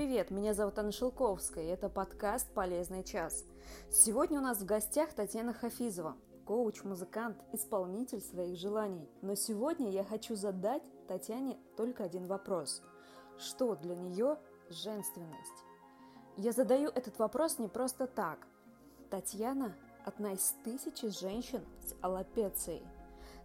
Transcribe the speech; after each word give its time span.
Привет, 0.00 0.30
меня 0.30 0.54
зовут 0.54 0.78
Анна 0.78 0.92
Шелковская, 0.92 1.62
и 1.62 1.66
это 1.66 1.90
подкаст 1.90 2.50
«Полезный 2.54 3.04
час». 3.04 3.44
Сегодня 3.90 4.38
у 4.38 4.42
нас 4.42 4.56
в 4.56 4.64
гостях 4.64 5.12
Татьяна 5.12 5.52
Хафизова, 5.52 6.16
коуч, 6.46 6.84
музыкант, 6.84 7.36
исполнитель 7.52 8.22
своих 8.22 8.58
желаний. 8.58 9.06
Но 9.20 9.34
сегодня 9.34 9.90
я 9.90 10.02
хочу 10.02 10.36
задать 10.36 10.82
Татьяне 11.06 11.58
только 11.76 12.02
один 12.02 12.28
вопрос. 12.28 12.82
Что 13.36 13.76
для 13.76 13.94
нее 13.94 14.38
женственность? 14.70 15.66
Я 16.38 16.52
задаю 16.52 16.88
этот 16.88 17.18
вопрос 17.18 17.58
не 17.58 17.68
просто 17.68 18.06
так. 18.06 18.46
Татьяна– 19.10 19.76
одна 20.06 20.32
из 20.32 20.54
тысячи 20.64 21.08
женщин 21.08 21.62
с 21.82 21.94
аллопецией. 22.00 22.86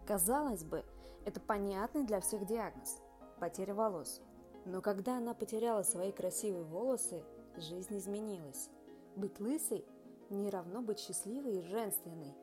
Казалось 0.08 0.64
бы, 0.64 0.86
это 1.26 1.42
понятный 1.42 2.06
для 2.06 2.22
всех 2.22 2.46
диагноз– 2.46 3.02
потеря 3.42 3.74
волос– 3.74 4.22
но 4.66 4.82
когда 4.82 5.18
она 5.18 5.34
потеряла 5.34 5.84
свои 5.84 6.12
красивые 6.12 6.64
волосы, 6.64 7.24
жизнь 7.56 7.98
изменилась. 7.98 8.70
Быть 9.16 9.40
лысой 9.40 9.86
не 10.30 10.50
равно 10.50 10.82
быть 10.82 11.00
счастливой 11.00 11.60
и 11.60 11.62
женственной. 11.62 12.34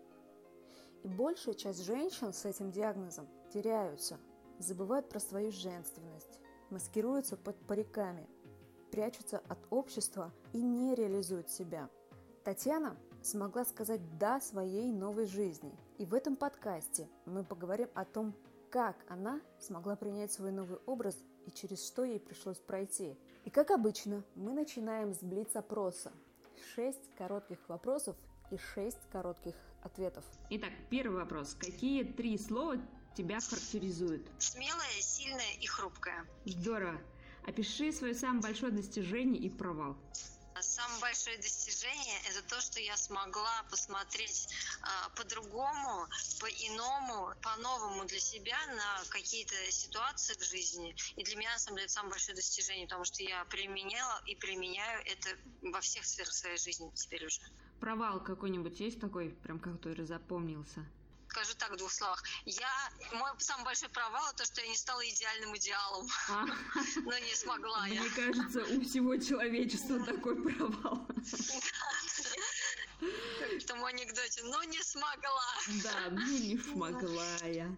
И 1.02 1.08
большая 1.08 1.54
часть 1.54 1.84
женщин 1.84 2.32
с 2.32 2.44
этим 2.44 2.70
диагнозом 2.70 3.26
теряются, 3.52 4.18
забывают 4.58 5.08
про 5.08 5.18
свою 5.18 5.50
женственность, 5.50 6.38
маскируются 6.70 7.36
под 7.36 7.56
париками, 7.66 8.28
прячутся 8.92 9.42
от 9.48 9.58
общества 9.70 10.32
и 10.52 10.62
не 10.62 10.94
реализуют 10.94 11.50
себя. 11.50 11.90
Татьяна 12.44 12.96
смогла 13.20 13.64
сказать 13.64 14.00
«да» 14.18 14.40
своей 14.40 14.92
новой 14.92 15.26
жизни. 15.26 15.76
И 15.98 16.06
в 16.06 16.14
этом 16.14 16.36
подкасте 16.36 17.08
мы 17.24 17.44
поговорим 17.44 17.88
о 17.94 18.04
том, 18.04 18.34
как 18.70 18.96
она 19.08 19.40
смогла 19.58 19.96
принять 19.96 20.32
свой 20.32 20.50
новый 20.50 20.78
образ 20.86 21.16
и 21.46 21.50
через 21.50 21.86
что 21.86 22.04
ей 22.04 22.20
пришлось 22.20 22.58
пройти. 22.58 23.16
И 23.44 23.50
как 23.50 23.70
обычно, 23.70 24.24
мы 24.34 24.52
начинаем 24.52 25.14
с 25.14 25.18
блиц-опроса. 25.18 26.12
Шесть 26.74 27.14
коротких 27.16 27.58
вопросов 27.68 28.16
и 28.50 28.56
шесть 28.56 29.00
коротких 29.10 29.54
ответов. 29.82 30.24
Итак, 30.50 30.70
первый 30.90 31.18
вопрос. 31.18 31.54
Какие 31.54 32.04
три 32.04 32.38
слова 32.38 32.76
тебя 33.16 33.40
характеризуют? 33.40 34.26
Смелая, 34.38 35.00
сильная 35.00 35.54
и 35.60 35.66
хрупкая. 35.66 36.26
Здорово. 36.44 37.00
Опиши 37.46 37.92
свое 37.92 38.14
самое 38.14 38.42
большое 38.42 38.72
достижение 38.72 39.42
и 39.42 39.50
провал. 39.50 39.96
Самое 40.62 41.00
большое 41.00 41.36
достижение– 41.38 42.20
это 42.30 42.42
то, 42.48 42.60
что 42.60 42.80
я 42.80 42.96
смогла 42.96 43.62
посмотреть 43.70 44.48
э, 44.82 44.86
по-другому, 45.16 46.06
по-иному, 46.40 47.34
по-новому 47.42 48.04
для 48.04 48.20
себя 48.20 48.56
на 48.68 49.04
какие-то 49.10 49.54
ситуации 49.70 50.34
в 50.34 50.44
жизни. 50.44 50.94
И 51.16 51.24
для 51.24 51.36
меня, 51.36 51.52
на 51.52 51.58
самом 51.58 51.76
деле, 51.76 51.84
это 51.86 51.94
самое 51.94 52.10
большое 52.12 52.36
достижение, 52.36 52.86
потому 52.86 53.04
что 53.04 53.22
я 53.22 53.44
применяла 53.46 54.22
и 54.26 54.36
применяю 54.36 55.02
это 55.06 55.36
во 55.62 55.80
всех 55.80 56.04
сферах 56.04 56.32
своей 56.32 56.58
жизни 56.58 56.90
теперь 56.94 57.26
уже. 57.26 57.40
Провал 57.80 58.22
какой-нибудь 58.22 58.78
есть 58.78 59.00
такой, 59.00 59.30
прям 59.30 59.58
который 59.58 60.04
запомнился? 60.06 60.86
Скажу 61.32 61.54
так 61.54 61.72
в 61.72 61.76
двух 61.76 61.90
словах. 61.90 62.22
Я, 62.44 62.72
мой 63.12 63.30
самый 63.38 63.64
большой 63.64 63.88
провал 63.88 64.32
то, 64.36 64.44
что 64.44 64.60
я 64.60 64.68
не 64.68 64.76
стала 64.76 65.02
идеальным 65.08 65.56
идеалом. 65.56 66.06
А. 66.28 66.44
Но 67.04 67.18
не 67.18 67.34
смогла 67.34 67.86
я. 67.86 68.02
Мне 68.02 68.10
кажется, 68.10 68.60
у 68.60 68.80
всего 68.82 69.16
человечества 69.16 69.98
такой 70.04 70.36
провал. 70.42 71.06
В 73.00 73.64
том 73.66 73.84
анекдоте, 73.84 74.42
но 74.44 74.62
не 74.62 74.80
смогла. 74.82 75.54
Да, 75.82 76.08
ну 76.10 76.38
не 76.38 76.56
смогла 76.58 77.36
я. 77.42 77.68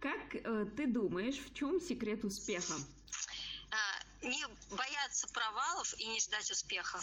Как 0.00 0.34
э, 0.34 0.66
ты 0.76 0.86
думаешь, 0.86 1.36
в 1.36 1.54
чем 1.54 1.80
секрет 1.80 2.24
успеха? 2.24 2.74
А, 3.70 4.02
не 4.22 4.44
бояться 4.70 5.26
провалов 5.28 5.94
и 5.98 6.06
не 6.06 6.20
ждать 6.20 6.50
успеха. 6.50 7.00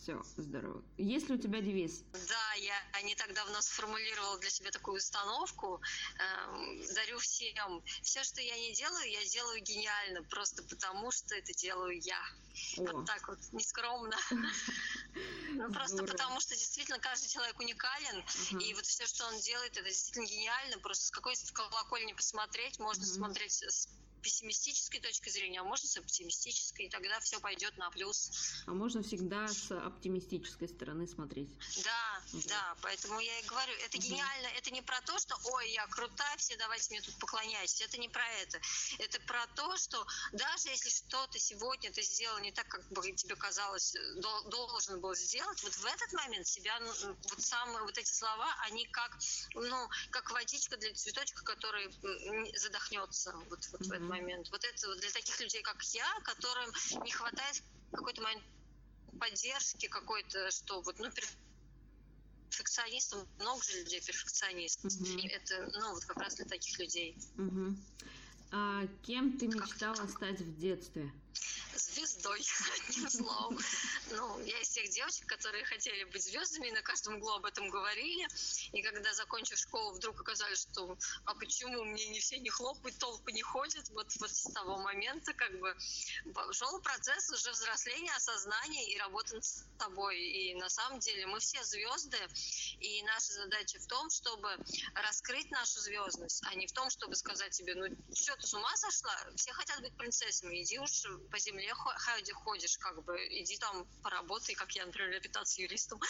Все, 0.00 0.22
здорово. 0.38 0.82
Есть 0.96 1.28
ли 1.28 1.34
у 1.34 1.38
тебя 1.38 1.60
девиз? 1.60 2.02
Да, 2.12 2.52
я 2.54 3.02
не 3.02 3.14
так 3.16 3.34
давно 3.34 3.60
сформулировала 3.60 4.38
для 4.38 4.48
себя 4.48 4.70
такую 4.70 4.96
установку. 4.96 5.78
Эм, 6.18 6.80
дарю 6.94 7.18
всем. 7.18 7.82
Все, 8.02 8.24
что 8.24 8.40
я 8.40 8.56
не 8.56 8.72
делаю, 8.72 9.10
я 9.10 9.22
делаю 9.26 9.60
гениально, 9.60 10.22
просто 10.22 10.62
потому 10.62 11.10
что 11.10 11.34
это 11.34 11.52
делаю 11.52 12.00
я. 12.00 12.22
О. 12.78 12.92
Вот 12.92 13.06
так 13.06 13.28
вот, 13.28 13.38
нескромно. 13.52 14.16
Ну, 15.52 15.72
просто 15.72 16.04
потому 16.04 16.38
что 16.38 16.54
действительно 16.54 17.00
каждый 17.00 17.28
человек 17.28 17.58
уникален, 17.58 18.24
и 18.60 18.72
вот 18.74 18.86
все, 18.86 19.04
что 19.06 19.26
он 19.26 19.40
делает, 19.40 19.76
это 19.76 19.88
действительно 19.88 20.24
гениально. 20.24 20.78
Просто 20.78 21.06
с 21.06 21.10
какой 21.10 21.34
колокольни 21.52 22.12
посмотреть, 22.12 22.78
можно 22.78 23.04
смотреть 23.04 23.64
с 23.64 23.88
пессимистической 24.20 25.00
точки 25.00 25.28
зрения, 25.30 25.60
а 25.60 25.64
можно 25.64 25.88
с 25.88 25.96
оптимистической, 25.96 26.86
и 26.86 26.88
тогда 26.88 27.18
все 27.20 27.40
пойдет 27.40 27.76
на 27.76 27.90
плюс. 27.90 28.62
А 28.66 28.72
можно 28.72 29.02
всегда 29.02 29.48
с 29.48 29.70
оптимистической 30.00 30.66
стороны 30.66 31.06
смотреть. 31.06 31.50
Да, 31.84 32.22
угу. 32.32 32.42
да, 32.48 32.76
поэтому 32.80 33.20
я 33.20 33.38
и 33.38 33.44
говорю, 33.44 33.72
это 33.84 33.98
угу. 33.98 34.06
гениально, 34.06 34.46
это 34.56 34.70
не 34.70 34.80
про 34.80 34.98
то, 35.02 35.18
что, 35.18 35.36
ой, 35.52 35.70
я 35.72 35.86
крутая, 35.88 36.36
все 36.38 36.56
давайте 36.56 36.90
мне 36.90 37.02
тут 37.02 37.14
поклоняйтесь, 37.18 37.82
это 37.82 37.98
не 37.98 38.08
про 38.08 38.26
это. 38.42 38.58
Это 38.98 39.20
про 39.20 39.46
то, 39.48 39.76
что 39.76 40.06
даже 40.32 40.68
если 40.68 40.88
что-то 40.88 41.38
сегодня 41.38 41.92
ты 41.92 42.02
сделал 42.02 42.38
не 42.38 42.50
так, 42.50 42.66
как 42.68 42.88
бы 42.88 43.12
тебе 43.12 43.36
казалось, 43.36 43.94
должен 44.48 45.00
был 45.00 45.14
сделать, 45.14 45.62
вот 45.62 45.74
в 45.74 45.84
этот 45.84 46.12
момент 46.14 46.46
себя, 46.46 46.80
ну, 46.80 47.16
вот 47.28 47.40
самые 47.42 47.82
вот 47.82 47.98
эти 47.98 48.10
слова, 48.10 48.48
они 48.62 48.86
как, 48.86 49.18
ну, 49.54 49.88
как 50.10 50.30
водичка 50.30 50.78
для 50.78 50.94
цветочка, 50.94 51.44
который 51.44 51.90
задохнется 52.56 53.32
вот, 53.50 53.68
вот 53.72 53.80
угу. 53.82 53.90
в 53.90 53.92
этом 53.92 54.08
момент. 54.08 54.48
Вот 54.50 54.64
это 54.64 54.94
для 54.96 55.10
таких 55.10 55.38
людей, 55.40 55.62
как 55.62 55.82
я, 55.92 56.08
которым 56.24 56.70
не 57.04 57.10
хватает 57.10 57.62
какой-то 57.92 58.22
момент 58.22 58.44
поддержки 59.18 59.86
какой-то, 59.86 60.50
что 60.50 60.82
вот, 60.82 60.98
ну, 60.98 61.10
перфекционистов, 62.50 63.26
много 63.38 63.62
же 63.62 63.78
людей 63.78 64.00
перфекционистов. 64.00 64.92
Угу. 64.92 65.20
Это, 65.28 65.70
ну, 65.78 65.94
вот 65.94 66.04
как 66.04 66.18
раз 66.18 66.36
для 66.36 66.44
таких 66.44 66.78
людей. 66.78 67.16
Угу. 67.36 67.76
А 68.52 68.86
кем 69.02 69.38
ты 69.38 69.46
мечтала 69.46 70.06
стать 70.06 70.40
в 70.40 70.58
детстве? 70.58 71.12
Звездой, 71.74 72.44
одним 72.88 73.10
словом. 73.10 73.58
Ну, 74.10 74.40
я 74.40 74.60
из 74.60 74.68
тех 74.68 74.88
девочек, 74.90 75.26
которые 75.26 75.64
хотели 75.64 76.04
быть 76.04 76.24
звездами, 76.24 76.68
и 76.68 76.72
на 76.72 76.82
каждом 76.82 77.16
углу 77.16 77.32
об 77.32 77.46
этом 77.46 77.68
говорили. 77.70 78.26
И 78.72 78.82
когда, 78.82 79.12
закончив 79.14 79.58
школу, 79.58 79.92
вдруг 79.92 80.20
оказалось, 80.20 80.62
что 80.62 80.96
а 81.24 81.34
почему 81.34 81.84
мне 81.84 82.08
не 82.08 82.20
все 82.20 82.38
не 82.38 82.50
хлопают, 82.50 82.98
толпы 82.98 83.32
не 83.32 83.42
ходят, 83.42 83.88
вот, 83.90 84.08
вот 84.16 84.30
с 84.30 84.52
того 84.52 84.78
момента 84.78 85.32
как 85.34 85.58
бы 85.58 85.74
шел 86.52 86.80
процесс 86.80 87.30
уже 87.30 87.50
взросления, 87.52 88.12
осознания 88.14 88.92
и 88.92 88.98
работы 88.98 89.36
над 89.36 89.44
собой. 89.78 90.20
И 90.20 90.54
на 90.54 90.68
самом 90.68 91.00
деле 91.00 91.26
мы 91.26 91.40
все 91.40 91.62
звезды, 91.64 92.18
и 92.80 93.02
наша 93.02 93.32
задача 93.32 93.78
в 93.78 93.86
том, 93.86 94.10
чтобы 94.10 94.48
раскрыть 94.94 95.50
нашу 95.50 95.80
звездность, 95.80 96.42
а 96.46 96.54
не 96.54 96.66
в 96.66 96.72
том, 96.72 96.90
чтобы 96.90 97.14
сказать 97.14 97.52
тебе, 97.52 97.74
ну 97.74 97.86
что, 98.14 98.36
ты 98.36 98.46
с 98.46 98.54
ума 98.54 98.76
сошла? 98.76 99.16
Все 99.36 99.52
хотят 99.52 99.80
быть 99.80 99.96
принцессами, 99.96 100.62
иди 100.62 100.78
уж 100.78 101.06
по 101.30 101.38
земле 101.38 101.72
где 102.22 102.32
ходишь, 102.32 102.78
как 102.78 103.02
бы, 103.04 103.16
иди 103.30 103.56
там 103.58 103.86
поработай, 104.02 104.54
как 104.54 104.72
я, 104.72 104.86
например, 104.86 105.20
15 105.20 105.58
юристом. 105.58 106.00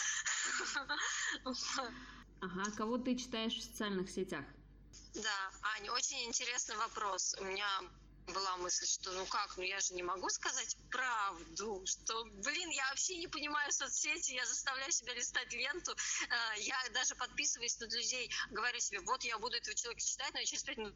Ага, 2.41 2.71
кого 2.75 2.97
ты 2.97 3.15
читаешь 3.15 3.53
в 3.53 3.63
социальных 3.63 4.09
сетях? 4.09 4.45
Да, 5.13 5.51
Аня, 5.75 5.91
очень 5.91 6.25
интересный 6.25 6.75
вопрос. 6.77 7.35
У 7.39 7.43
меня 7.43 7.81
была 8.27 8.57
мысль, 8.57 8.85
что 8.85 9.11
ну 9.11 9.25
как, 9.25 9.57
ну 9.57 9.63
я 9.63 9.79
же 9.79 9.93
не 9.93 10.03
могу 10.03 10.29
сказать 10.29 10.77
правду, 10.89 11.83
что, 11.85 12.23
блин, 12.25 12.69
я 12.69 12.87
вообще 12.89 13.17
не 13.17 13.27
понимаю 13.27 13.71
соцсети, 13.71 14.33
я 14.33 14.45
заставляю 14.45 14.91
себя 14.91 15.13
листать 15.13 15.51
ленту, 15.53 15.91
э, 15.91 16.59
я 16.61 16.77
даже 16.93 17.15
подписываясь 17.15 17.79
на 17.79 17.85
людей, 17.85 18.31
говорю 18.51 18.79
себе, 18.79 18.99
вот 19.01 19.23
я 19.23 19.37
буду 19.37 19.57
этого 19.57 19.75
человека 19.75 20.01
читать, 20.01 20.33
но 20.33 20.39
я 20.39 20.45
через 20.45 20.63
пять 20.63 20.77
минут 20.77 20.95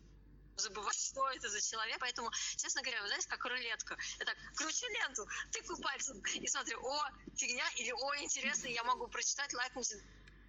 забывать, 0.58 0.96
что 0.96 1.30
это 1.32 1.50
за 1.50 1.62
человек. 1.62 1.98
Поэтому, 2.00 2.30
честно 2.58 2.82
говоря, 2.82 3.02
вы 3.02 3.08
знаете, 3.08 3.28
как 3.28 3.46
рулетка. 3.46 3.98
Я 4.20 4.26
так 4.26 4.38
кручу 4.56 4.86
ленту, 4.88 5.28
тыкаю 5.52 5.80
пальцем 5.82 6.22
и 6.36 6.48
смотрю, 6.48 6.80
о, 6.84 7.10
фигня, 7.36 7.66
или 7.78 7.92
о, 7.92 8.24
интересно, 8.24 8.68
я 8.68 8.84
могу 8.84 9.08
прочитать, 9.08 9.54
лайкнуть. 9.54 9.96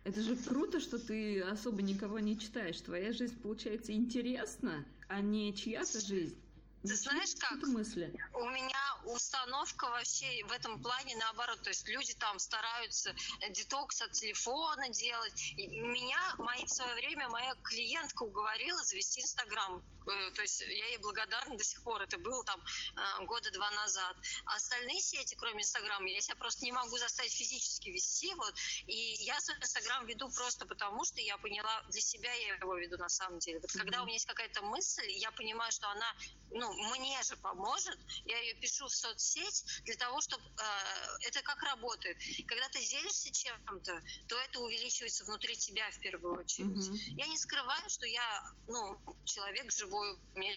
Это 0.04 0.22
же 0.22 0.36
круто, 0.36 0.78
что 0.78 0.98
ты 0.98 1.40
особо 1.42 1.82
никого 1.82 2.20
не 2.20 2.38
читаешь. 2.38 2.80
Твоя 2.80 3.12
жизнь 3.12 3.40
получается 3.42 3.92
интересна, 3.92 4.84
а 5.08 5.20
не 5.20 5.54
чья-то 5.54 6.00
жизнь. 6.00 6.40
Ты 6.86 6.94
знаешь 6.94 7.34
как? 7.38 7.58
мысли? 7.66 8.12
У 8.32 8.44
меня 8.50 8.98
установка 9.04 9.86
вообще 9.86 10.44
в 10.44 10.52
этом 10.52 10.80
плане 10.80 11.16
наоборот. 11.16 11.60
То 11.62 11.70
есть 11.70 11.88
люди 11.88 12.14
там 12.14 12.38
стараются 12.38 13.14
детокс 13.50 14.02
от 14.02 14.12
телефона 14.12 14.88
делать. 14.90 15.52
И 15.56 15.66
меня 15.66 16.18
мои, 16.38 16.64
в 16.64 16.70
свое 16.70 16.94
время 16.94 17.28
моя 17.28 17.54
клиентка 17.64 18.22
уговорила 18.22 18.82
завести 18.84 19.20
Инстаграм. 19.20 19.82
Э, 20.06 20.30
то 20.30 20.42
есть 20.42 20.60
я 20.60 20.86
ей 20.86 20.98
благодарна 20.98 21.56
до 21.56 21.64
сих 21.64 21.82
пор. 21.82 22.02
Это 22.02 22.18
было 22.18 22.44
там 22.44 22.60
э, 22.60 23.24
года 23.24 23.50
два 23.50 23.70
назад. 23.72 24.16
А 24.44 24.56
остальные 24.56 25.00
сети, 25.00 25.34
кроме 25.34 25.62
Инстаграма, 25.62 26.08
я 26.08 26.20
себя 26.20 26.36
просто 26.36 26.64
не 26.64 26.72
могу 26.72 26.96
заставить 26.98 27.32
физически 27.32 27.90
вести. 27.90 28.32
Вот. 28.34 28.54
И 28.86 29.16
я 29.24 29.40
свой 29.40 29.56
Инстаграм 29.58 30.06
веду 30.06 30.30
просто 30.30 30.66
потому, 30.66 31.04
что 31.04 31.20
я 31.20 31.36
поняла, 31.38 31.82
для 31.90 32.00
себя 32.00 32.32
я 32.32 32.54
его 32.54 32.76
веду 32.76 32.96
на 32.98 33.08
самом 33.08 33.40
деле. 33.40 33.58
Вот 33.58 33.70
mm-hmm. 33.70 33.78
когда 33.78 34.02
у 34.02 34.04
меня 34.04 34.14
есть 34.14 34.26
какая-то 34.26 34.62
мысль, 34.62 35.10
я 35.10 35.30
понимаю, 35.32 35.72
что 35.72 35.88
она 35.90 36.14
ну, 36.50 36.75
мне 36.76 37.22
же 37.22 37.36
поможет, 37.36 37.98
я 38.24 38.38
ее 38.40 38.54
пишу 38.54 38.86
в 38.86 38.94
соцсеть 38.94 39.64
для 39.84 39.96
того, 39.96 40.20
чтобы... 40.20 40.42
Э, 40.44 41.26
это 41.26 41.42
как 41.42 41.62
работает. 41.62 42.18
Когда 42.46 42.68
ты 42.68 42.84
делишься 42.84 43.32
чем-то, 43.32 44.02
то 44.28 44.38
это 44.38 44.60
увеличивается 44.60 45.24
внутри 45.24 45.56
тебя 45.56 45.90
в 45.90 45.98
первую 46.00 46.38
очередь. 46.38 46.88
Mm-hmm. 46.88 47.14
Я 47.18 47.26
не 47.26 47.38
скрываю, 47.38 47.88
что 47.88 48.06
я, 48.06 48.44
ну, 48.68 48.98
человек 49.24 49.72
живой, 49.72 50.18
у 50.34 50.38
меня 50.38 50.56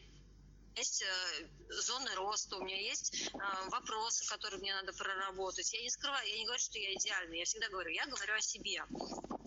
есть 0.75 1.01
э, 1.01 1.47
зоны 1.69 2.13
роста, 2.15 2.57
у 2.57 2.63
меня 2.63 2.79
есть 2.79 3.29
э, 3.33 3.69
вопросы, 3.69 4.25
которые 4.27 4.59
мне 4.59 4.73
надо 4.73 4.93
проработать. 4.93 5.73
Я 5.73 5.81
не 5.81 5.89
скрываю, 5.89 6.27
я 6.27 6.37
не 6.37 6.45
говорю, 6.45 6.59
что 6.59 6.79
я 6.79 6.93
идеальная, 6.93 7.39
я 7.39 7.45
всегда 7.45 7.69
говорю, 7.69 7.89
я 7.91 8.05
говорю 8.05 8.33
о 8.33 8.41
себе. 8.41 8.83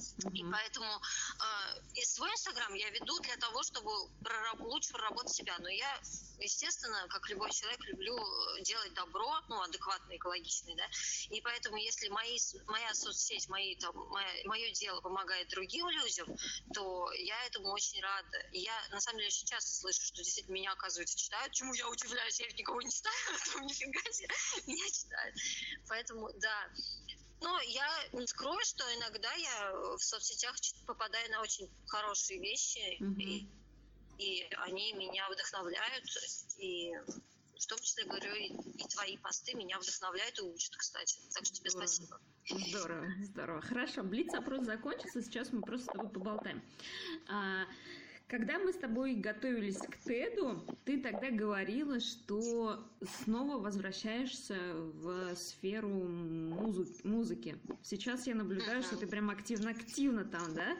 Mm-hmm. 0.02 0.34
И 0.34 0.50
поэтому 0.50 0.86
э, 0.86 1.80
и 1.94 2.04
свой 2.04 2.30
инстаграм 2.30 2.74
я 2.74 2.90
веду 2.90 3.18
для 3.20 3.36
того, 3.36 3.62
чтобы 3.62 3.90
прораб- 4.24 4.62
лучше 4.62 4.92
проработать 4.92 5.34
себя. 5.34 5.56
Но 5.58 5.68
я, 5.68 6.00
естественно, 6.38 7.06
как 7.08 7.28
любой 7.30 7.50
человек, 7.50 7.80
люблю 7.86 8.16
делать 8.62 8.92
добро, 8.94 9.40
ну, 9.48 9.60
адекватно, 9.62 10.16
экологичное, 10.16 10.76
да. 10.76 10.86
И 11.30 11.40
поэтому, 11.40 11.76
если 11.76 12.08
мои, 12.08 12.38
моя 12.66 12.94
соцсеть, 12.94 13.48
мои, 13.48 13.76
там, 13.76 13.94
мое, 13.94 14.28
мое 14.44 14.70
дело 14.72 15.00
помогает 15.00 15.48
другим 15.48 15.88
людям, 15.88 16.26
то 16.74 17.12
я 17.12 17.44
этому 17.46 17.72
очень 17.72 18.00
рада. 18.02 18.38
И 18.52 18.60
я, 18.60 18.74
на 18.90 19.00
самом 19.00 19.18
деле, 19.18 19.28
очень 19.28 19.46
часто 19.46 19.72
слышу, 19.74 20.02
что 20.04 20.22
действительно 20.22 20.54
меня, 20.54 20.72
оказывается, 20.72 21.16
читают, 21.16 21.52
чему 21.52 21.74
я 21.74 21.88
удивляюсь, 21.88 22.40
я 22.40 22.46
никого 22.46 22.80
не 22.82 22.90
ставила, 22.90 23.38
то 23.52 23.60
нифига 23.60 24.00
себе 24.12 24.28
меня 24.66 24.86
читают. 24.90 25.34
Поэтому, 25.88 26.28
да, 26.40 26.68
ну, 27.42 27.58
я 27.60 27.88
не 28.12 28.26
скрою, 28.26 28.60
что 28.64 28.84
иногда 28.96 29.32
я 29.34 29.72
в 29.96 30.02
соцсетях 30.02 30.54
попадаю 30.86 31.30
на 31.30 31.40
очень 31.40 31.68
хорошие 31.86 32.40
вещи, 32.40 32.98
mm-hmm. 33.00 33.20
и, 33.20 33.48
и 34.18 34.48
они 34.58 34.92
меня 34.94 35.28
вдохновляют, 35.30 36.04
и 36.58 36.92
в 37.62 37.66
том 37.66 37.78
числе, 37.78 38.04
говорю, 38.04 38.34
и, 38.34 38.48
и 38.48 38.88
твои 38.88 39.16
посты 39.18 39.54
меня 39.54 39.78
вдохновляют 39.78 40.38
и 40.38 40.42
учат, 40.42 40.74
кстати. 40.76 41.18
Так 41.32 41.44
что 41.44 41.54
тебе 41.54 41.70
здорово. 41.70 41.86
спасибо. 41.86 42.20
Здорово, 42.68 43.06
здорово. 43.20 43.60
Хорошо, 43.62 44.02
блиц-опрос 44.02 44.64
закончился, 44.64 45.22
сейчас 45.22 45.52
мы 45.52 45.62
просто 45.62 45.86
с 45.86 45.92
тобой 45.92 46.10
поболтаем. 46.10 46.62
А, 47.28 47.64
когда 48.32 48.58
мы 48.58 48.72
с 48.72 48.76
тобой 48.76 49.14
готовились 49.14 49.76
к 49.76 49.98
Теду, 50.06 50.64
ты 50.86 50.98
тогда 51.02 51.30
говорила, 51.30 52.00
что 52.00 52.82
снова 53.22 53.58
возвращаешься 53.58 54.56
в 54.74 55.36
сферу 55.36 55.90
музы- 55.90 56.98
музыки. 57.04 57.58
Сейчас 57.82 58.26
я 58.26 58.34
наблюдаю, 58.34 58.82
что 58.82 58.96
ты 58.96 59.06
прям 59.06 59.28
активно-активно 59.28 60.24
там, 60.24 60.54
да? 60.54 60.74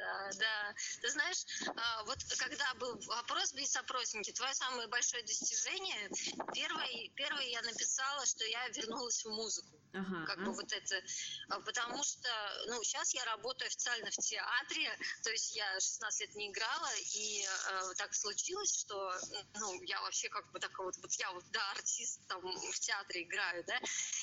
Да, 0.00 0.30
да. 0.38 0.74
Ты 1.02 1.10
знаешь, 1.10 1.44
а, 1.76 2.04
вот 2.04 2.18
когда 2.38 2.72
был 2.74 2.98
вопрос 3.06 3.50
в 3.50 3.54
блиц-опроснике, 3.54 4.32
твое 4.32 4.54
самое 4.54 4.88
большое 4.88 5.22
достижение, 5.24 6.08
первое, 6.54 7.08
первое 7.14 7.44
я 7.44 7.60
написала, 7.62 8.24
что 8.24 8.44
я 8.46 8.66
вернулась 8.68 9.22
в 9.24 9.28
музыку. 9.28 9.80
Ага. 9.92 10.24
Как 10.26 10.44
бы 10.44 10.52
вот 10.52 10.72
это, 10.72 11.02
а, 11.48 11.60
потому 11.60 12.02
что, 12.02 12.28
ну, 12.68 12.82
сейчас 12.82 13.12
я 13.12 13.24
работаю 13.24 13.66
официально 13.66 14.10
в 14.10 14.16
театре, 14.16 14.96
то 15.22 15.30
есть 15.30 15.54
я 15.56 15.74
16 15.74 16.20
лет 16.20 16.34
не 16.36 16.48
играла, 16.48 16.90
и 17.14 17.44
э, 17.44 17.94
так 17.96 18.14
случилось, 18.14 18.80
что, 18.80 19.12
ну, 19.54 19.82
я 19.82 20.00
вообще 20.02 20.28
как 20.28 20.50
бы 20.52 20.60
так 20.60 20.78
вот, 20.78 20.96
вот 20.98 21.12
я 21.14 21.32
вот, 21.32 21.44
да, 21.50 21.72
артист 21.72 22.20
там 22.28 22.40
в 22.40 22.80
театре 22.80 23.24
играю, 23.24 23.64
да, 23.66 23.78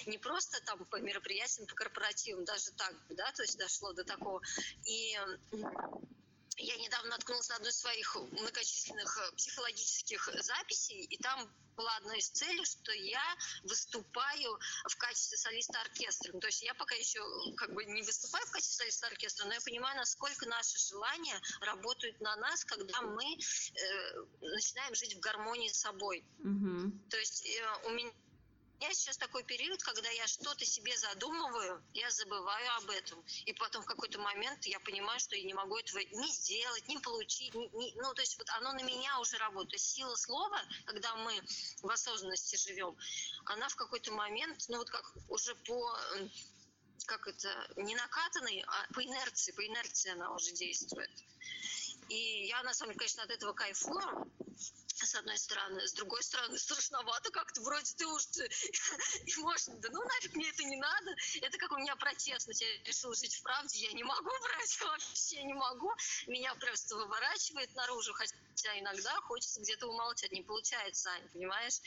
не 0.05 0.17
просто 0.17 0.59
там 0.61 0.85
по 0.85 0.95
мероприятиям, 1.01 1.67
по 1.67 1.75
корпоративам, 1.75 2.45
даже 2.45 2.71
так, 2.71 2.95
да, 3.09 3.31
то 3.33 3.43
есть 3.43 3.57
дошло 3.57 3.91
до 3.93 4.05
такого. 4.05 4.41
И 4.85 5.19
я 6.57 6.75
недавно 6.77 7.11
наткнулась 7.11 7.49
на 7.49 7.55
одну 7.55 7.69
из 7.69 7.79
своих 7.79 8.15
многочисленных 8.15 9.17
э, 9.17 9.35
психологических 9.35 10.29
записей, 10.41 11.03
и 11.03 11.17
там 11.17 11.49
была 11.75 11.95
одна 11.97 12.17
из 12.17 12.29
целей, 12.29 12.65
что 12.65 12.91
я 12.91 13.23
выступаю 13.63 14.59
в 14.89 14.97
качестве 14.97 15.37
солиста 15.37 15.79
оркестра. 15.81 16.33
Ну, 16.33 16.39
то 16.39 16.47
есть 16.47 16.63
я 16.63 16.73
пока 16.73 16.95
еще 16.95 17.21
как 17.55 17.73
бы 17.73 17.85
не 17.85 18.01
выступаю 18.01 18.45
в 18.47 18.51
качестве 18.51 18.85
солиста 18.85 19.07
оркестра, 19.07 19.45
но 19.45 19.53
я 19.53 19.61
понимаю, 19.61 19.95
насколько 19.97 20.47
наши 20.47 20.79
желания 20.79 21.39
работают 21.61 22.19
на 22.19 22.35
нас, 22.37 22.65
когда 22.65 23.01
мы 23.01 23.23
э, 23.23 24.13
начинаем 24.41 24.95
жить 24.95 25.15
в 25.15 25.19
гармонии 25.19 25.69
с 25.69 25.79
собой. 25.79 26.25
Угу. 26.39 27.09
То 27.11 27.17
есть 27.17 27.45
э, 27.45 27.87
у 27.87 27.91
меня 27.91 28.11
меня 28.79 28.93
сейчас 28.93 29.17
такой 29.17 29.43
период, 29.43 29.81
когда 29.83 30.09
я 30.09 30.27
что-то 30.27 30.65
себе 30.65 30.95
задумываю, 30.97 31.83
я 31.93 32.09
забываю 32.11 32.75
об 32.77 32.89
этом. 32.89 33.23
И 33.45 33.53
потом 33.53 33.83
в 33.83 33.85
какой-то 33.85 34.19
момент 34.19 34.65
я 34.65 34.79
понимаю, 34.79 35.19
что 35.19 35.35
я 35.35 35.43
не 35.43 35.53
могу 35.53 35.77
этого 35.77 35.99
ни 35.99 36.31
сделать, 36.31 36.87
ни 36.87 36.97
получить. 36.97 37.53
Ни, 37.53 37.67
ни, 37.75 37.93
ну, 37.99 38.13
то 38.13 38.21
есть 38.21 38.37
вот 38.37 38.49
оно 38.51 38.73
на 38.73 38.83
меня 38.83 39.19
уже 39.19 39.37
работает. 39.37 39.81
Сила 39.81 40.15
слова, 40.15 40.61
когда 40.85 41.15
мы 41.15 41.33
в 41.81 41.89
осознанности 41.89 42.55
живем, 42.55 42.95
она 43.45 43.67
в 43.69 43.75
какой-то 43.75 44.11
момент, 44.11 44.65
ну 44.69 44.77
вот 44.77 44.89
как 44.89 45.11
уже 45.29 45.55
по 45.55 45.97
как 47.05 47.25
это, 47.27 47.49
не 47.77 47.95
накатанный, 47.95 48.63
а 48.67 48.93
по 48.93 49.01
инерции, 49.03 49.53
по 49.53 49.65
инерции 49.65 50.11
она 50.11 50.33
уже 50.33 50.51
действует. 50.51 51.09
И 52.09 52.47
я, 52.47 52.61
на 52.63 52.73
самом 52.73 52.91
деле, 52.91 52.99
конечно, 52.99 53.23
от 53.23 53.31
этого 53.31 53.53
кайфую, 53.53 54.29
с 55.05 55.15
одной 55.15 55.37
стороны. 55.37 55.87
С 55.87 55.93
другой 55.93 56.23
стороны, 56.23 56.57
страшновато 56.57 57.31
как-то. 57.31 57.61
Вроде 57.61 57.93
ты 57.95 58.07
уж 58.07 58.23
и 59.25 59.35
можно, 59.37 59.75
да 59.77 59.89
ну 59.91 60.03
нафиг 60.03 60.35
мне 60.35 60.49
это 60.49 60.63
не 60.63 60.77
надо. 60.77 61.15
Это 61.41 61.57
как 61.57 61.71
у 61.71 61.77
меня 61.77 61.95
про 61.95 62.13
честность. 62.15 62.61
Я 62.61 62.67
решила 62.83 63.15
жить 63.15 63.35
в 63.35 63.41
правде. 63.43 63.79
Я 63.79 63.91
не 63.93 64.03
могу 64.03 64.29
врать, 64.41 64.79
вообще 64.81 65.43
не 65.43 65.53
могу. 65.53 65.91
Меня 66.27 66.55
просто 66.55 66.95
выворачивает 66.95 67.73
наружу, 67.75 68.13
хотя 68.13 68.79
иногда 68.79 69.13
хочется 69.21 69.61
где-то 69.61 69.87
умолчать. 69.87 70.31
Не 70.31 70.41
получается, 70.41 71.09
Аня, 71.11 71.27
понимаешь? 71.29 71.79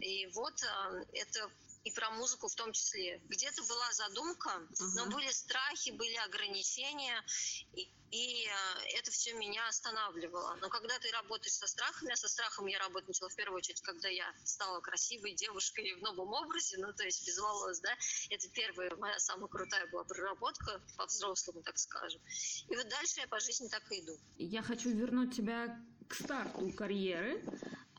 И 0.00 0.26
вот 0.28 0.62
а, 0.62 1.04
это 1.12 1.50
и 1.84 1.90
про 1.90 2.10
музыку 2.10 2.48
в 2.48 2.54
том 2.54 2.72
числе. 2.72 3.18
Где-то 3.28 3.62
была 3.62 3.92
задумка, 3.92 4.50
uh-huh. 4.50 4.90
но 4.96 5.06
были 5.06 5.30
страхи, 5.30 5.90
были 5.90 6.16
ограничения, 6.16 7.24
и, 7.72 7.88
и 8.10 8.46
э, 8.46 8.98
это 8.98 9.10
все 9.10 9.32
меня 9.32 9.66
останавливало. 9.68 10.56
Но 10.60 10.68
когда 10.68 10.98
ты 10.98 11.10
работаешь 11.12 11.54
со 11.54 11.66
страхами, 11.98 12.12
а 12.12 12.16
со 12.16 12.28
страхом 12.28 12.66
я 12.66 12.78
работать 12.78 13.08
начала 13.08 13.28
в 13.28 13.34
первую 13.34 13.58
очередь, 13.58 13.80
когда 13.82 14.08
я 14.08 14.24
стала 14.44 14.80
красивой 14.80 15.34
девушкой 15.34 15.94
в 15.94 16.02
новом 16.02 16.32
образе, 16.32 16.76
ну 16.78 16.92
то 16.92 17.04
есть 17.04 17.26
без 17.26 17.38
волос, 17.38 17.80
да, 17.80 17.90
это 18.30 18.48
первая 18.50 18.94
моя 18.96 19.18
самая 19.18 19.48
крутая 19.48 19.86
была 19.88 20.04
проработка 20.04 20.80
по-взрослому, 20.96 21.62
так 21.62 21.78
скажем. 21.78 22.20
И 22.68 22.76
вот 22.76 22.88
дальше 22.88 23.20
я 23.20 23.28
по 23.28 23.40
жизни 23.40 23.68
так 23.68 23.82
и 23.90 24.00
иду. 24.00 24.16
Я 24.36 24.62
хочу 24.62 24.90
вернуть 24.90 25.36
тебя 25.36 25.78
к 26.08 26.14
старту 26.14 26.72
карьеры. 26.72 27.42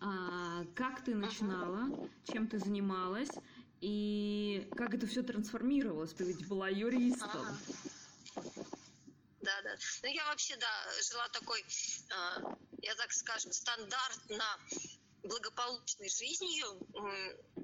А, 0.02 0.64
как 0.76 1.04
ты 1.04 1.14
начинала, 1.14 1.90
uh-huh. 1.90 2.32
чем 2.32 2.48
ты 2.48 2.58
занималась, 2.58 3.32
и 3.82 4.70
как 4.78 4.94
это 4.94 5.06
все 5.08 5.24
трансформировалось? 5.24 6.14
Ты 6.14 6.24
ведь 6.24 6.48
была 6.48 6.70
юристом. 6.70 7.46
Ага. 7.46 8.79
Да, 9.42 9.62
да. 9.62 9.76
Ну, 10.04 10.10
я 10.10 10.26
вообще, 10.26 10.56
да, 10.58 10.86
жила 11.10 11.28
такой, 11.30 11.62
э, 11.62 12.42
я 12.82 12.96
так 12.96 13.12
скажем, 13.14 13.54
стандартно 13.54 14.60
благополучной 15.24 16.10
жизнью. 16.10 16.88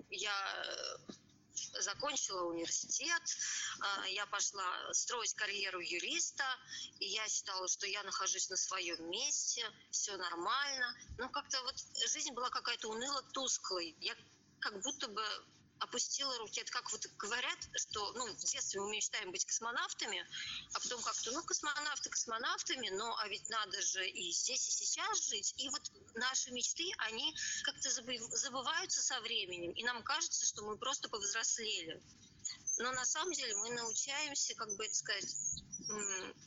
Я 0.09 0.87
закончила 1.79 2.43
университет, 2.43 3.21
я 4.09 4.25
пошла 4.27 4.93
строить 4.93 5.33
карьеру 5.35 5.79
юриста, 5.79 6.43
и 6.99 7.07
я 7.07 7.27
считала, 7.27 7.67
что 7.67 7.87
я 7.87 8.03
нахожусь 8.03 8.49
на 8.49 8.57
своем 8.57 9.09
месте, 9.09 9.65
все 9.91 10.17
нормально. 10.17 10.93
Но 11.17 11.29
как-то 11.29 11.61
вот 11.63 11.75
жизнь 12.09 12.33
была 12.33 12.49
какая-то 12.49 12.89
уныло 12.89 13.21
тусклой. 13.33 13.95
Я 13.99 14.15
как 14.59 14.81
будто 14.81 15.07
бы 15.07 15.23
опустила 15.79 16.37
руки. 16.37 16.61
Это 16.61 16.71
как 16.71 16.91
вот 16.91 17.05
говорят, 17.17 17.57
что 17.75 18.13
ну, 18.13 18.27
в 18.33 18.43
детстве 18.45 18.81
мы 18.81 18.91
мечтаем 18.91 19.31
быть 19.31 19.45
космонавтами, 19.45 20.25
а 20.73 20.79
потом 20.79 21.01
как-то, 21.01 21.31
ну, 21.31 21.43
космонавты 21.43 22.09
космонавтами, 22.09 22.89
но 22.89 23.15
а 23.17 23.27
ведь 23.27 23.49
надо 23.49 23.81
же 23.81 24.07
и 24.07 24.31
здесь, 24.31 24.67
и 24.67 24.71
сейчас 24.71 25.27
жить. 25.29 25.53
И 25.57 25.69
вот 25.69 25.81
наши 26.15 26.51
мечты, 26.51 26.91
они 26.99 27.35
как-то 27.63 27.89
забываются 27.91 29.01
со 29.01 29.19
временем, 29.21 29.71
и 29.71 29.83
нам 29.83 30.03
кажется, 30.03 30.45
что 30.45 30.63
мы 30.63 30.77
просто 30.77 31.09
повзрослели. 31.09 32.01
Но 32.77 32.91
на 32.91 33.05
самом 33.05 33.33
деле 33.33 33.55
мы 33.57 33.69
научаемся, 33.71 34.53
как 34.55 34.75
бы 34.75 34.85
это 34.85 34.93
сказать, 34.93 35.35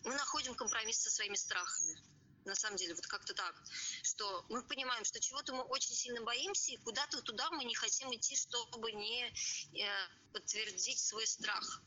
мы 0.04 0.14
находим 0.14 0.54
компромисс 0.54 1.02
со 1.02 1.10
своими 1.10 1.36
страхами 1.36 2.07
на 2.48 2.54
самом 2.54 2.76
деле, 2.76 2.94
вот 2.94 3.06
как-то 3.06 3.34
так, 3.34 3.54
что 4.02 4.44
мы 4.48 4.62
понимаем, 4.62 5.04
что 5.04 5.20
чего-то 5.20 5.54
мы 5.54 5.62
очень 5.62 5.94
сильно 5.94 6.22
боимся, 6.22 6.72
и 6.72 6.76
куда-то 6.78 7.22
туда 7.22 7.50
мы 7.50 7.64
не 7.64 7.74
хотим 7.74 8.14
идти, 8.14 8.36
чтобы 8.36 8.92
не 8.92 9.26
э, 9.26 10.08
подтвердить 10.32 10.98
свой 10.98 11.26
страх. 11.26 11.82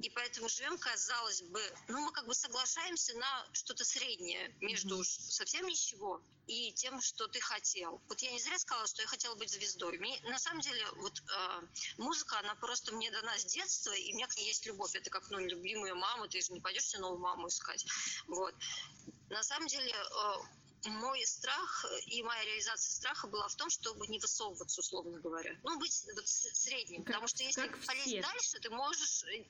И 0.00 0.10
поэтому 0.10 0.48
живем, 0.48 0.76
казалось 0.78 1.42
бы, 1.42 1.60
ну 1.88 2.00
мы 2.00 2.12
как 2.12 2.26
бы 2.26 2.34
соглашаемся 2.34 3.16
на 3.16 3.46
что-то 3.52 3.84
среднее 3.84 4.54
между 4.60 5.00
mm-hmm. 5.00 5.30
совсем 5.30 5.66
ничего 5.66 6.20
и 6.46 6.72
тем, 6.72 7.00
что 7.00 7.26
ты 7.26 7.40
хотел. 7.40 8.02
Вот 8.08 8.20
я 8.20 8.30
не 8.32 8.40
зря 8.40 8.58
сказала, 8.58 8.86
что 8.86 9.02
я 9.02 9.08
хотела 9.08 9.34
быть 9.34 9.50
звездой. 9.50 9.96
Мне, 9.98 10.20
на 10.24 10.38
самом 10.38 10.60
деле, 10.60 10.84
вот 10.96 11.18
э, 11.20 11.60
музыка, 11.96 12.38
она 12.40 12.54
просто 12.56 12.92
мне 12.92 13.10
дана 13.10 13.38
с 13.38 13.44
детства, 13.46 13.92
и 13.92 14.12
у 14.12 14.16
меня 14.16 14.28
есть 14.36 14.66
любовь. 14.66 14.94
Это 14.94 15.08
как, 15.10 15.30
ну, 15.30 15.38
любимая 15.38 15.94
мама, 15.94 16.28
ты 16.28 16.40
же 16.40 16.52
не 16.52 16.60
пойдешь 16.60 16.86
себе 16.86 17.00
новую 17.00 17.20
маму 17.20 17.48
искать. 17.48 17.86
Вот. 18.26 18.54
На 19.34 19.42
самом 19.42 19.66
деле, 19.66 19.92
э, 19.92 20.88
мой 20.90 21.26
страх 21.26 21.84
и 22.06 22.22
моя 22.22 22.44
реализация 22.44 22.92
страха 22.92 23.26
была 23.26 23.48
в 23.48 23.56
том, 23.56 23.68
чтобы 23.68 24.06
не 24.06 24.20
высовываться, 24.20 24.80
условно 24.80 25.18
говоря. 25.18 25.58
Ну, 25.64 25.76
быть 25.80 26.04
вот 26.14 26.28
средним. 26.28 26.98
Как, 26.98 27.06
потому 27.06 27.26
что 27.26 27.42
если 27.42 27.66
полезть 27.84 28.20
дальше, 28.20 28.60
ты 28.60 28.70
можешь 28.70 29.24
э, 29.24 29.44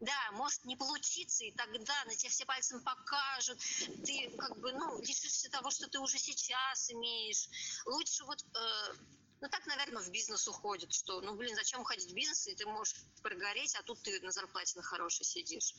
да, 0.00 0.32
может 0.32 0.64
не 0.64 0.76
получиться, 0.76 1.44
и 1.44 1.52
тогда 1.52 2.04
на 2.06 2.16
тебя 2.16 2.28
все 2.30 2.44
пальцем 2.44 2.82
покажут, 2.82 3.60
ты 4.04 4.30
как 4.36 4.58
бы, 4.58 4.72
ну, 4.72 5.00
лишишься 5.00 5.48
того, 5.48 5.70
что 5.70 5.88
ты 5.88 6.00
уже 6.00 6.18
сейчас 6.18 6.90
имеешь. 6.90 7.48
Лучше 7.86 8.24
вот, 8.24 8.42
э, 8.42 8.94
ну, 9.42 9.48
так, 9.48 9.64
наверное, 9.66 10.02
в 10.02 10.10
бизнес 10.10 10.48
уходит, 10.48 10.92
что, 10.92 11.20
ну, 11.20 11.36
блин, 11.36 11.54
зачем 11.54 11.82
уходить 11.82 12.10
в 12.10 12.14
бизнес, 12.14 12.48
и 12.48 12.56
ты 12.56 12.66
можешь 12.66 12.96
прогореть, 13.22 13.76
а 13.76 13.82
тут 13.84 14.02
ты 14.02 14.20
на 14.22 14.32
зарплате 14.32 14.76
на 14.76 14.82
хорошей 14.82 15.24
сидишь. 15.24 15.72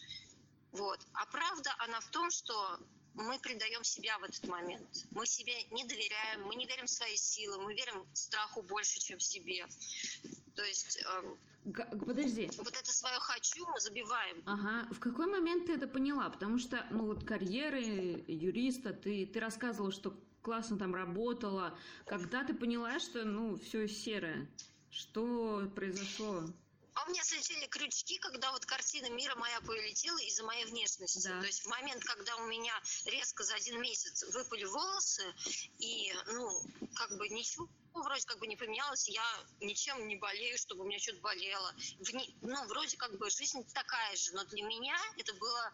Вот. 0.72 1.02
А 1.14 1.26
правда, 1.26 1.76
она 1.80 2.00
в 2.00 2.10
том, 2.12 2.32
что 2.32 2.80
мы 3.14 3.40
предаем 3.40 3.84
себя 3.84 4.18
в 4.20 4.24
этот 4.24 4.48
момент. 4.48 5.06
Мы 5.12 5.26
себе 5.26 5.54
не 5.72 5.84
доверяем, 5.86 6.44
мы 6.46 6.56
не 6.56 6.66
верим 6.66 6.86
в 6.86 6.90
свои 6.90 7.16
силы, 7.16 7.62
мы 7.62 7.74
верим 7.74 8.06
страху 8.14 8.62
больше, 8.62 9.00
чем 9.00 9.20
в 9.20 9.24
себе. 9.24 9.66
То 10.56 10.64
есть... 10.64 11.04
Эм, 11.04 11.38
Подожди. 12.06 12.50
Вот 12.58 12.70
это 12.70 12.92
свое 12.92 13.20
хочу 13.20 13.68
мы 13.68 13.80
забиваем. 13.80 14.42
Ага. 14.48 14.88
В 14.92 15.00
какой 15.00 15.28
момент 15.28 15.68
ты 15.68 15.74
это 15.74 15.88
поняла? 15.88 16.30
Потому 16.30 16.58
что, 16.58 16.84
ну 16.90 17.06
вот 17.06 17.24
карьеры 17.24 18.24
юриста, 18.28 18.94
ты, 18.94 19.28
ты 19.28 19.40
рассказывала, 19.40 19.92
что 19.92 20.18
классно 20.42 20.80
там 20.80 20.96
работала. 20.96 21.78
Когда 22.06 22.44
ты 22.44 22.54
поняла, 22.54 23.00
что, 23.00 23.24
ну, 23.26 23.58
все 23.58 23.88
серое? 23.88 24.50
Что 24.90 25.72
произошло? 25.76 26.46
А 27.02 27.06
у 27.08 27.10
меня 27.10 27.24
слетели 27.24 27.66
крючки, 27.66 28.20
когда 28.20 28.52
вот 28.52 28.66
картина 28.66 29.10
мира 29.10 29.36
моя 29.36 29.60
полетела 29.62 30.20
из-за 30.20 30.44
моей 30.44 30.66
внешности. 30.66 31.28
Да. 31.28 31.40
То 31.40 31.48
есть 31.48 31.64
в 31.64 31.68
момент, 31.68 32.04
когда 32.04 32.36
у 32.36 32.46
меня 32.46 32.74
резко 33.06 33.44
за 33.44 33.56
один 33.56 33.82
месяц 33.82 34.24
выпали 34.34 34.66
волосы, 34.66 35.24
и, 35.80 36.14
ну, 36.28 36.62
как 36.96 37.18
бы 37.18 37.28
ничего 37.30 37.68
вроде 37.94 38.26
как 38.26 38.40
бы 38.40 38.48
не 38.48 38.56
поменялось, 38.56 39.10
я 39.10 39.24
ничем 39.60 40.08
не 40.08 40.16
болею, 40.16 40.58
чтобы 40.58 40.84
у 40.84 40.88
меня 40.88 41.00
что-то 41.00 41.20
болело. 41.22 41.74
Вне, 42.00 42.26
ну, 42.42 42.66
вроде 42.68 42.96
как 42.98 43.18
бы 43.18 43.30
жизнь 43.30 43.66
такая 43.74 44.16
же, 44.16 44.34
но 44.34 44.44
для 44.46 44.64
меня 44.64 44.98
это 45.18 45.34
было 45.34 45.74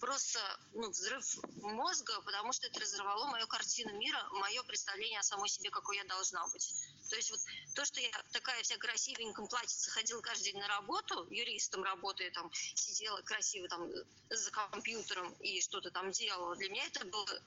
просто 0.00 0.38
ну, 0.74 0.90
взрыв 0.90 1.24
мозга, 1.62 2.20
потому 2.22 2.52
что 2.52 2.66
это 2.66 2.78
разорвало 2.78 3.26
мою 3.26 3.46
картину 3.48 3.96
мира, 3.98 4.22
мое 4.32 4.62
представление 4.64 5.20
о 5.20 5.22
самой 5.22 5.48
себе, 5.48 5.70
какой 5.70 5.96
я 5.96 6.04
должна 6.04 6.46
быть. 6.48 6.74
То 7.08 7.16
есть 7.16 7.30
вот 7.30 7.40
то, 7.74 7.84
что 7.84 8.00
я 8.00 8.10
такая 8.32 8.62
вся 8.62 8.76
красивеньком 8.76 9.48
платьице 9.48 9.90
ходила 9.90 10.20
каждый 10.20 10.52
день 10.52 10.60
на 10.60 10.68
работу, 10.68 11.26
юристом 11.30 11.82
работая, 11.82 12.30
там, 12.30 12.50
сидела 12.52 13.20
красиво 13.22 13.68
там 13.68 13.88
за 14.30 14.50
компьютером 14.50 15.32
и 15.40 15.60
что-то 15.60 15.90
там 15.90 16.10
делала, 16.10 16.56
для 16.56 16.68
меня 16.68 16.86
это 16.86 17.04
было, 17.06 17.42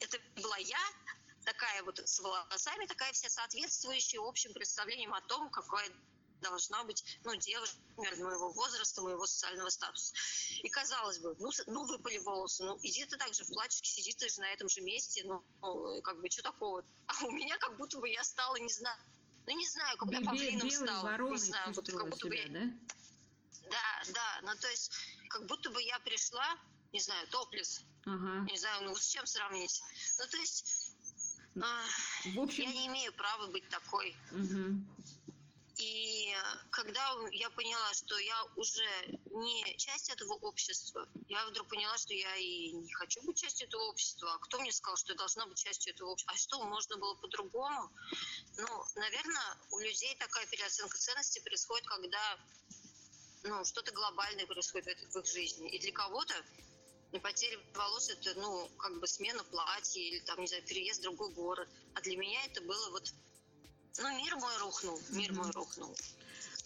это 0.00 0.18
была 0.36 0.56
я, 0.58 0.80
такая 1.44 1.82
вот 1.84 1.98
с 1.98 2.18
волосами, 2.20 2.86
такая 2.86 3.12
вся 3.12 3.28
соответствующая 3.28 4.20
общим 4.20 4.52
представлениям 4.52 5.14
о 5.14 5.20
том, 5.22 5.50
какая 5.50 5.90
должна 6.40 6.84
быть, 6.84 7.04
ну, 7.24 7.34
девушка, 7.36 7.76
например, 7.96 8.26
моего 8.26 8.50
возраста, 8.52 9.02
моего 9.02 9.26
социального 9.26 9.68
статуса. 9.68 10.14
И 10.62 10.68
казалось 10.68 11.18
бы, 11.18 11.34
ну, 11.38 11.50
ну 11.66 11.86
выпали 11.86 12.18
волосы, 12.18 12.64
ну, 12.64 12.78
иди 12.82 13.04
ты 13.04 13.16
также 13.16 13.44
в 13.44 13.48
платьишке, 13.48 13.90
сиди 13.90 14.12
ты 14.12 14.28
же 14.28 14.40
на 14.40 14.52
этом 14.52 14.68
же 14.68 14.80
месте, 14.80 15.22
ну, 15.24 15.42
ну, 15.62 16.00
как 16.02 16.20
бы, 16.20 16.30
что 16.30 16.42
такого? 16.42 16.84
А 17.06 17.24
у 17.24 17.30
меня 17.30 17.56
как 17.58 17.76
будто 17.76 17.98
бы 17.98 18.08
я 18.08 18.22
стала, 18.24 18.56
не 18.56 18.72
знаю, 18.72 18.98
ну, 19.46 19.56
не 19.56 19.66
знаю, 19.66 19.96
как 19.96 20.10
я 20.10 20.20
павлином 20.20 20.70
стала, 20.70 21.30
не 21.30 21.38
знаю, 21.38 21.72
вот, 21.72 21.86
как 21.88 22.08
будто 22.08 22.26
себя, 22.28 22.46
бы... 22.46 22.52
Да? 22.52 23.70
да, 23.70 24.12
да, 24.12 24.40
ну, 24.42 24.60
то 24.60 24.68
есть, 24.68 24.92
как 25.28 25.46
будто 25.46 25.70
бы 25.70 25.82
я 25.82 25.98
пришла, 26.00 26.58
не 26.92 27.00
знаю, 27.00 27.26
топлес, 27.28 27.82
ага. 28.04 28.46
не 28.50 28.58
знаю, 28.58 28.84
ну, 28.84 28.96
с 28.96 29.06
чем 29.06 29.26
сравнить? 29.26 29.82
Ну, 30.18 30.26
то 30.26 30.36
есть, 30.36 30.94
а, 31.62 31.84
в 32.34 32.40
общем... 32.40 32.64
я 32.64 32.72
не 32.72 32.86
имею 32.88 33.12
права 33.12 33.46
быть 33.48 33.68
такой. 33.68 34.16
Угу. 34.32 35.17
И 35.98 36.32
когда 36.70 37.12
я 37.32 37.50
поняла, 37.50 37.92
что 37.92 38.16
я 38.18 38.44
уже 38.54 38.88
не 39.32 39.76
часть 39.78 40.10
этого 40.10 40.34
общества, 40.34 41.08
я 41.26 41.44
вдруг 41.46 41.66
поняла, 41.68 41.98
что 41.98 42.14
я 42.14 42.36
и 42.36 42.70
не 42.70 42.92
хочу 42.92 43.20
быть 43.22 43.36
частью 43.36 43.66
этого 43.66 43.82
общества. 43.82 44.32
А 44.32 44.38
кто 44.38 44.60
мне 44.60 44.70
сказал, 44.70 44.96
что 44.96 45.12
я 45.12 45.18
должна 45.18 45.46
быть 45.46 45.58
частью 45.58 45.92
этого 45.94 46.10
общества? 46.10 46.34
А 46.34 46.38
что, 46.38 46.64
можно 46.64 46.96
было 46.98 47.14
по-другому? 47.14 47.90
Ну, 48.56 48.84
наверное, 48.94 49.58
у 49.72 49.78
людей 49.80 50.14
такая 50.16 50.46
переоценка 50.46 50.96
ценностей 50.96 51.40
происходит, 51.40 51.84
когда 51.88 52.38
ну, 53.42 53.64
что-то 53.64 53.90
глобальное 53.90 54.46
происходит 54.46 54.86
в 55.12 55.18
их 55.18 55.26
жизни. 55.26 55.68
И 55.70 55.80
для 55.80 55.90
кого-то 55.90 56.34
потеря 57.22 57.58
волос 57.74 58.08
это, 58.10 58.34
ну, 58.38 58.68
как 58.78 59.00
бы 59.00 59.06
смена 59.08 59.42
платья 59.42 60.00
или 60.00 60.20
там, 60.20 60.38
не 60.40 60.46
знаю, 60.46 60.64
переезд 60.64 61.00
в 61.00 61.02
другой 61.02 61.32
город. 61.32 61.68
А 61.94 62.00
для 62.02 62.16
меня 62.16 62.44
это 62.44 62.60
было 62.60 62.90
вот 62.90 63.12
ну, 63.98 64.16
мир 64.16 64.36
мой 64.36 64.56
рухнул, 64.58 65.00
мир 65.10 65.32
мой 65.32 65.50
рухнул. 65.50 65.94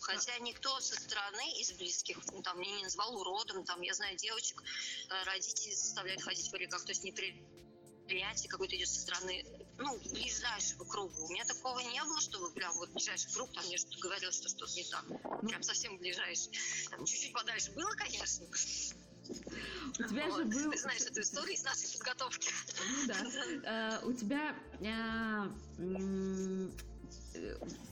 Хотя 0.00 0.36
никто 0.40 0.80
со 0.80 1.00
стороны 1.00 1.60
из 1.60 1.72
близких 1.72 2.18
ну, 2.32 2.42
там 2.42 2.60
меня 2.60 2.76
не 2.76 2.82
назвал 2.82 3.16
уродом, 3.16 3.64
там 3.64 3.80
я 3.82 3.94
знаю 3.94 4.16
девочек, 4.16 4.62
э, 5.08 5.24
родители 5.24 5.72
заставляют 5.72 6.22
ходить 6.22 6.48
в 6.48 6.50
париках, 6.50 6.84
то 6.84 6.90
есть 6.90 7.04
не 7.04 7.12
принятие 7.12 8.50
какое-то 8.50 8.76
идет 8.76 8.88
со 8.88 9.00
стороны, 9.00 9.44
ну, 9.78 9.96
ближайшего 10.10 10.84
круга. 10.84 11.14
У 11.20 11.28
меня 11.28 11.44
такого 11.44 11.78
не 11.78 12.02
было, 12.02 12.20
чтобы 12.20 12.50
прям 12.50 12.74
вот 12.78 12.90
ближайший 12.90 13.32
круг 13.32 13.52
там 13.52 13.64
мне 13.66 13.78
что-то 13.78 13.98
говорил, 13.98 14.32
что 14.32 14.48
что-то 14.48 14.74
не 14.74 14.84
так. 14.84 15.04
Ну, 15.08 15.48
прям 15.48 15.62
совсем 15.62 15.96
ближайший. 15.98 16.50
Там 16.90 17.04
чуть-чуть 17.04 17.32
подальше 17.32 17.70
было, 17.70 17.92
конечно. 17.92 18.44
У 18.44 20.02
тебя 20.08 20.26
вот. 20.26 20.38
же 20.38 20.44
был... 20.46 20.72
Ты 20.72 20.78
знаешь 20.78 21.02
эту 21.02 21.20
историю 21.20 21.54
из 21.54 21.62
нашей 21.62 21.88
подготовки. 21.92 22.50
Ну 22.88 23.06
да. 23.06 24.00
Uh, 24.02 24.04
у 24.08 24.12
тебя 24.12 24.56
Э, 24.82 26.68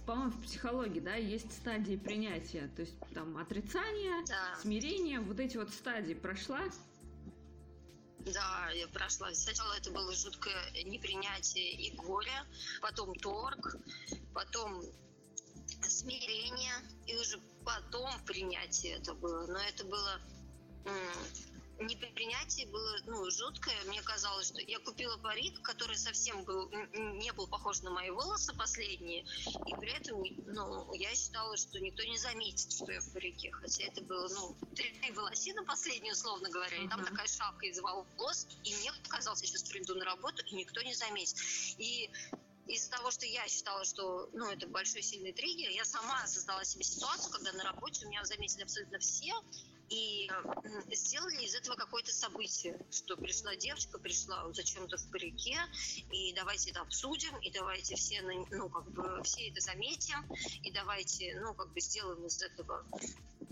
по-моему, 0.07 0.33
в 0.33 0.43
психологии, 0.43 1.01
да, 1.01 1.15
есть 1.15 1.53
стадии 1.53 1.97
принятия, 1.97 2.71
то 2.75 2.83
есть 2.83 2.95
там 3.15 3.37
отрицание, 3.37 4.25
да. 4.27 4.57
смирение, 4.61 5.21
вот 5.21 5.41
эти 5.41 5.57
вот 5.57 5.71
стадии 5.71 6.15
прошла? 6.15 6.61
Да, 8.27 8.71
я 8.75 8.87
прошла. 8.89 9.33
Сначала 9.35 9.75
это 9.75 9.91
было 9.91 10.13
жуткое 10.15 10.71
непринятие 10.85 11.73
и 11.73 11.97
горе, 11.97 12.45
потом 12.83 13.15
торг, 13.15 13.77
потом 14.35 14.83
смирение, 15.83 16.75
и 17.07 17.17
уже 17.17 17.41
потом 17.65 18.11
принятие 18.27 18.97
это 18.97 19.15
было. 19.15 19.47
Но 19.47 19.59
это 19.59 19.85
было 19.85 20.21
непринятие 21.81 22.67
было 22.67 22.97
ну, 23.07 23.31
жуткое. 23.31 23.75
Мне 23.87 24.03
казалось, 24.03 24.49
что 24.49 24.61
я 24.61 24.79
купила 24.79 25.17
парик, 25.17 25.61
который 25.63 25.97
совсем 25.97 26.45
был, 26.45 26.71
не 26.95 27.33
был 27.33 27.47
похож 27.47 27.83
на 27.83 27.91
мои 27.91 28.11
волосы 28.11 28.55
последние, 28.55 29.23
и 29.67 29.75
при 29.79 29.93
этом 29.93 30.23
ну, 30.47 30.93
я 30.95 31.15
считала, 31.15 31.57
что 31.57 31.81
никто 31.81 32.03
не 32.05 32.19
заметит, 32.19 32.73
что 32.73 32.91
я 32.93 33.01
в 33.01 33.13
парике. 33.13 33.51
Хотя 33.53 33.85
это 33.85 34.03
было, 34.03 34.29
ну, 34.29 34.57
три 34.75 35.11
волосины 35.13 35.65
последние, 35.65 36.13
условно 36.13 36.51
говоря, 36.51 36.77
и 36.77 36.89
там 36.89 37.05
такая 37.05 37.27
шапка 37.27 37.67
из 37.67 37.81
волос, 37.81 38.47
и 38.65 38.75
мне 38.77 38.93
казалось, 39.09 39.41
я 39.41 39.49
сейчас 39.49 39.65
приду 39.65 39.95
на 39.95 40.05
работу, 40.05 40.45
и 40.45 40.55
никто 40.55 40.83
не 40.83 40.95
заметит. 40.95 41.37
И 41.79 42.11
из-за 42.67 42.91
того, 42.91 43.11
что 43.11 43.27
я 43.27 43.47
считала, 43.49 43.85
что 43.85 44.29
ну, 44.33 44.49
это 44.49 44.67
большой 44.69 45.03
сильный 45.03 45.33
триггер, 45.33 45.71
я 45.71 45.85
сама 45.85 46.27
создала 46.27 46.65
себе 46.65 46.85
ситуацию, 46.85 47.33
когда 47.33 47.53
на 47.53 47.65
работе 47.65 48.07
у 48.07 48.09
меня 48.09 48.25
заметили 48.25 48.63
абсолютно 48.63 48.99
все, 48.99 49.33
и 49.91 50.31
сделали 50.93 51.45
из 51.45 51.55
этого 51.55 51.75
какое-то 51.75 52.13
событие, 52.13 52.79
что 52.91 53.17
пришла 53.17 53.57
девочка, 53.57 53.99
пришла 53.99 54.51
зачем-то 54.53 54.97
в 54.97 55.11
парике, 55.11 55.59
и 56.13 56.33
давайте 56.35 56.71
это 56.71 56.81
обсудим, 56.81 57.37
и 57.39 57.51
давайте 57.51 57.97
все, 57.97 58.23
ну, 58.23 58.69
как 58.69 58.91
бы, 58.93 59.23
все 59.25 59.49
это 59.49 59.61
заметим, 59.61 60.25
и 60.63 60.71
давайте, 60.71 61.39
ну, 61.41 61.55
как 61.55 61.73
бы, 61.73 61.81
сделаем 61.81 62.25
из 62.25 62.41
этого 62.41 62.87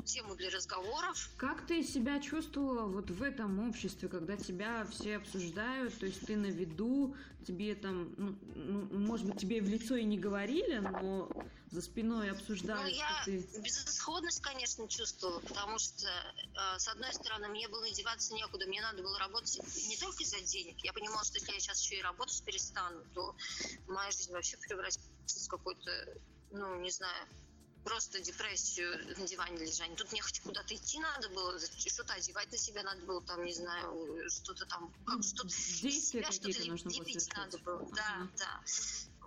тему 0.04 0.36
для 0.36 0.50
разговоров. 0.50 1.28
Как 1.36 1.66
ты 1.66 1.82
себя 1.82 2.20
чувствовала 2.20 2.86
вот 2.86 3.10
в 3.10 3.22
этом 3.22 3.68
обществе, 3.68 4.08
когда 4.08 4.36
тебя 4.36 4.86
все 4.90 5.16
обсуждают, 5.16 5.98
то 5.98 6.06
есть 6.06 6.24
ты 6.24 6.36
на 6.36 6.46
виду, 6.46 7.14
тебе 7.48 7.74
там, 7.74 8.14
ну, 8.18 8.38
ну 8.54 8.98
может 8.98 9.26
быть, 9.26 9.40
тебе 9.40 9.62
в 9.62 9.68
лицо 9.68 9.96
и 9.96 10.04
не 10.04 10.18
говорили, 10.18 10.78
но 10.78 11.30
за 11.70 11.80
спиной 11.80 12.30
обсуждали. 12.30 12.90
Ну, 12.90 12.96
я 12.96 13.22
ты... 13.24 13.38
безысходность, 13.60 14.42
конечно, 14.42 14.86
чувствовала, 14.86 15.40
потому 15.40 15.78
что, 15.78 16.06
э, 16.06 16.78
с 16.78 16.88
одной 16.88 17.12
стороны, 17.14 17.48
мне 17.48 17.68
было 17.68 17.90
деваться 17.90 18.34
некуда, 18.34 18.66
мне 18.66 18.82
надо 18.82 19.02
было 19.02 19.18
работать 19.18 19.60
не 19.88 19.96
только 19.96 20.22
из-за 20.22 20.40
денег. 20.40 20.76
Я 20.84 20.92
понимала, 20.92 21.24
что 21.24 21.38
если 21.38 21.52
я 21.52 21.60
сейчас 21.60 21.80
еще 21.82 21.96
и 21.98 22.02
работать 22.02 22.42
перестану, 22.44 23.02
то 23.14 23.34
моя 23.86 24.10
жизнь 24.10 24.32
вообще 24.32 24.58
превратится 24.58 25.08
в 25.44 25.48
какой-то, 25.48 25.90
ну, 26.50 26.80
не 26.80 26.90
знаю, 26.90 27.26
просто 27.84 28.20
депрессию 28.20 29.18
на 29.18 29.26
диване 29.26 29.58
лежать. 29.58 29.94
Тут 29.96 30.12
мне 30.12 30.22
хоть 30.22 30.40
куда-то 30.40 30.74
идти 30.74 30.98
надо 31.00 31.28
было, 31.30 31.58
что-то 31.58 32.14
одевать 32.14 32.50
на 32.52 32.58
себя 32.58 32.82
надо 32.82 33.04
было, 33.06 33.22
там, 33.22 33.42
не 33.44 33.54
знаю, 33.54 34.30
что-то 34.30 34.66
там, 34.66 34.92
как 35.06 35.22
что-то 35.22 35.48
Действия 35.48 36.22
что-то 36.30 36.48
лепить 36.48 37.28
надо 37.34 37.58
было. 37.58 37.88
Да, 37.94 38.28
да. 38.36 38.62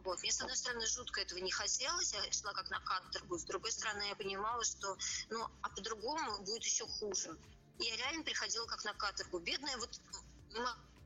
Вот. 0.03 0.19
Мне, 0.21 0.31
с 0.31 0.41
одной 0.41 0.57
стороны, 0.57 0.85
жутко 0.87 1.21
этого 1.21 1.39
не 1.39 1.51
хотелось, 1.51 2.13
я 2.13 2.31
шла 2.31 2.53
как 2.53 2.69
на 2.69 2.79
каторгу, 2.79 3.37
с 3.37 3.43
другой 3.43 3.71
стороны, 3.71 4.03
я 4.03 4.15
понимала, 4.15 4.63
что, 4.63 4.97
ну, 5.29 5.47
а 5.61 5.69
по-другому 5.69 6.43
будет 6.43 6.63
еще 6.63 6.87
хуже. 6.87 7.37
Я 7.79 7.95
реально 7.97 8.23
приходила 8.23 8.65
как 8.65 8.83
на 8.83 8.93
каторгу. 8.93 9.39
Бедная 9.39 9.77
вот 9.77 10.01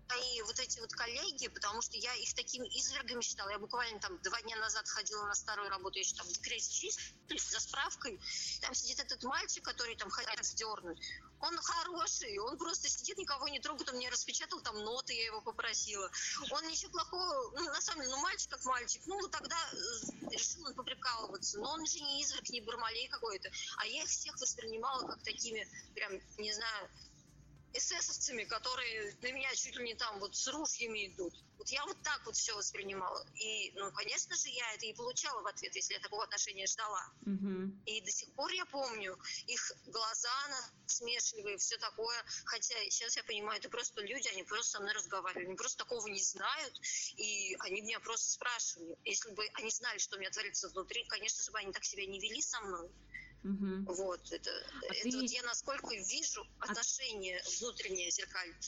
мои 0.09 0.41
вот 0.43 0.59
эти 0.59 0.79
вот 0.79 0.91
коллеги, 0.93 1.47
потому 1.47 1.81
что 1.81 1.97
я 1.97 2.13
их 2.15 2.33
такими 2.33 2.67
извергами 2.67 3.21
считала. 3.21 3.49
Я 3.49 3.59
буквально 3.59 3.99
там 3.99 4.21
два 4.21 4.41
дня 4.41 4.55
назад 4.57 4.87
ходила 4.87 5.25
на 5.25 5.35
старую 5.35 5.69
работу, 5.69 5.97
я 5.97 6.01
еще 6.01 6.15
там 6.15 6.27
в 6.27 6.31
декрете 6.31 6.69
числюсь 6.71 7.49
за 7.49 7.59
справкой. 7.59 8.19
Там 8.61 8.73
сидит 8.73 8.99
этот 8.99 9.23
мальчик, 9.23 9.63
который 9.63 9.95
там 9.95 10.09
хотят 10.09 10.43
сдернуть. 10.45 10.99
Он 11.41 11.57
хороший, 11.57 12.37
он 12.39 12.57
просто 12.57 12.89
сидит, 12.89 13.17
никого 13.17 13.47
не 13.47 13.59
трогает, 13.59 13.89
он 13.89 13.95
мне 13.97 14.09
распечатал 14.09 14.61
там 14.61 14.77
ноты, 14.83 15.13
я 15.13 15.25
его 15.25 15.41
попросила. 15.41 16.09
Он 16.51 16.67
ничего 16.67 16.91
плохого, 16.91 17.51
ну, 17.57 17.65
на 17.65 17.81
самом 17.81 18.01
деле, 18.01 18.15
ну, 18.15 18.21
мальчик 18.21 18.49
как 18.51 18.63
мальчик. 18.65 19.01
Ну, 19.05 19.27
тогда 19.27 19.57
э, 19.73 20.29
решил 20.31 20.65
он 20.65 20.73
поприкалываться. 20.73 21.59
Но 21.59 21.71
он 21.71 21.85
же 21.85 21.99
не 21.99 22.23
изверг, 22.23 22.49
не 22.49 22.61
бармалей 22.61 23.07
какой-то. 23.09 23.49
А 23.77 23.85
я 23.85 24.03
их 24.03 24.09
всех 24.09 24.35
воспринимала 24.39 25.07
как 25.07 25.23
такими, 25.23 25.67
прям, 25.93 26.13
не 26.37 26.53
знаю, 26.53 26.89
эсэсовцами, 27.77 28.43
которые 28.45 29.15
на 29.21 29.31
меня 29.31 29.53
чуть 29.55 29.75
ли 29.75 29.83
не 29.83 29.95
там 29.95 30.19
вот 30.19 30.35
с 30.35 30.47
ружьями 30.47 31.07
идут. 31.07 31.33
Вот 31.57 31.69
я 31.69 31.85
вот 31.85 32.01
так 32.03 32.25
вот 32.25 32.35
все 32.35 32.55
воспринимала. 32.55 33.25
И, 33.35 33.71
ну, 33.75 33.91
конечно 33.91 34.35
же, 34.35 34.49
я 34.49 34.73
это 34.73 34.85
и 34.85 34.93
получала 34.93 35.41
в 35.41 35.47
ответ, 35.47 35.75
если 35.75 35.93
я 35.93 35.99
такого 35.99 36.23
отношения 36.23 36.67
ждала. 36.67 37.05
Угу. 37.21 37.81
И 37.85 38.01
до 38.01 38.11
сих 38.11 38.31
пор 38.33 38.51
я 38.51 38.65
помню 38.65 39.17
их 39.47 39.71
глаза 39.87 40.29
смешливые, 40.85 41.57
все 41.57 41.77
такое. 41.77 42.17
Хотя 42.45 42.75
сейчас 42.89 43.15
я 43.17 43.23
понимаю, 43.23 43.59
это 43.59 43.69
просто 43.69 44.01
люди, 44.01 44.27
они 44.27 44.43
просто 44.43 44.71
со 44.71 44.79
мной 44.79 44.93
разговаривали. 44.93 45.45
Они 45.45 45.55
просто 45.55 45.79
такого 45.79 46.07
не 46.07 46.21
знают. 46.21 46.79
И 47.17 47.55
они 47.59 47.81
меня 47.81 47.99
просто 47.99 48.31
спрашивали. 48.31 48.97
Если 49.05 49.31
бы 49.31 49.47
они 49.53 49.69
знали, 49.69 49.97
что 49.97 50.17
у 50.17 50.19
меня 50.19 50.29
творится 50.29 50.69
внутри, 50.69 51.05
конечно 51.05 51.43
же, 51.43 51.51
бы 51.51 51.59
они 51.59 51.71
так 51.71 51.83
себя 51.83 52.05
не 52.05 52.19
вели 52.19 52.41
со 52.41 52.59
мной. 52.61 52.89
Угу. 53.45 53.93
Вот, 53.93 54.31
это, 54.31 54.49
А 54.81 54.85
это 54.93 55.03
ты- 55.03 55.17
вот 55.21 55.29
я 55.29 55.43
насколько 55.43 55.93
вижу 55.93 56.43
отношения 56.57 57.39
внутреннее 57.59 58.09
зеркальное. 58.09 58.59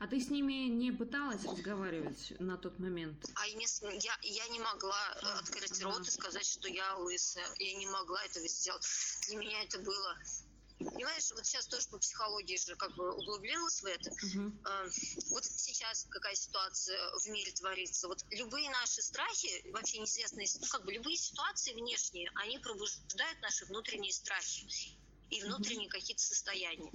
А 0.00 0.06
ты 0.06 0.20
с 0.20 0.28
ними 0.28 0.68
не 0.68 0.92
пыталась 0.92 1.42
разговаривать 1.44 2.38
на 2.38 2.58
тот 2.58 2.78
момент? 2.78 3.24
А 3.36 3.46
я 3.46 3.66
я, 4.02 4.18
я 4.22 4.48
не 4.48 4.60
могла 4.60 5.18
э, 5.22 5.26
открыть 5.38 5.80
Ага. 5.80 5.84
рот 5.96 6.06
и 6.06 6.10
сказать, 6.10 6.46
что 6.46 6.68
я 6.68 6.94
лысая. 6.96 7.46
Я 7.58 7.74
не 7.78 7.86
могла 7.86 8.22
этого 8.24 8.46
сделать. 8.48 8.84
Для 9.28 9.36
меня 9.38 9.62
это 9.62 9.78
было... 9.78 10.18
Понимаешь, 10.90 11.30
вот 11.32 11.46
сейчас 11.46 11.66
тоже 11.66 11.88
по 11.88 11.98
психологии 11.98 12.56
же 12.56 12.74
как 12.76 12.94
бы 12.96 13.12
углубилась 13.14 13.82
в 13.82 13.86
это. 13.86 14.10
Угу. 14.10 14.52
Вот 15.30 15.44
сейчас 15.44 16.06
какая 16.10 16.34
ситуация 16.34 16.98
в 17.24 17.26
мире 17.28 17.52
творится. 17.52 18.08
Вот 18.08 18.24
любые 18.30 18.70
наши 18.70 19.02
страхи, 19.02 19.70
вообще 19.70 19.98
неизвестные, 19.98 20.46
ну, 20.60 20.66
как 20.68 20.84
бы 20.84 20.92
любые 20.92 21.16
ситуации 21.16 21.72
внешние, 21.72 22.30
они 22.36 22.58
пробуждают 22.58 23.40
наши 23.42 23.64
внутренние 23.66 24.12
страхи 24.12 24.66
и 25.30 25.42
внутренние 25.42 25.88
какие-то 25.88 26.22
состояния. 26.22 26.92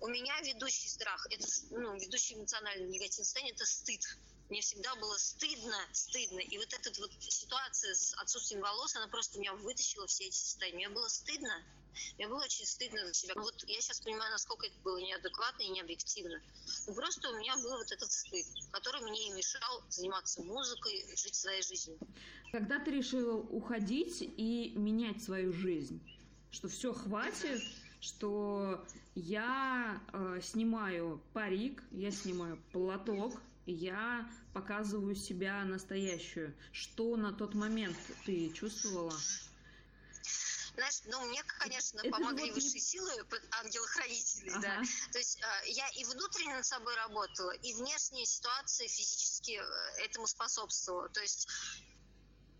У 0.00 0.08
меня 0.08 0.40
ведущий 0.40 0.88
страх, 0.88 1.26
это 1.30 1.46
ну, 1.70 1.94
ведущий 1.98 2.34
эмоциональный 2.34 2.88
негативное 2.88 3.24
состояние, 3.24 3.54
это 3.54 3.66
стыд. 3.66 4.02
Мне 4.48 4.62
всегда 4.62 4.94
было 4.96 5.16
стыдно, 5.18 5.76
стыдно. 5.92 6.40
И 6.40 6.56
вот 6.58 6.72
эта 6.72 7.00
вот 7.00 7.10
ситуация 7.20 7.94
с 7.94 8.14
отсутствием 8.14 8.62
волос, 8.62 8.96
она 8.96 9.08
просто 9.08 9.38
меня 9.38 9.52
вытащила 9.52 10.06
все 10.06 10.24
эти 10.24 10.36
состояния. 10.36 10.76
Мне 10.76 10.88
было 10.88 11.08
стыдно, 11.08 11.62
мне 12.16 12.28
было 12.28 12.42
очень 12.42 12.64
стыдно 12.64 13.06
за 13.06 13.12
себя. 13.12 13.34
Ну 13.36 13.42
Вот 13.42 13.62
я 13.66 13.80
сейчас 13.80 14.00
понимаю, 14.00 14.30
насколько 14.32 14.66
это 14.66 14.78
было 14.80 14.98
неадекватно 14.98 15.62
и 15.62 15.68
необъективно. 15.68 16.40
Ну, 16.86 16.94
просто 16.94 17.28
у 17.30 17.38
меня 17.38 17.56
был 17.56 17.76
вот 17.76 17.92
этот 17.92 18.10
стыд, 18.10 18.46
который 18.70 19.02
мне 19.02 19.28
и 19.28 19.32
мешал 19.32 19.82
заниматься 19.90 20.42
музыкой, 20.42 21.04
жить 21.16 21.34
своей 21.34 21.62
жизнью. 21.62 21.98
Когда 22.50 22.78
ты 22.78 22.90
решила 22.90 23.34
уходить 23.34 24.22
и 24.22 24.72
менять 24.76 25.22
свою 25.22 25.52
жизнь? 25.52 26.00
Что 26.50 26.68
все 26.68 26.94
хватит, 26.94 27.60
что 28.00 28.82
я 29.14 30.00
э, 30.12 30.40
снимаю 30.42 31.22
парик, 31.34 31.82
я 31.90 32.10
снимаю 32.10 32.56
платок, 32.72 33.38
я 33.72 34.28
показываю 34.52 35.14
себя 35.14 35.64
настоящую. 35.64 36.54
Что 36.72 37.16
на 37.16 37.32
тот 37.32 37.54
момент 37.54 37.96
ты 38.24 38.50
чувствовала? 38.50 39.14
Знаешь, 40.74 41.00
ну, 41.06 41.20
мне, 41.26 41.42
конечно, 41.58 41.98
Это 42.00 42.10
помогли 42.10 42.52
вот 42.52 42.54
высшие 42.54 42.80
силы, 42.80 43.10
ангелы-хранители, 43.50 44.50
Ага. 44.50 44.60
да. 44.60 44.82
То 45.10 45.18
есть 45.18 45.40
э, 45.40 45.70
я 45.70 45.88
и 45.88 46.04
внутренне 46.04 46.54
над 46.54 46.64
собой 46.64 46.94
работала, 46.94 47.50
и 47.50 47.74
внешние 47.74 48.24
ситуации 48.26 48.86
физически 48.86 49.60
э, 49.60 50.04
этому 50.04 50.28
способствовала. 50.28 51.08
То 51.08 51.20
есть 51.20 51.48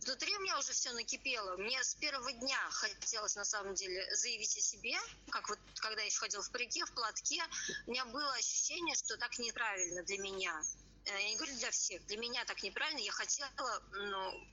внутри 0.05 0.37
у 0.37 0.41
меня 0.41 0.59
уже 0.59 0.73
все 0.73 0.91
накипело. 0.93 1.57
Мне 1.59 1.81
с 1.81 1.95
первого 1.95 2.33
дня 2.33 2.59
хотелось, 2.73 3.37
на 3.37 3.45
самом 3.45 3.75
деле, 3.75 4.05
заявить 4.17 4.57
о 4.57 4.61
себе, 4.61 4.97
как 5.31 5.49
вот 5.49 5.61
когда 5.77 6.01
я 6.01 6.07
еще 6.07 6.19
ходила 6.19 6.43
в 6.43 6.51
парике, 6.51 6.85
в 6.87 6.93
платке, 6.95 7.41
у 7.87 7.91
меня 7.93 8.05
было 8.07 8.33
ощущение, 8.35 8.97
что 8.97 9.17
так 9.17 9.39
неправильно 9.39 10.03
для 10.03 10.19
меня. 10.19 10.61
Э, 11.09 11.23
Я 11.23 11.29
не 11.31 11.37
говорю 11.37 11.57
для 11.57 11.71
всех, 11.71 12.05
для 12.07 12.19
меня 12.19 12.45
так 12.45 12.63
неправильно. 12.63 13.01
Я 13.01 13.13
хотела, 13.13 13.51
ну, 13.93 14.47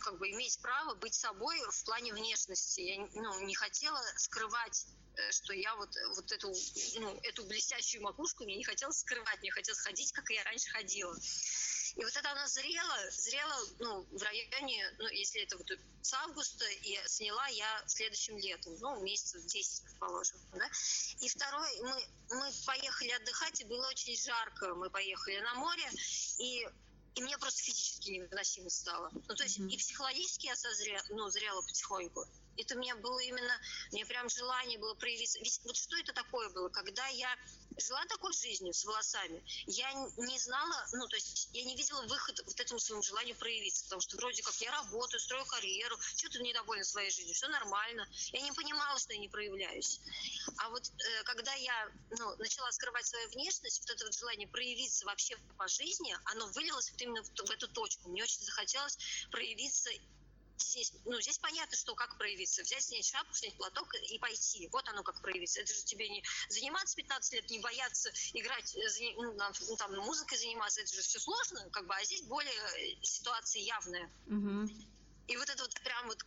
как 0.00 0.18
бы 0.18 0.30
иметь 0.30 0.60
право 0.60 0.94
быть 0.94 1.14
собой 1.14 1.58
в 1.70 1.84
плане 1.84 2.12
внешности. 2.12 2.80
Я 2.80 3.08
ну, 3.14 3.40
не 3.46 3.54
хотела 3.54 4.00
скрывать 4.16 4.86
э, 5.16 5.32
что 5.32 5.52
я 5.54 5.74
вот, 5.76 5.90
вот 6.16 6.32
эту, 6.32 6.52
ну, 7.00 7.20
эту 7.22 7.44
блестящую 7.44 8.02
макушку 8.02 8.44
мне 8.44 8.56
не 8.56 8.64
хотелось 8.64 8.98
скрывать, 8.98 9.40
мне 9.40 9.50
хотелось 9.50 9.80
ходить, 9.80 10.12
как 10.12 10.28
я 10.30 10.44
раньше 10.44 10.68
ходила. 10.70 11.16
И 11.96 12.04
вот 12.04 12.16
это 12.16 12.30
она 12.30 12.46
зрела, 12.48 13.10
зрела, 13.10 13.56
ну, 13.78 14.06
в 14.10 14.22
районе, 14.22 14.94
ну, 14.98 15.08
если 15.08 15.42
это 15.42 15.56
вот 15.56 15.66
с 16.02 16.12
августа, 16.12 16.64
и 16.68 16.98
сняла 17.06 17.46
я 17.48 17.84
следующим 17.86 18.36
летом, 18.38 18.76
ну, 18.80 19.00
месяцев 19.00 19.44
10, 19.46 19.84
предположим, 19.84 20.40
да. 20.52 20.68
И 21.20 21.28
второй, 21.28 21.68
мы, 21.82 22.06
мы 22.30 22.50
поехали 22.66 23.10
отдыхать, 23.10 23.60
и 23.60 23.64
было 23.64 23.86
очень 23.88 24.16
жарко, 24.16 24.74
мы 24.74 24.90
поехали 24.90 25.38
на 25.40 25.54
море, 25.54 25.88
и 26.38 26.66
и 27.14 27.22
мне 27.22 27.38
просто 27.38 27.62
физически 27.62 28.10
невыносимо 28.10 28.68
стало. 28.70 29.08
Ну, 29.12 29.34
то 29.36 29.44
есть 29.44 29.58
Мгм. 29.60 29.68
и 29.68 29.76
психологически 29.76 30.46
я 30.46 30.56
созрела, 30.56 31.04
ну, 31.10 31.28
зрела 31.30 31.62
потихоньку. 31.62 32.26
Это 32.56 32.74
у 32.74 32.78
меня 32.78 32.96
было 32.96 33.18
именно, 33.20 33.60
мне 33.92 34.04
прям 34.06 34.28
желание 34.28 34.78
было 34.78 34.94
проявиться. 34.94 35.38
Ведь 35.40 35.60
вот 35.64 35.76
что 35.76 35.96
это 35.96 36.12
такое 36.12 36.48
было? 36.50 36.68
Когда 36.68 37.06
я 37.08 37.36
жила 37.78 38.04
такой 38.06 38.32
жизнью 38.32 38.72
с 38.72 38.84
волосами, 38.84 39.44
я 39.66 39.92
не 39.92 40.38
знала, 40.38 40.86
ну, 40.92 41.06
то 41.08 41.16
есть 41.16 41.48
я 41.52 41.64
не 41.64 41.76
видела 41.76 42.02
выход 42.02 42.40
вот 42.46 42.60
этому 42.60 42.78
своему 42.80 43.02
желанию 43.02 43.36
проявиться, 43.36 43.84
потому 43.84 44.00
что 44.00 44.16
вроде 44.16 44.42
как 44.42 44.54
я 44.56 44.70
работаю, 44.70 45.20
строю 45.20 45.44
карьеру, 45.46 45.96
что-то 46.16 46.40
недовольна 46.40 46.84
своей 46.84 47.10
жизнью, 47.10 47.34
все 47.34 47.48
нормально. 47.48 48.06
Я 48.32 48.40
не 48.40 48.52
понимала, 48.52 48.98
что 48.98 49.12
я 49.12 49.18
не 49.18 49.28
проявляюсь. 49.28 50.00
А 50.58 50.68
вот 50.70 50.86
э, 50.86 51.22
когда 51.24 51.52
я 51.54 51.88
ну, 52.18 52.36
начала 52.36 52.70
скрывать 52.72 53.06
свою 53.06 53.28
внешность, 53.30 53.80
вот 53.80 53.90
это 53.90 54.04
вот 54.04 54.14
желание 54.14 54.48
проявиться 54.48 55.06
вообще 55.06 55.36
по 55.58 55.68
жизни, 55.68 56.16
оно 56.26 56.46
вылилось 56.48 56.90
вот 56.90 57.00
именно 57.00 57.22
в, 57.22 57.28
в 57.28 57.50
эту 57.50 57.68
точку. 57.68 58.08
Мне 58.08 58.22
очень 58.22 58.44
захотелось 58.44 58.98
проявиться 59.30 59.90
здесь. 60.58 60.92
Ну, 61.04 61.20
здесь 61.20 61.38
понятно, 61.38 61.76
что 61.76 61.94
как 61.94 62.16
проявиться. 62.18 62.62
Взять, 62.62 62.82
снять 62.82 63.06
шапку, 63.06 63.34
снять 63.34 63.56
платок 63.56 63.94
и 63.94 64.18
пойти. 64.18 64.68
Вот 64.72 64.88
оно 64.88 65.02
как 65.02 65.20
проявиться. 65.20 65.60
Это 65.60 65.72
же 65.74 65.84
тебе 65.84 66.08
не 66.08 66.22
заниматься 66.48 66.96
15 66.96 67.32
лет, 67.32 67.50
не 67.50 67.60
бояться 67.60 68.12
играть, 68.32 68.74
э, 68.76 69.14
ну, 69.16 69.32
ну, 69.32 69.76
там, 69.76 69.94
музыкой 69.96 70.38
заниматься. 70.38 70.80
Это 70.80 70.94
же 70.94 71.02
все 71.02 71.18
сложно, 71.18 71.68
как 71.70 71.86
бы, 71.86 71.94
а 71.94 72.04
здесь 72.04 72.22
более 72.22 72.52
э, 72.52 72.96
ситуация 73.02 73.62
явная. 73.62 74.10
Угу. 74.26 74.68
И 75.28 75.36
вот 75.36 75.48
это 75.48 75.62
вот 75.62 75.74
прям 75.82 76.06
вот 76.06 76.22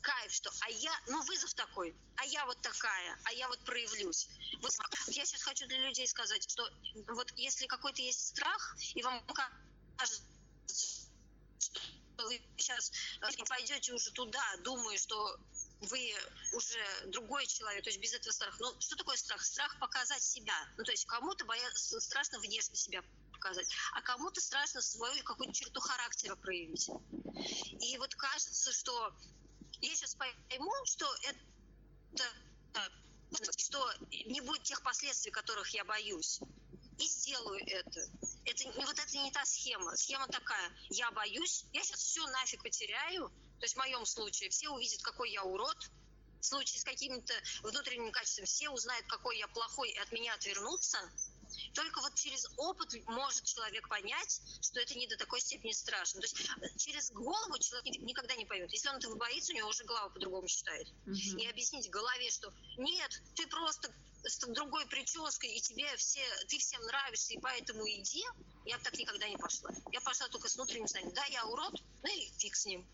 кайф, 0.00 0.32
что 0.32 0.50
а 0.60 0.70
я, 0.70 0.92
ну 1.08 1.22
вызов 1.24 1.52
такой, 1.54 1.94
а 2.16 2.24
я 2.24 2.46
вот 2.46 2.60
такая, 2.62 3.18
а 3.24 3.32
я 3.32 3.48
вот 3.48 3.58
проявлюсь. 3.60 4.28
Вот 4.62 4.72
я 5.08 5.26
сейчас 5.26 5.42
хочу 5.42 5.66
для 5.66 5.78
людей 5.78 6.06
сказать, 6.06 6.50
что 6.50 6.68
вот 7.08 7.30
если 7.36 7.66
какой-то 7.66 8.00
есть 8.00 8.28
страх, 8.28 8.76
и 8.94 9.02
вам 9.02 9.22
кажется, 9.96 10.22
что 11.58 11.80
вы 12.24 12.40
сейчас 12.56 12.92
пойдете 13.48 13.92
уже 13.92 14.10
туда, 14.12 14.42
думая, 14.64 14.96
что 14.98 15.38
вы 15.80 16.14
уже 16.52 16.78
другой 17.06 17.46
человек, 17.46 17.84
то 17.84 17.90
есть 17.90 18.00
без 18.00 18.12
этого 18.12 18.32
страха. 18.32 18.56
Ну, 18.60 18.74
что 18.80 18.96
такое 18.96 19.16
страх? 19.16 19.42
Страх 19.42 19.78
показать 19.78 20.22
себя. 20.22 20.54
Ну, 20.76 20.84
то 20.84 20.90
есть 20.90 21.06
кому-то 21.06 21.44
боя- 21.44 21.72
страшно 21.74 22.38
внешне 22.38 22.76
себя 22.76 23.02
показать, 23.32 23.66
а 23.94 24.02
кому-то 24.02 24.40
страшно 24.40 24.82
свою 24.82 25.22
какую-то 25.24 25.54
черту 25.54 25.80
характера 25.80 26.36
проявить. 26.36 26.88
И 27.80 27.96
вот 27.98 28.14
кажется, 28.14 28.72
что 28.72 29.14
я 29.80 29.94
сейчас 29.94 30.14
пойму, 30.14 30.72
что 30.84 31.06
это 31.22 31.38
что 33.56 33.92
не 34.10 34.40
будет 34.40 34.64
тех 34.64 34.82
последствий, 34.82 35.30
которых 35.30 35.70
я 35.70 35.84
боюсь. 35.84 36.40
И 37.00 37.08
сделаю 37.08 37.60
это. 37.66 38.00
Это 38.44 38.64
не 38.64 38.84
вот 38.84 38.98
это 38.98 39.18
не 39.18 39.30
та 39.32 39.44
схема. 39.44 39.96
Схема 39.96 40.26
такая: 40.28 40.70
я 40.90 41.10
боюсь, 41.12 41.64
я 41.72 41.82
сейчас 41.82 42.00
все 42.00 42.26
нафиг 42.26 42.62
потеряю. 42.62 43.28
То 43.58 43.64
есть 43.64 43.74
в 43.74 43.78
моем 43.78 44.04
случае 44.06 44.50
все 44.50 44.68
увидят, 44.68 45.02
какой 45.02 45.30
я 45.30 45.42
урод. 45.42 45.78
В 46.40 46.44
случае 46.46 46.80
с 46.80 46.84
какими-то 46.84 47.34
внутренними 47.62 48.10
качествами 48.10 48.46
все 48.46 48.70
узнают, 48.70 49.06
какой 49.06 49.36
я 49.38 49.46
плохой, 49.48 49.90
и 49.90 49.98
от 49.98 50.10
меня 50.10 50.32
отвернутся. 50.32 50.98
Только 51.74 52.00
вот 52.00 52.14
через 52.14 52.46
опыт 52.56 52.88
может 53.06 53.44
человек 53.44 53.88
понять, 53.88 54.40
что 54.62 54.80
это 54.80 54.94
не 54.94 55.06
до 55.06 55.16
такой 55.18 55.40
степени 55.40 55.72
страшно. 55.72 56.20
То 56.20 56.26
есть 56.26 56.40
э, 56.40 56.78
через 56.78 57.10
голову 57.10 57.58
человек 57.58 57.86
ни- 57.86 58.04
никогда 58.04 58.36
не 58.36 58.46
поймет. 58.46 58.72
Если 58.72 58.88
он 58.88 58.96
этого 58.96 59.16
боится, 59.16 59.52
у 59.52 59.56
него 59.56 59.68
уже 59.68 59.84
голова 59.84 60.08
по-другому 60.08 60.48
считает. 60.48 60.88
И 61.38 61.46
объяснить 61.46 61.90
голове, 61.90 62.30
что 62.30 62.50
нет, 62.78 63.10
ты 63.34 63.46
просто 63.46 63.92
с 64.24 64.38
другой 64.48 64.86
прической, 64.86 65.50
и 65.50 65.60
тебе 65.60 65.96
все, 65.96 66.22
ты 66.48 66.58
всем 66.58 66.82
нравишься, 66.82 67.34
и 67.34 67.38
поэтому 67.38 67.88
иди, 67.88 68.24
я 68.66 68.78
бы 68.78 68.84
так 68.84 68.96
никогда 68.98 69.28
не 69.28 69.36
пошла. 69.36 69.70
Я 69.92 70.00
пошла 70.00 70.28
только 70.28 70.48
с 70.48 70.56
внутренним 70.56 70.88
знанием. 70.88 71.12
Да, 71.14 71.24
я 71.26 71.44
урод, 71.46 71.74
ну 72.02 72.08
и 72.10 72.30
фиг 72.38 72.56
с 72.56 72.66
ним. 72.66 72.86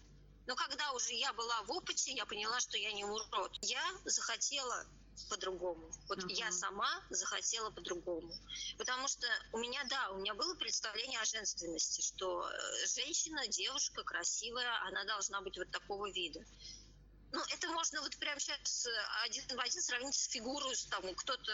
Но 0.47 0.55
когда 0.55 0.93
уже 0.93 1.13
я 1.13 1.33
была 1.33 1.63
в 1.63 1.73
опыте, 1.73 2.13
я 2.13 2.25
поняла, 2.25 2.61
что 2.61 2.79
я 2.79 2.93
не 2.93 3.05
урод. 3.05 3.53
Я 3.63 3.83
захотела 4.05 4.87
по-другому. 5.29 5.91
Вот 6.09 6.19
uh-huh. 6.19 6.33
я 6.33 6.53
сама 6.53 6.89
захотела 7.11 7.71
по-другому. 7.71 8.33
Потому 8.79 9.09
что 9.09 9.27
у 9.53 9.59
меня, 9.59 9.83
да, 9.89 10.11
у 10.11 10.19
меня 10.19 10.35
было 10.35 10.55
представление 10.55 11.21
о 11.21 11.25
женственности, 11.25 12.01
что 12.03 12.49
э, 12.49 12.87
женщина, 12.95 13.47
девушка 13.49 14.05
красивая, 14.05 14.71
она 14.87 15.05
должна 15.05 15.41
быть 15.41 15.57
вот 15.59 15.71
такого 15.71 16.11
вида. 16.11 16.45
Ну, 17.37 17.43
это 17.51 17.69
можно 17.69 18.01
вот 18.01 18.17
прямо 18.17 18.41
сейчас 18.41 18.87
э, 18.87 18.91
один 19.25 19.45
в 19.47 19.61
один 19.61 19.83
сравнить 19.83 20.15
с 20.15 20.27
фигурой, 20.31 20.75
там, 20.91 21.15
кто-то 21.15 21.53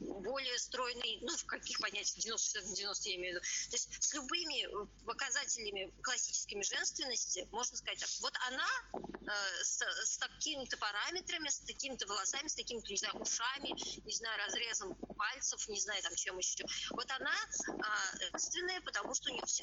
более 0.00 0.58
стройный, 0.58 1.20
ну, 1.22 1.36
в 1.36 1.46
каких 1.46 1.78
понятиях, 1.78 2.18
90, 2.18 2.62
90 2.62 3.08
я 3.08 3.14
имею 3.14 3.34
в 3.34 3.36
виду. 3.36 3.70
То 3.70 3.76
есть 3.76 4.02
с 4.02 4.12
любыми 4.12 4.66
э, 4.66 4.86
показателями 5.06 5.94
классическими 6.02 6.62
женственности, 6.62 7.46
можно 7.52 7.76
сказать 7.76 8.00
так, 8.00 8.08
вот 8.22 8.34
она 8.48 8.68
э, 8.92 9.62
с, 9.62 9.80
с 9.82 10.18
такими-то 10.18 10.76
параметрами, 10.78 11.48
с 11.48 11.60
такими-то 11.60 12.08
волосами, 12.08 12.48
с 12.48 12.56
такими-то, 12.56 12.90
не 12.90 12.98
знаю, 12.98 13.14
ушами, 13.14 13.70
не 14.04 14.12
знаю, 14.12 14.36
разрезом 14.46 14.96
пальцев, 15.16 15.68
не 15.68 15.80
знаю, 15.80 16.02
там, 16.02 16.16
чем 16.16 16.38
еще. 16.38 16.64
Вот 16.90 17.08
она 17.08 17.30
э, 17.30 18.30
женственная, 18.32 18.80
потому 18.80 19.14
что 19.14 19.30
у 19.30 19.34
нее 19.34 19.46
все 19.46 19.62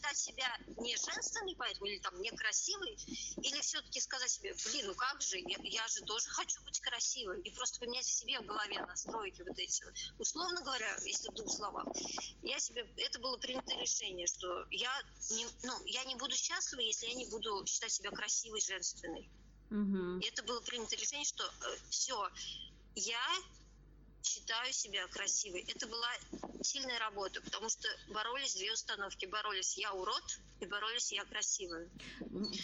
считать 0.00 0.16
себя 0.40 0.58
не 0.78 0.96
женственной, 0.96 1.54
поэтому, 1.56 1.86
или 1.86 1.98
там 1.98 2.20
некрасивой, 2.20 2.96
или 3.42 3.60
все-таки 3.60 4.00
сказать 4.00 4.30
себе, 4.30 4.54
блин, 4.66 4.86
ну 4.86 4.94
как 4.94 5.20
же, 5.20 5.38
я, 5.38 5.58
я 5.62 5.86
же 5.88 6.00
тоже 6.02 6.28
хочу 6.28 6.62
быть 6.62 6.80
красивой. 6.80 7.40
И 7.42 7.50
просто 7.50 7.80
поменять 7.80 8.06
в 8.06 8.10
себе 8.10 8.40
в 8.40 8.46
голове 8.46 8.80
настройки 8.86 9.42
вот 9.42 9.58
эти. 9.58 9.84
Условно 10.18 10.62
говоря, 10.62 10.96
если 11.04 11.28
в 11.30 11.34
двух 11.34 11.52
словах, 11.52 11.86
я 12.42 12.58
себе, 12.58 12.86
это 12.96 13.18
было 13.20 13.36
принято 13.36 13.74
решение, 13.76 14.26
что 14.26 14.66
я 14.70 14.92
не, 15.30 15.46
ну, 15.62 15.74
я 15.86 16.04
не 16.04 16.14
буду 16.16 16.34
счастлива, 16.34 16.80
если 16.80 17.06
я 17.06 17.14
не 17.14 17.26
буду 17.26 17.64
считать 17.66 17.92
себя 17.92 18.10
красивой, 18.10 18.60
женственной. 18.60 19.28
Угу. 19.70 20.20
И 20.20 20.26
это 20.26 20.42
было 20.42 20.60
принято 20.60 20.96
решение, 20.96 21.24
что 21.24 21.44
э, 21.44 21.76
все, 21.90 22.28
я 22.96 23.24
считаю 24.22 24.72
себя 24.72 25.06
красивой. 25.08 25.64
Это 25.68 25.86
была 25.86 26.08
сильная 26.62 26.98
работа, 26.98 27.40
потому 27.42 27.68
что 27.68 27.88
боролись 28.08 28.54
две 28.54 28.72
установки. 28.72 29.26
Боролись 29.26 29.76
я 29.78 29.92
урод 29.92 30.22
и 30.60 30.66
боролись 30.66 31.12
я 31.12 31.24
красивая. 31.24 31.88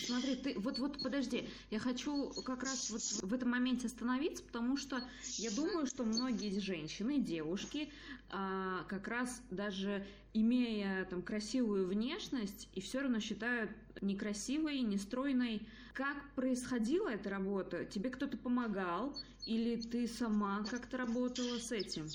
Смотри, 0.06 0.36
ты 0.36 0.58
вот 0.58 0.78
вот 0.78 1.02
подожди, 1.02 1.48
я 1.70 1.78
хочу 1.78 2.30
как 2.42 2.62
раз 2.62 2.90
вот 2.90 3.00
в 3.00 3.34
этом 3.34 3.50
моменте 3.50 3.86
остановиться, 3.86 4.42
потому 4.44 4.76
что 4.76 5.02
я 5.38 5.50
думаю, 5.50 5.86
что 5.86 6.04
многие 6.04 6.58
женщины, 6.60 7.18
девушки, 7.18 7.92
а, 8.30 8.84
как 8.84 9.08
раз 9.08 9.40
даже 9.50 10.06
имея 10.37 11.05
там 11.07 11.22
красивую 11.22 11.88
внешность 11.88 12.68
и 12.75 12.81
все 12.81 13.01
равно 13.01 13.20
считают 13.20 13.70
некрасивой, 14.03 14.81
нестройной. 14.81 15.66
Как 15.94 16.35
происходила 16.35 17.09
эта 17.09 17.31
работа? 17.31 17.85
Тебе 17.85 18.11
кто-то 18.11 18.37
помогал 18.37 19.16
или 19.46 19.81
ты 19.81 20.07
сама 20.07 20.64
как-то 20.64 20.99
работала 20.99 21.59
с 21.59 21.72
этим? 21.72 22.09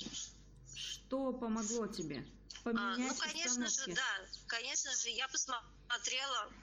Что 0.74 1.32
помогло 1.32 1.86
тебе? 1.88 2.24
Поменять 2.62 2.80
а, 2.80 2.96
ну, 2.96 3.14
конечно 3.18 3.68
же, 3.68 3.92
да. 3.92 4.26
Конечно 4.46 4.92
же, 4.92 5.08
я 5.08 5.26
посмотрела, 5.26 5.66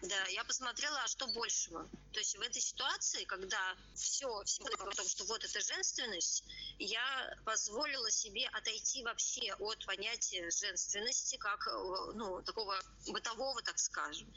да, 0.02 0.26
я 0.30 0.44
посмотрела, 0.44 1.02
а 1.04 1.08
что 1.08 1.28
большего. 1.28 1.88
То 2.14 2.20
есть 2.20 2.38
в 2.38 2.42
этой 2.42 2.62
ситуации, 2.62 3.24
когда 3.26 3.76
все, 3.96 4.44
все 4.46 4.64
о 4.64 4.96
том, 4.96 5.08
что 5.08 5.24
вот 5.26 5.44
эта 5.44 5.62
женственность, 5.62 6.44
я 6.80 7.36
позволила 7.46 8.10
себе 8.12 8.48
отойти 8.48 9.04
вообще 9.04 9.54
от 9.60 9.86
понятия 9.86 10.50
женственности, 10.50 11.38
как, 11.38 11.68
э, 11.68 12.12
ну, 12.16 12.42
такого 12.42 12.82
бытового, 13.08 13.62
так 13.62 13.78
скажем 13.78 14.28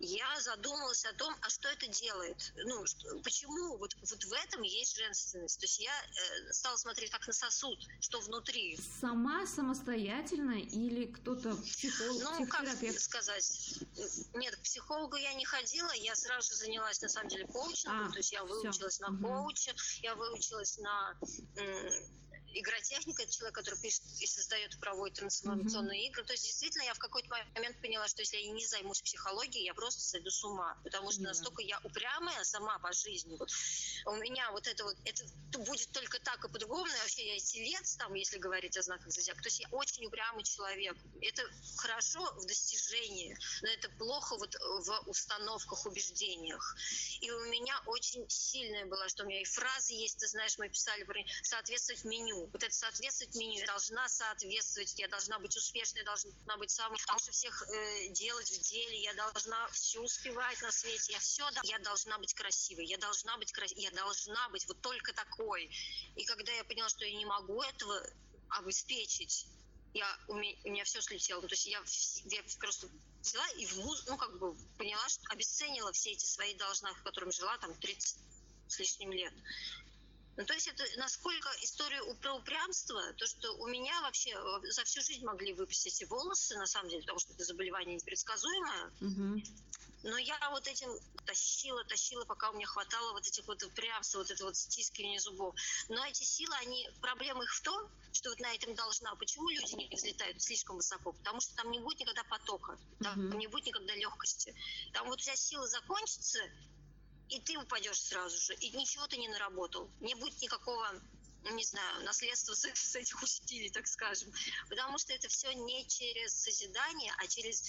я 0.00 0.40
задумалась 0.40 1.04
о 1.04 1.12
том, 1.12 1.34
а 1.42 1.50
что 1.50 1.68
это 1.68 1.86
делает? 1.88 2.52
Ну, 2.64 2.86
что, 2.86 3.18
почему 3.22 3.76
вот, 3.76 3.94
вот 4.00 4.24
в 4.24 4.32
этом 4.32 4.62
есть 4.62 4.96
женственность? 4.96 5.60
То 5.60 5.64
есть 5.64 5.78
я 5.78 5.92
э, 5.92 6.52
стала 6.52 6.76
смотреть 6.76 7.10
как 7.10 7.26
на 7.26 7.32
сосуд, 7.32 7.78
что 8.00 8.20
внутри. 8.20 8.78
Сама 9.00 9.46
самостоятельно 9.46 10.58
или 10.58 11.04
кто-то 11.06 11.54
психолог, 11.56 12.22
Ну, 12.22 12.46
как 12.46 12.66
сказать? 12.98 13.78
Нет, 14.40 14.56
к 14.56 14.62
психологу 14.62 15.16
я 15.16 15.34
не 15.34 15.44
ходила, 15.44 15.92
я 15.92 16.16
сразу 16.16 16.48
же 16.48 16.54
занялась, 16.54 17.02
на 17.02 17.10
самом 17.10 17.28
деле, 17.28 17.46
коучингом, 17.46 18.06
а, 18.06 18.10
то 18.10 18.16
есть 18.16 18.32
я 18.32 18.42
выучилась 18.42 18.94
все. 18.94 19.06
на 19.06 19.12
угу. 19.12 19.26
коуча, 19.26 19.74
я 20.00 20.14
выучилась 20.14 20.78
на 20.78 21.14
игротехника, 22.54 23.22
это 23.22 23.32
человек, 23.32 23.54
который 23.54 23.78
пишет 23.80 24.02
и 24.20 24.26
создает 24.26 24.74
и 24.74 24.78
проводит 24.78 25.18
трансформационные 25.18 26.02
mm-hmm. 26.02 26.10
игры. 26.10 26.24
То 26.24 26.32
есть, 26.32 26.44
действительно, 26.44 26.82
я 26.82 26.94
в 26.94 26.98
какой-то 26.98 27.28
момент 27.54 27.80
поняла, 27.80 28.08
что 28.08 28.22
если 28.22 28.36
я 28.36 28.50
не 28.50 28.66
займусь 28.66 29.00
психологией, 29.02 29.64
я 29.64 29.74
просто 29.74 30.00
сойду 30.00 30.30
с 30.30 30.42
ума. 30.44 30.78
Потому 30.84 31.10
что 31.10 31.20
mm-hmm. 31.20 31.24
настолько 31.24 31.62
я 31.62 31.80
упрямая 31.84 32.44
сама 32.44 32.78
по 32.78 32.92
жизни. 32.92 33.36
Вот 33.36 33.50
у 34.06 34.16
меня 34.16 34.50
вот 34.52 34.66
это 34.66 34.84
вот, 34.84 34.96
это 35.04 35.24
будет 35.58 35.90
только 35.92 36.18
так 36.20 36.44
и 36.44 36.48
по-другому. 36.48 36.86
Вообще 37.02 37.34
я 37.34 37.40
телец, 37.40 37.96
там, 37.96 38.14
если 38.14 38.38
говорить 38.38 38.76
о 38.76 38.82
знаках 38.82 39.10
зодиака. 39.10 39.42
То 39.42 39.48
есть 39.48 39.60
я 39.60 39.68
очень 39.70 40.06
упрямый 40.06 40.44
человек. 40.44 40.96
Это 41.20 41.42
хорошо 41.76 42.32
в 42.36 42.46
достижении, 42.46 43.36
но 43.62 43.68
это 43.68 43.88
плохо 43.90 44.36
вот 44.36 44.54
в 44.54 45.08
установках, 45.08 45.86
убеждениях. 45.86 46.76
И 47.20 47.30
у 47.30 47.40
меня 47.46 47.80
очень 47.86 48.28
сильная 48.28 48.86
была, 48.86 49.08
что 49.08 49.24
у 49.24 49.26
меня 49.26 49.40
и 49.40 49.44
фразы 49.44 49.94
есть, 49.94 50.18
ты 50.18 50.28
знаешь, 50.28 50.56
мы 50.58 50.68
писали 50.68 51.04
соответствовать 51.42 52.04
меню 52.04 52.39
вот 52.46 52.62
это 52.62 52.74
соответствовать 52.74 53.34
меню, 53.34 53.64
должна 53.66 54.08
соответствовать, 54.08 54.98
я 54.98 55.08
должна 55.08 55.38
быть 55.38 55.56
успешной, 55.56 56.04
должна 56.04 56.56
быть 56.56 56.70
самой, 56.70 56.98
лучше 57.12 57.30
всех 57.32 57.62
э, 57.62 58.08
делать 58.08 58.50
в 58.50 58.60
деле, 58.62 59.02
я 59.02 59.14
должна 59.14 59.68
все 59.68 60.00
успевать 60.00 60.60
на 60.62 60.70
свете, 60.72 61.12
я 61.12 61.18
все, 61.18 61.48
я 61.64 61.78
должна 61.80 62.18
быть 62.18 62.34
красивой, 62.34 62.86
я 62.86 62.98
должна 62.98 63.36
быть 63.38 63.52
красивой, 63.52 63.84
я 63.84 63.90
должна 63.90 64.48
быть 64.50 64.66
вот 64.68 64.80
только 64.80 65.12
такой. 65.12 65.70
И 66.16 66.24
когда 66.24 66.52
я 66.52 66.64
поняла, 66.64 66.88
что 66.88 67.04
я 67.04 67.16
не 67.16 67.26
могу 67.26 67.62
этого 67.62 68.06
обеспечить, 68.50 69.46
я, 69.92 70.06
у, 70.28 70.34
меня, 70.34 70.56
у 70.64 70.70
меня 70.70 70.84
все 70.84 71.00
слетело. 71.00 71.42
То 71.42 71.48
есть 71.54 71.66
я, 71.66 71.82
я 72.26 72.42
просто 72.58 72.88
взяла 73.20 73.46
и 73.56 73.66
в 73.66 73.76
муз... 73.78 74.06
ну, 74.06 74.16
как 74.16 74.38
бы 74.38 74.54
поняла, 74.76 75.08
что 75.08 75.22
обесценила 75.30 75.92
все 75.92 76.12
эти 76.12 76.24
свои 76.24 76.54
должна, 76.54 76.92
которых 77.04 77.34
жила 77.34 77.58
там 77.58 77.74
30 77.74 78.16
с 78.68 78.78
лишним 78.78 79.12
лет. 79.12 79.32
Ну, 80.40 80.46
то 80.46 80.54
есть 80.54 80.68
это 80.68 80.82
насколько 80.96 81.50
история 81.60 82.02
про 82.14 82.32
упрямство, 82.32 83.12
то, 83.18 83.26
что 83.26 83.52
у 83.56 83.66
меня 83.66 84.00
вообще 84.00 84.30
э, 84.30 84.70
за 84.70 84.84
всю 84.84 85.02
жизнь 85.02 85.22
могли 85.22 85.52
выпасть 85.52 85.86
эти 85.86 86.04
волосы, 86.04 86.56
на 86.56 86.66
самом 86.66 86.88
деле, 86.88 87.02
потому 87.02 87.18
что 87.18 87.34
это 87.34 87.44
заболевание 87.44 87.96
непредсказуемое. 87.96 88.90
Угу. 89.02 89.42
Но 90.04 90.16
я 90.16 90.38
вот 90.48 90.66
этим 90.66 90.88
тащила, 91.26 91.84
тащила, 91.84 92.24
пока 92.24 92.48
у 92.48 92.54
меня 92.54 92.66
хватало 92.66 93.12
вот 93.12 93.26
этих 93.26 93.46
вот 93.46 93.62
упрямства, 93.62 94.20
вот 94.20 94.30
это 94.30 94.42
вот 94.44 94.56
стискивание 94.56 95.20
зубов. 95.20 95.54
Но 95.90 96.06
эти 96.06 96.22
силы, 96.24 96.54
они, 96.62 96.88
проблема 97.02 97.44
их 97.44 97.54
в 97.54 97.60
том, 97.60 97.90
что 98.14 98.30
вот 98.30 98.40
на 98.40 98.54
этом 98.54 98.74
должна. 98.74 99.14
Почему 99.16 99.50
люди 99.50 99.74
не 99.74 99.94
взлетают 99.94 100.40
слишком 100.40 100.76
высоко? 100.76 101.12
Потому 101.12 101.42
что 101.42 101.54
там 101.54 101.70
не 101.70 101.80
будет 101.80 102.00
никогда 102.00 102.24
потока, 102.24 102.78
там 103.02 103.28
uh 103.28 103.36
не 103.36 103.46
будет 103.46 103.66
никогда 103.66 103.94
легкости. 103.94 104.54
Там 104.94 105.06
вот 105.08 105.20
у 105.20 105.22
тебя 105.22 105.36
силы 105.36 105.68
закончатся, 105.68 106.40
и 107.30 107.40
ты 107.40 107.58
упадешь 107.58 108.00
сразу 108.00 108.36
же, 108.36 108.54
и 108.54 108.70
ничего 108.76 109.06
ты 109.06 109.16
не 109.16 109.28
наработал. 109.28 109.90
Не 110.00 110.14
будет 110.14 110.40
никакого 110.42 111.00
не 111.52 111.64
знаю, 111.64 112.04
наследства 112.04 112.54
с, 112.54 112.66
с 112.74 112.96
этих 112.96 113.22
усилий, 113.22 113.70
так 113.70 113.86
скажем. 113.86 114.30
Потому 114.68 114.98
что 114.98 115.12
это 115.14 115.28
все 115.28 115.52
не 115.52 115.86
через 115.88 116.34
созидание, 116.34 117.12
а 117.18 117.26
через 117.26 117.64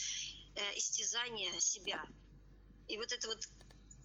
э, 0.56 0.78
истязание 0.78 1.60
себя. 1.62 2.04
И 2.88 2.97
вот 2.97 3.12
это 3.12 3.28
вот 3.28 3.47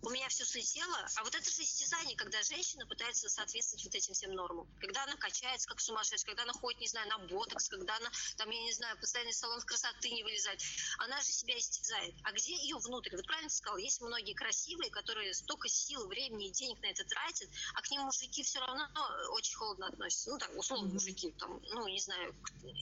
у 0.02 0.10
меня 0.10 0.28
все 0.28 0.44
слетело. 0.44 0.96
А 1.16 1.24
вот 1.24 1.34
это 1.34 1.50
же 1.50 1.62
истязание, 1.62 2.16
когда 2.16 2.42
женщина 2.42 2.86
пытается 2.86 3.28
соответствовать 3.28 3.84
вот 3.84 3.94
этим 3.94 4.14
всем 4.14 4.32
нормам. 4.32 4.68
Когда 4.80 5.02
она 5.04 5.16
качается 5.16 5.68
как 5.68 5.80
сумасшедшая, 5.80 6.26
когда 6.26 6.42
она 6.42 6.52
ходит, 6.52 6.80
не 6.80 6.88
знаю, 6.88 7.08
на 7.08 7.18
ботокс, 7.18 7.68
когда 7.68 7.96
она, 7.96 8.10
там, 8.36 8.50
я 8.50 8.62
не 8.62 8.72
знаю, 8.72 8.98
постоянный 8.98 9.32
салон 9.32 9.60
красоты 9.62 10.10
не 10.10 10.22
вылезает. 10.22 10.60
Она 10.98 11.20
же 11.20 11.28
себя 11.28 11.58
истязает. 11.58 12.14
А 12.22 12.32
где 12.32 12.54
ее 12.54 12.76
внутрь? 12.78 13.16
Вот 13.16 13.26
правильно 13.26 13.48
ты 13.48 13.56
сказал, 13.56 13.78
есть 13.78 14.00
многие 14.00 14.34
красивые, 14.34 14.90
которые 14.90 15.34
столько 15.34 15.68
сил, 15.68 16.06
времени 16.06 16.48
и 16.48 16.52
денег 16.52 16.80
на 16.82 16.86
это 16.86 17.04
тратят, 17.04 17.48
а 17.74 17.82
к 17.82 17.90
ним 17.90 18.02
мужики 18.02 18.42
все 18.42 18.60
равно 18.60 18.88
очень 19.32 19.56
холодно 19.56 19.88
относятся. 19.88 20.30
Ну, 20.30 20.38
так, 20.38 20.50
условно, 20.56 20.92
мужики, 20.92 21.32
там, 21.38 21.60
ну, 21.70 21.88
не 21.88 22.00
знаю. 22.00 22.34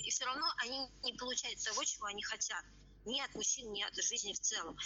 И 0.04 0.10
все 0.10 0.24
равно 0.24 0.46
они 0.58 0.88
не 1.02 1.12
получают 1.14 1.62
того, 1.62 1.84
чего 1.84 2.06
они 2.06 2.22
хотят 2.22 2.64
ни 3.04 3.20
от 3.20 3.34
мужчин, 3.34 3.72
ни 3.72 3.82
от 3.82 3.94
жизни 3.96 4.32
в 4.32 4.40
целом. 4.40 4.76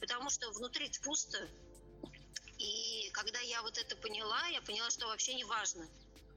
Потому 0.00 0.30
что 0.30 0.50
внутри 0.52 0.90
пусто, 1.02 1.48
и 2.58 3.10
когда 3.12 3.40
я 3.40 3.62
вот 3.62 3.76
это 3.78 3.96
поняла, 3.96 4.46
я 4.48 4.60
поняла, 4.62 4.90
что 4.90 5.06
вообще 5.06 5.34
не 5.34 5.44
важно, 5.44 5.86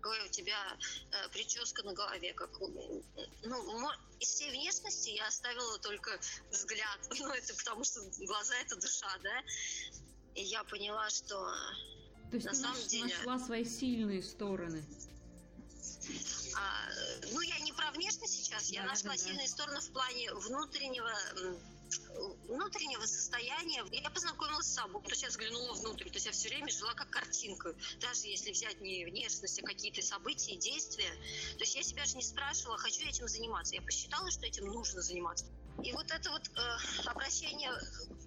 какая 0.01 0.25
у 0.25 0.29
тебя 0.29 0.77
э, 1.11 1.29
прическа 1.29 1.83
на 1.83 1.93
голове. 1.93 2.33
Как, 2.33 2.49
ну, 2.59 3.89
из 4.19 4.27
всей 4.29 4.51
внешности 4.51 5.09
я 5.09 5.27
оставила 5.27 5.77
только 5.79 6.19
взгляд. 6.51 6.99
Ну, 7.19 7.29
это 7.29 7.53
потому 7.55 7.83
что 7.83 8.01
глаза– 8.25 8.55
это 8.61 8.75
душа, 8.75 9.17
да? 9.23 9.43
И 10.35 10.43
я 10.43 10.63
поняла, 10.63 11.09
что 11.09 11.53
То 12.31 12.35
есть 12.35 12.45
на 12.45 12.51
ты 12.51 12.57
самом 12.57 12.77
наш, 12.77 12.85
деле... 12.87 13.17
нашла 13.17 13.39
свои 13.39 13.65
сильные 13.65 14.23
стороны. 14.23 14.83
А, 16.55 16.89
ну, 17.31 17.41
я 17.41 17.59
не 17.59 17.71
про 17.73 17.91
внешность 17.91 18.33
сейчас, 18.43 18.69
я 18.69 18.81
Да, 18.81 18.89
нашла 18.89 19.11
да, 19.11 19.17
да. 19.17 19.23
сильные 19.23 19.47
стороны 19.47 19.79
в 19.79 19.91
плане 19.91 20.33
внутреннего 20.33 21.11
внутреннего 22.47 23.05
состояния. 23.05 23.83
Я 23.91 24.09
познакомилась 24.09 24.67
с 24.67 24.73
собой, 24.75 25.01
то 25.03 25.09
есть 25.09 25.23
я 25.23 25.29
взглянула 25.29 25.73
внутрь, 25.73 26.05
то 26.05 26.15
есть 26.15 26.25
я 26.25 26.31
все 26.31 26.49
время 26.49 26.69
жила 26.69 26.93
как 26.93 27.09
картинка. 27.09 27.75
Даже 27.99 28.27
если 28.27 28.51
взять 28.51 28.79
не 28.81 29.05
внешность, 29.05 29.59
а 29.59 29.65
какие-то 29.65 30.01
события 30.01 30.55
действия. 30.57 31.11
То 31.57 31.63
есть 31.63 31.75
я 31.75 31.83
себя 31.83 32.05
же 32.05 32.17
не 32.17 32.23
спрашивала, 32.23 32.77
хочу 32.77 33.01
я 33.03 33.09
этим 33.09 33.27
заниматься. 33.27 33.75
Я 33.75 33.81
посчитала, 33.81 34.29
что 34.31 34.45
этим 34.45 34.65
нужно 34.65 35.01
заниматься. 35.01 35.45
И 35.83 35.93
вот 35.93 36.11
это 36.11 36.29
вот 36.31 36.47
э, 36.47 36.61
обращение 37.05 37.71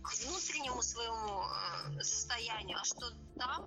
к 0.03 0.15
внутреннему 0.25 0.83
своему 0.83 1.43
э, 1.43 2.03
состоянию, 2.03 2.79
а 2.79 2.85
что 2.85 3.11
там, 3.39 3.67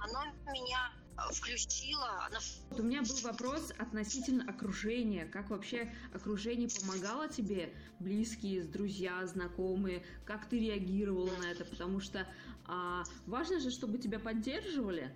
оно 0.00 0.24
меня 0.52 0.92
включило, 1.32 2.26
оно 2.26 2.38
Вот 2.70 2.80
у 2.80 2.82
меня 2.82 3.02
был 3.02 3.16
вопрос 3.22 3.72
относительно 3.78 4.44
окружения. 4.48 5.26
Как 5.26 5.50
вообще 5.50 5.92
окружение 6.12 6.68
помогало 6.80 7.28
тебе? 7.28 7.74
Близкие, 7.98 8.62
друзья, 8.64 9.26
знакомые? 9.26 10.04
Как 10.24 10.48
ты 10.48 10.58
реагировала 10.58 11.30
на 11.38 11.50
это? 11.50 11.64
Потому 11.64 12.00
что 12.00 12.26
а, 12.66 13.04
важно 13.26 13.60
же, 13.60 13.70
чтобы 13.70 13.98
тебя 13.98 14.18
поддерживали, 14.18 15.14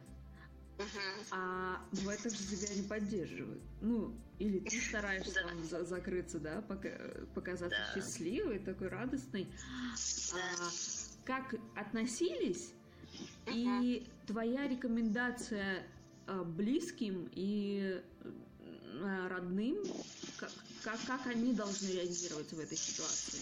Мгм. 0.79 1.27
а 1.31 1.81
бывает 1.93 2.21
так, 2.23 2.33
что 2.33 2.57
тебя 2.57 2.75
не 2.75 2.83
поддерживают. 2.89 3.63
Ну, 3.81 4.17
или 4.39 4.59
ты 4.61 4.81
стараешься 4.81 5.35
там 5.47 5.65
за- 5.65 5.85
закрыться, 5.85 6.39
да, 6.41 6.63
пока- 6.63 6.99
показаться 7.35 7.79
Да. 7.95 8.01
счастливой, 8.01 8.59
такой 8.59 8.89
радостной. 8.89 9.47
А, 10.35 10.71
как 11.25 11.55
относились? 11.77 12.73
И 13.47 14.07
твоя 14.27 14.69
рекомендация 14.69 15.85
а, 16.27 16.45
близким 16.45 17.29
и 17.35 18.01
а, 19.01 19.29
родным, 19.29 19.79
как, 20.37 20.53
как, 20.83 21.01
как 21.07 21.27
они 21.27 21.53
должны 21.53 21.89
реагировать 21.89 22.53
в 22.53 22.61
этой 22.61 22.77
ситуации? 22.77 23.41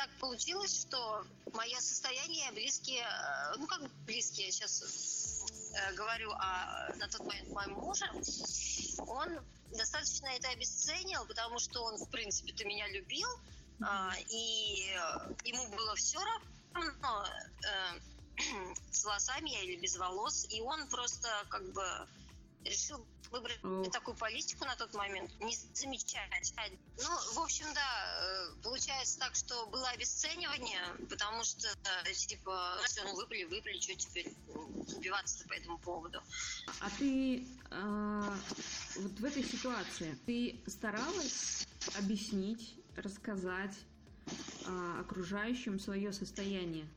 так 0.00 0.08
получилось, 0.18 0.80
что 0.80 1.26
мое 1.52 1.78
состояние 1.78 2.50
близкие, 2.52 3.04
э, 3.04 3.56
ну 3.58 3.66
как 3.66 3.82
близкие, 4.06 4.46
я 4.46 4.52
сейчас 4.52 5.44
э, 5.74 5.94
говорю 5.94 6.30
о, 6.32 6.88
на 6.96 7.06
тот 7.08 7.20
момент 7.26 7.50
моем 7.50 7.72
муже, 7.74 8.06
он 9.06 9.28
достаточно 9.76 10.28
это 10.28 10.48
обесценил, 10.48 11.26
потому 11.26 11.58
что 11.58 11.82
он, 11.82 11.98
в 11.98 12.08
принципе-то, 12.08 12.64
меня 12.64 12.88
любил, 12.88 13.28
а, 13.82 14.14
и 14.30 14.90
э, 14.90 15.34
ему 15.44 15.68
было 15.76 15.94
все 15.96 16.18
равно, 16.18 17.26
э, 17.62 18.00
с 18.90 19.04
волосами 19.04 19.50
я 19.50 19.62
или 19.62 19.80
без 19.80 19.96
волос, 19.96 20.46
и 20.50 20.60
он 20.60 20.88
просто 20.88 21.28
как 21.48 21.64
бы 21.72 21.84
решил 22.64 23.06
выбрать 23.30 23.60
Ох. 23.62 23.90
такую 23.92 24.16
политику 24.16 24.64
на 24.64 24.76
тот 24.76 24.92
момент, 24.94 25.30
не 25.40 25.56
замечать. 25.74 26.52
Ну, 26.98 27.34
в 27.34 27.38
общем, 27.38 27.66
да, 27.74 27.80
э, 28.22 28.62
получается 28.62 29.18
так, 29.20 29.34
что 29.34 29.66
было 29.66 29.88
обесценивание, 29.90 30.82
потому 31.08 31.44
что, 31.44 31.68
э, 31.68 32.12
типа, 32.12 32.78
все, 32.84 33.04
ну, 33.04 33.14
выпали, 33.14 33.44
выпали, 33.44 33.78
что 33.80 33.94
теперь 33.94 34.26
м, 34.48 34.74
убиваться 34.96 35.46
по 35.46 35.54
этому 35.54 35.78
поводу. 35.78 36.20
А 36.80 36.90
ты 36.98 37.46
а, 37.70 38.36
вот 38.96 39.12
в 39.12 39.24
этой 39.24 39.44
ситуации 39.44 40.18
ты 40.26 40.62
старалась 40.68 41.64
объяснить, 41.94 42.80
рассказать 42.96 43.76
а, 44.66 45.00
окружающим 45.00 45.78
свое 45.78 46.12
состояние? 46.12 46.88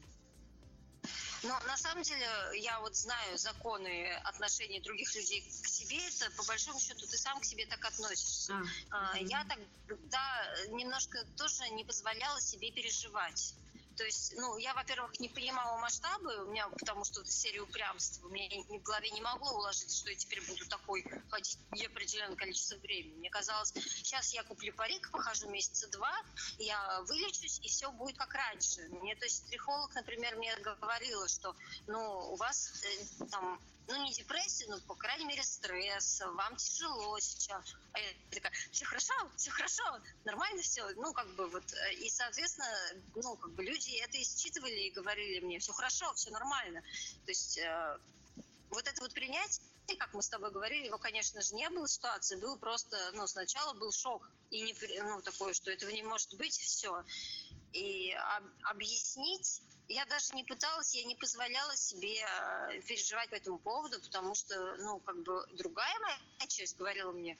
Но 1.43 1.59
на 1.67 1.77
самом 1.77 2.03
деле 2.03 2.25
я 2.55 2.79
вот 2.79 2.95
знаю 2.95 3.37
законы 3.37 4.13
отношений 4.23 4.79
других 4.79 5.13
людей 5.15 5.41
к 5.41 5.67
себе. 5.67 5.97
Это 6.07 6.31
по 6.31 6.43
большому 6.43 6.79
счету 6.79 7.05
ты 7.05 7.17
сам 7.17 7.39
к 7.41 7.45
себе 7.45 7.65
так 7.65 7.83
относишься. 7.83 8.53
А, 8.89 9.11
А. 9.11 9.17
Я 9.17 9.45
тогда 9.45 10.55
немножко 10.69 11.23
тоже 11.35 11.69
не 11.71 11.83
позволяла 11.83 12.39
себе 12.39 12.71
переживать. 12.71 13.55
То 13.97 14.03
есть, 14.03 14.33
ну, 14.37 14.57
я, 14.57 14.73
во-первых, 14.73 15.19
не 15.19 15.29
понимала 15.29 15.77
масштабы, 15.77 16.43
у 16.43 16.51
меня, 16.51 16.67
потому 16.69 17.03
что 17.05 17.23
серия 17.25 17.61
упрямства. 17.61 18.27
У 18.27 18.29
меня 18.29 18.49
в 18.67 18.81
голове 18.81 19.11
не 19.11 19.21
могло 19.21 19.51
уложиться, 19.51 19.95
что 19.95 20.09
я 20.09 20.15
теперь 20.15 20.41
буду 20.47 20.67
такой 20.67 21.05
ходить 21.29 21.59
неопределенное 21.71 22.35
количество 22.35 22.75
времени. 22.77 23.17
Мне 23.17 23.29
казалось, 23.29 23.71
сейчас 23.73 24.33
я 24.33 24.43
куплю 24.43 24.73
парик, 24.73 25.11
похожу 25.11 25.49
месяца 25.49 25.87
два, 25.89 26.13
я 26.57 27.01
вылечусь, 27.01 27.59
и 27.59 27.67
все 27.67 27.91
будет 27.91 28.17
как 28.17 28.33
раньше. 28.33 28.81
Мне, 28.89 29.15
то 29.15 29.25
есть, 29.25 29.45
психолог, 29.45 29.93
например, 29.93 30.35
мне 30.37 30.55
говорила, 30.57 31.27
что, 31.27 31.55
ну, 31.87 32.31
у 32.31 32.35
вас 32.35 32.71
э, 32.83 33.25
там, 33.29 33.59
ну, 33.87 34.03
не 34.03 34.13
депрессия, 34.13 34.65
но, 34.69 34.79
по 34.81 34.95
крайней 34.95 35.25
мере, 35.25 35.43
стресс, 35.43 36.21
вам 36.21 36.55
тяжело 36.55 37.19
сейчас. 37.19 37.75
А 37.91 37.99
я 37.99 38.07
такая, 38.31 38.51
все 38.71 38.85
хорошо, 38.85 39.13
все 39.35 39.51
хорошо, 39.51 39.83
нормально 40.23 40.61
все. 40.61 40.87
Ну, 40.95 41.13
как 41.13 41.27
бы 41.35 41.47
вот, 41.47 41.73
э, 41.73 41.93
и, 41.95 42.09
соответственно, 42.09 42.67
ну, 43.15 43.35
как 43.35 43.51
бы 43.53 43.63
люди 43.63 43.97
это 43.97 44.17
и 44.17 44.23
считывали 44.23 44.87
и 44.87 44.91
говорили 44.91 45.39
мне, 45.41 45.59
все 45.59 45.73
хорошо, 45.73 46.13
все 46.13 46.31
нормально. 46.31 46.81
То 47.25 47.31
есть 47.31 47.57
э, 47.57 47.97
вот 48.69 48.87
это 48.87 49.01
вот 49.01 49.13
принятие, 49.13 49.61
как 49.99 50.13
мы 50.13 50.23
с 50.23 50.29
тобой 50.29 50.51
говорили, 50.51 50.87
его, 50.87 50.97
конечно 50.97 51.41
же, 51.41 51.53
не 51.55 51.69
было 51.69 51.87
ситуации, 51.87 52.37
был 52.37 52.57
просто, 52.57 53.11
ну, 53.13 53.27
сначала 53.27 53.73
был 53.73 53.91
шок, 53.91 54.29
и 54.49 54.61
не, 54.61 54.75
ну, 55.01 55.21
такое, 55.21 55.53
что 55.53 55.71
этого 55.71 55.89
не 55.89 56.03
может 56.03 56.33
быть, 56.35 56.57
все. 56.57 57.03
И 57.73 58.11
об- 58.11 58.51
объяснить 58.63 59.61
я 59.93 60.05
даже 60.05 60.33
не 60.35 60.43
пыталась, 60.43 60.95
я 60.95 61.03
не 61.05 61.15
позволяла 61.15 61.75
себе 61.75 62.15
э, 62.21 62.81
переживать 62.81 63.29
по 63.29 63.35
этому 63.35 63.59
поводу, 63.59 63.99
потому 64.01 64.35
что, 64.35 64.75
ну, 64.77 64.99
как 64.99 65.21
бы 65.23 65.45
другая 65.53 65.93
моя 65.99 66.47
часть 66.47 66.77
говорила 66.77 67.11
мне, 67.11 67.37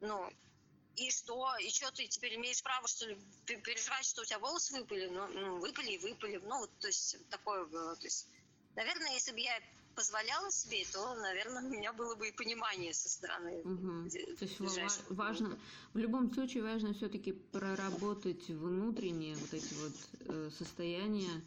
ну, 0.00 0.32
и 0.96 1.10
что? 1.10 1.56
И 1.58 1.68
что 1.70 1.90
ты 1.90 2.06
теперь 2.06 2.36
имеешь 2.36 2.62
право, 2.62 2.86
что 2.88 3.06
ли, 3.06 3.18
пе- 3.44 3.60
переживать, 3.60 4.06
что 4.06 4.22
у 4.22 4.24
тебя 4.24 4.38
волосы 4.38 4.74
выпали? 4.78 5.06
Ну, 5.08 5.26
ну, 5.28 5.58
выпали 5.58 5.92
и 5.92 5.98
выпали. 5.98 6.36
Ну, 6.36 6.58
вот, 6.60 6.70
то 6.78 6.86
есть, 6.86 7.16
такое 7.28 7.64
было. 7.66 7.96
То 7.96 8.06
есть, 8.06 8.28
наверное, 8.76 9.12
если 9.12 9.32
бы 9.32 9.40
я 9.40 9.60
позволяла 9.94 10.50
себе, 10.50 10.84
то, 10.92 11.14
наверное, 11.16 11.62
у 11.62 11.68
меня 11.68 11.92
было 11.92 12.14
бы 12.14 12.28
и 12.28 12.32
понимание 12.32 12.94
со 12.94 13.08
стороны 13.08 13.62
д- 14.10 14.36
То 14.36 14.44
есть 14.44 14.60
ва- 14.60 15.14
важно, 15.14 15.58
в 15.92 15.98
любом 15.98 16.32
случае 16.32 16.62
важно 16.62 16.94
все-таки 16.94 17.32
проработать 17.32 18.48
внутренние 18.48 19.36
вот 19.36 19.52
эти 19.52 19.74
вот 19.74 19.92
э, 20.20 20.50
состояния, 20.58 21.42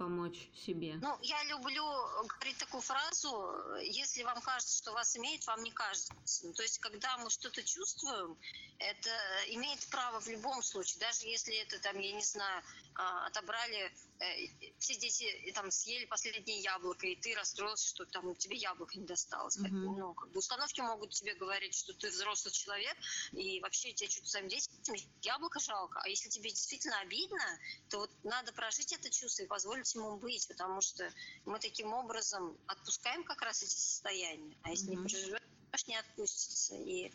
помочь 0.00 0.48
себе. 0.64 0.94
Ну, 1.02 1.18
я 1.20 1.44
люблю 1.44 1.84
говорить 2.26 2.56
такую 2.56 2.80
фразу, 2.80 3.54
если 3.82 4.22
вам 4.22 4.40
кажется, 4.40 4.78
что 4.78 4.92
вас 4.92 5.14
имеет, 5.18 5.46
вам 5.46 5.62
не 5.62 5.72
кажется. 5.72 6.14
Ну, 6.42 6.54
То 6.54 6.62
есть, 6.62 6.78
когда 6.78 7.18
мы 7.18 7.28
что-то 7.28 7.62
чувствуем, 7.62 8.38
это 8.78 9.10
имеет 9.48 9.86
право 9.90 10.18
в 10.20 10.28
любом 10.28 10.62
случае, 10.62 11.00
даже 11.00 11.26
если 11.26 11.54
это, 11.54 11.78
там, 11.80 11.98
я 11.98 12.12
не 12.12 12.24
знаю, 12.24 12.62
отобрали, 12.94 13.90
э, 14.18 14.46
все 14.78 14.96
дети 14.96 15.52
там 15.54 15.70
съели 15.70 16.04
последнее 16.06 16.60
яблоко, 16.60 17.06
и 17.06 17.16
ты 17.16 17.34
расстроился, 17.34 17.88
что 17.88 18.04
там 18.06 18.34
тебе 18.36 18.56
яблоко 18.56 18.98
не 18.98 19.06
досталось. 19.06 19.58
Мгм. 19.58 19.96
Ну, 19.96 20.14
как 20.14 20.30
бы 20.30 20.38
установки 20.38 20.80
могут 20.80 21.10
тебе 21.10 21.34
говорить, 21.34 21.74
что 21.74 21.94
ты 21.94 22.08
взрослый 22.10 22.52
человек, 22.52 22.96
и 23.32 23.60
вообще 23.60 23.92
тебе 23.92 24.08
что-то 24.10 24.28
своим 24.28 24.48
детям 24.48 24.94
яблоко 25.22 25.60
жалко. 25.60 26.00
А 26.02 26.08
если 26.08 26.28
тебе 26.28 26.50
действительно 26.50 27.00
обидно, 27.00 27.58
то 27.88 27.98
вот 27.98 28.10
надо 28.22 28.52
прожить 28.52 28.92
это 28.92 29.10
чувство 29.10 29.44
и 29.44 29.46
позволить 29.46 29.94
ему 29.94 30.18
быть, 30.18 30.46
потому 30.48 30.80
что 30.80 31.10
мы 31.44 31.58
таким 31.60 31.92
образом 31.92 32.58
отпускаем 32.66 33.24
как 33.24 33.42
раз 33.42 33.62
эти 33.62 33.74
состояния. 33.74 34.56
А 34.62 34.70
если 34.70 34.90
Мгм. 34.90 34.92
не 34.92 34.98
проживешь, 34.98 35.40
не 35.86 35.96
отпустится. 35.96 36.74
И 36.74 37.12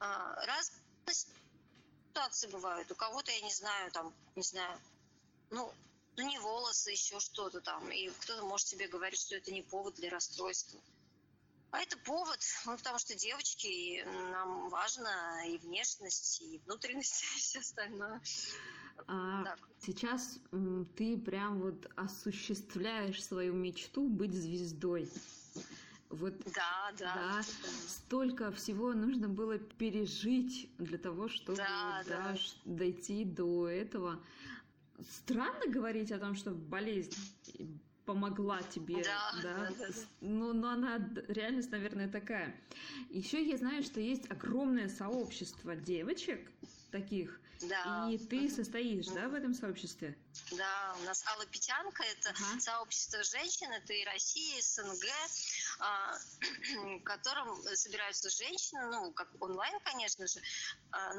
а, 0.00 0.34
разные 0.46 0.80
ситуации 2.08 2.48
бывают. 2.48 2.90
У 2.90 2.94
кого-то, 2.94 3.30
я 3.30 3.40
не 3.40 3.52
знаю, 3.52 3.90
там, 3.92 4.12
не 4.36 4.42
знаю, 4.42 4.78
ну, 5.50 5.72
ну 6.16 6.28
не 6.28 6.38
волосы, 6.38 6.90
еще 6.90 7.20
что-то 7.20 7.60
там. 7.60 7.90
И 7.90 8.08
кто-то 8.20 8.42
может 8.44 8.66
тебе 8.66 8.88
говорить, 8.88 9.20
что 9.20 9.36
это 9.36 9.52
не 9.52 9.62
повод 9.62 9.94
для 9.94 10.10
расстройства. 10.10 10.80
А 11.70 11.80
это 11.80 11.98
повод, 11.98 12.38
ну, 12.64 12.76
потому 12.76 12.98
что 12.98 13.14
девочки, 13.14 13.66
и 13.66 14.04
нам 14.04 14.70
важно 14.70 15.46
и 15.48 15.58
внешность, 15.58 16.40
и 16.40 16.58
внутренность, 16.64 17.22
и 17.36 17.38
все 17.38 17.60
остальное. 17.60 18.20
А 19.06 19.44
Так. 19.44 19.58
сейчас 19.80 20.38
ты 20.96 21.18
прям 21.18 21.60
вот 21.60 21.90
осуществляешь 21.94 23.22
свою 23.22 23.52
мечту 23.52 24.08
быть 24.08 24.32
звездой. 24.32 25.08
Вот 26.10 26.34
Да, 26.54 26.90
да. 26.98 27.14
Да, 27.14 27.42
столько 27.42 28.50
всего 28.52 28.94
нужно 28.94 29.28
было 29.28 29.58
пережить 29.58 30.70
для 30.78 30.96
того, 30.98 31.28
чтобы 31.28 31.58
Да, 31.58 32.02
да, 32.08 32.32
да. 32.32 32.38
дойти 32.64 33.24
до 33.24 33.68
этого. 33.68 34.18
Странно 35.00 35.66
говорить 35.68 36.10
о 36.10 36.18
том, 36.18 36.34
что 36.34 36.50
болезнь 36.52 37.14
помогла 38.08 38.62
тебе, 38.62 39.04
да, 39.04 39.32
да? 39.42 39.42
да, 39.42 39.70
да, 39.78 39.86
да. 39.88 39.94
Ну, 40.22 40.54
но 40.54 40.70
она 40.70 40.98
реальность, 41.28 41.70
наверное, 41.70 42.08
такая. 42.08 42.58
Еще 43.10 43.46
я 43.46 43.58
знаю, 43.58 43.82
что 43.82 44.00
есть 44.00 44.30
огромное 44.30 44.88
сообщество 44.88 45.76
девочек 45.76 46.50
таких, 46.90 47.38
да. 47.60 48.08
и 48.10 48.16
ты 48.16 48.48
состоишь, 48.48 49.08
да, 49.08 49.28
в 49.28 49.34
этом 49.34 49.52
сообществе? 49.52 50.16
Да, 50.52 50.96
у 50.98 51.04
нас 51.04 51.22
Алла 51.26 51.44
Петянка, 51.44 52.02
это 52.04 52.30
ага. 52.30 52.60
сообщество 52.60 53.22
женщин, 53.24 53.70
это 53.72 53.92
и 53.92 54.02
Россия, 54.06 54.58
и 54.58 54.62
СНГ, 54.62 55.04
а, 55.80 56.16
в 57.00 57.02
котором 57.02 57.62
собираются 57.74 58.30
женщины, 58.30 58.86
ну, 58.86 59.12
как 59.12 59.28
онлайн, 59.38 59.78
конечно 59.84 60.26
же, 60.26 60.40
а, 60.92 61.12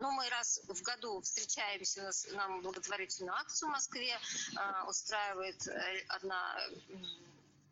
ну, 0.00 0.10
мы 0.10 0.28
раз 0.28 0.60
в 0.68 0.82
году 0.82 1.20
встречаемся, 1.20 2.00
у 2.00 2.04
нас 2.04 2.26
нам 2.32 2.60
благотворительную 2.62 3.34
акцию 3.34 3.68
в 3.68 3.72
Москве 3.72 4.12
э, 4.12 4.88
устраивает 4.88 5.66
одна 6.08 6.56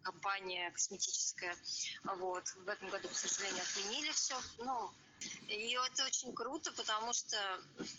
компания 0.03 0.71
косметическая. 0.71 1.57
Вот. 2.05 2.45
В 2.57 2.69
этом 2.69 2.89
году, 2.91 3.09
к 3.09 3.15
сожалению, 3.15 3.63
отменили 3.63 4.11
все. 4.13 4.39
Ну, 4.59 4.91
и 5.49 5.77
это 5.77 6.05
очень 6.05 6.33
круто, 6.35 6.73
потому 6.73 7.13
что 7.13 7.37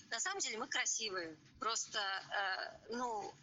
на 0.10 0.20
самом 0.20 0.40
деле 0.40 0.58
мы 0.58 0.68
красивые. 0.68 1.36
Просто, 1.60 2.00
э, 2.00 2.94
ну, 2.96 3.34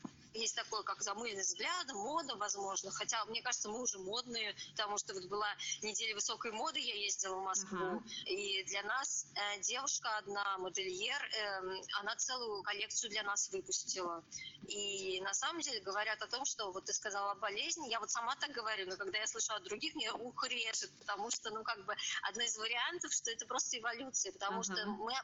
есть 0.40 0.56
такое, 0.56 0.82
как 0.82 1.02
замыленный 1.02 1.42
взгляд, 1.42 1.92
мода, 1.92 2.36
возможно. 2.36 2.90
Хотя, 2.90 3.24
мне 3.26 3.42
кажется, 3.42 3.68
мы 3.68 3.80
уже 3.82 3.98
модные, 3.98 4.54
потому 4.70 4.98
что 4.98 5.14
вот 5.14 5.24
была 5.26 5.48
неделя 5.82 6.14
высокой 6.14 6.52
моды, 6.52 6.80
я 6.80 6.94
ездила 6.94 7.36
в 7.36 7.42
Москву, 7.42 7.78
uh-huh. 7.78 8.24
и 8.26 8.64
для 8.64 8.82
нас 8.82 9.26
э, 9.34 9.60
девушка 9.60 10.16
одна, 10.18 10.58
модельер, 10.58 11.22
э, 11.22 11.82
она 12.00 12.16
целую 12.16 12.62
коллекцию 12.62 13.10
для 13.10 13.22
нас 13.22 13.50
выпустила. 13.50 14.24
И 14.68 15.20
на 15.22 15.34
самом 15.34 15.60
деле 15.60 15.80
говорят 15.80 16.22
о 16.22 16.26
том, 16.26 16.44
что 16.44 16.72
вот 16.72 16.84
ты 16.84 16.92
сказала 16.92 17.32
о 17.32 17.34
болезни, 17.34 17.88
я 17.88 18.00
вот 18.00 18.10
сама 18.10 18.36
так 18.36 18.50
говорю, 18.52 18.88
но 18.88 18.96
когда 18.96 19.18
я 19.18 19.26
слышу 19.26 19.52
от 19.54 19.64
других, 19.64 19.94
мне 19.94 20.12
ухо 20.12 20.46
режет, 20.48 20.90
потому 21.00 21.30
что, 21.30 21.50
ну, 21.50 21.62
как 21.64 21.84
бы, 21.84 21.94
одно 22.22 22.42
из 22.42 22.56
вариантов, 22.56 23.12
что 23.12 23.30
это 23.30 23.46
просто 23.46 23.78
эволюция, 23.78 24.32
потому 24.32 24.60
uh-huh. 24.60 24.76
что 24.76 24.86
мы, 24.86 25.14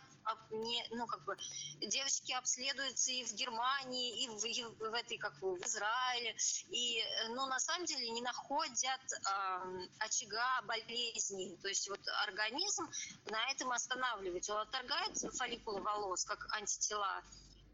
не, 0.51 0.87
ну, 0.91 1.07
как 1.07 1.25
бы, 1.25 1.37
девочки 1.81 2.33
обследуются 2.33 3.13
и 3.13 3.25
в 3.25 3.33
Германии, 3.35 4.25
и 4.25 4.29
в, 4.29 4.45
и 4.45 4.65
в 4.65 4.95
этой, 5.07 5.19
как 5.19 5.35
в 5.41 5.57
Израиле, 5.65 6.37
и, 6.71 7.03
ну, 7.29 7.47
на 7.47 7.59
самом 7.61 7.87
деле 7.87 8.11
не 8.11 8.23
находят 8.23 9.01
э, 9.13 9.89
очага 10.01 10.63
болезни, 10.63 11.57
то 11.63 11.69
есть 11.69 11.89
вот 11.89 12.01
организм 12.25 12.89
на 13.31 13.51
этом 13.51 13.71
останавливается, 13.73 14.55
он 14.55 14.61
отторгает 14.63 15.17
фолликулы 15.35 15.81
волос, 15.81 16.25
как 16.25 16.47
антитела, 16.55 17.23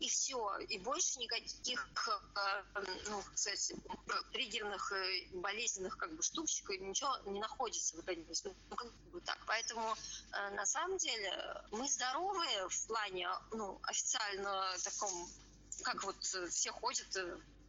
и 0.02 0.08
все, 0.08 0.58
и 0.68 0.78
больше 0.78 1.20
никаких, 1.20 2.08
э, 2.08 2.84
ну, 3.08 3.22
кстати, 3.34 3.76
триггерных, 4.32 4.92
э, 4.92 5.28
болезненных 5.34 5.96
как 5.96 6.12
бы 6.16 6.22
штучек 6.22 6.68
ничего 6.80 7.16
не 7.26 7.40
находится 7.40 7.94
в 7.94 8.00
организме. 8.00 8.52
Ну, 8.68 8.76
как 8.76 8.92
бы 9.12 9.20
так. 9.20 9.38
Поэтому 9.46 9.94
э, 10.32 10.50
на 10.56 10.66
самом 10.66 10.98
деле 10.98 11.62
мы 11.70 11.88
здоровые 11.88 12.68
в 12.68 12.86
плане, 12.88 13.28
ну, 13.52 13.78
официально 13.84 14.76
таком, 14.82 15.12
как 15.82 16.04
вот 16.04 16.16
все 16.22 16.72
ходят 16.72 17.16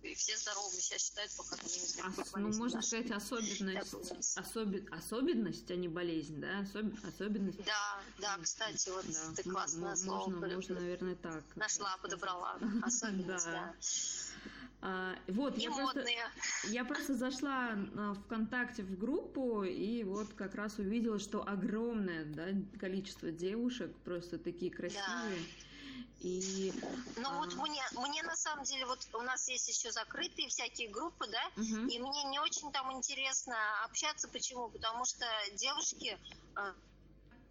и 0.03 0.13
все 0.15 0.37
здоровы 0.37 0.75
себя 0.75 0.99
считают, 0.99 1.31
пока 1.37 1.55
не 1.63 2.41
Ну, 2.41 2.57
можно 2.57 2.77
наши. 2.77 2.87
сказать, 2.87 3.11
особенность, 3.11 4.37
особи, 4.37 4.87
особенность, 4.91 5.71
а 5.71 5.75
не 5.75 5.87
болезнь, 5.87 6.41
да? 6.41 6.59
Особ, 6.59 6.85
особенность. 7.03 7.63
Да, 7.63 8.01
да, 8.19 8.37
кстати, 8.41 8.89
вот 8.89 9.05
да. 9.07 9.33
ты 9.35 9.49
классное 9.49 9.89
можно, 9.89 10.05
слово. 10.05 10.29
Можно, 10.29 10.55
можно, 10.55 10.75
наверное, 10.75 11.15
так. 11.15 11.43
Нашла, 11.55 11.97
подобрала. 12.01 12.57
Особенность, 12.83 13.45
да. 13.45 13.73
А, 14.85 15.15
вот, 15.29 15.57
я 15.57 15.71
просто, 15.71 16.05
я 16.65 16.83
просто 16.83 17.15
зашла 17.15 17.71
в 17.73 18.15
ВКонтакте 18.25 18.83
в 18.83 18.99
группу 18.99 19.63
и 19.63 20.03
вот 20.03 20.33
как 20.33 20.55
раз 20.55 20.77
увидела, 20.77 21.19
что 21.19 21.47
огромное 21.47 22.25
да, 22.25 22.47
количество 22.77 23.31
девушек, 23.31 23.95
просто 24.03 24.37
такие 24.37 24.69
красивые. 24.69 25.05
Да 25.07 25.62
и, 26.19 26.73
ну 27.17 27.29
а... 27.29 27.37
вот 27.37 27.53
мне, 27.55 27.83
мне 27.97 28.23
на 28.23 28.35
самом 28.35 28.63
деле, 28.63 28.85
вот 28.85 28.99
у 29.13 29.21
нас 29.21 29.47
есть 29.49 29.67
еще 29.67 29.91
закрытые 29.91 30.47
всякие 30.47 30.89
группы, 30.89 31.27
да, 31.27 31.61
угу. 31.61 31.87
и 31.87 31.99
мне 31.99 32.23
не 32.25 32.39
очень 32.39 32.71
там 32.71 32.91
интересно 32.93 33.55
общаться. 33.83 34.27
Почему? 34.29 34.69
Потому 34.69 35.05
что 35.05 35.25
девушки 35.55 36.17
а, 36.55 36.73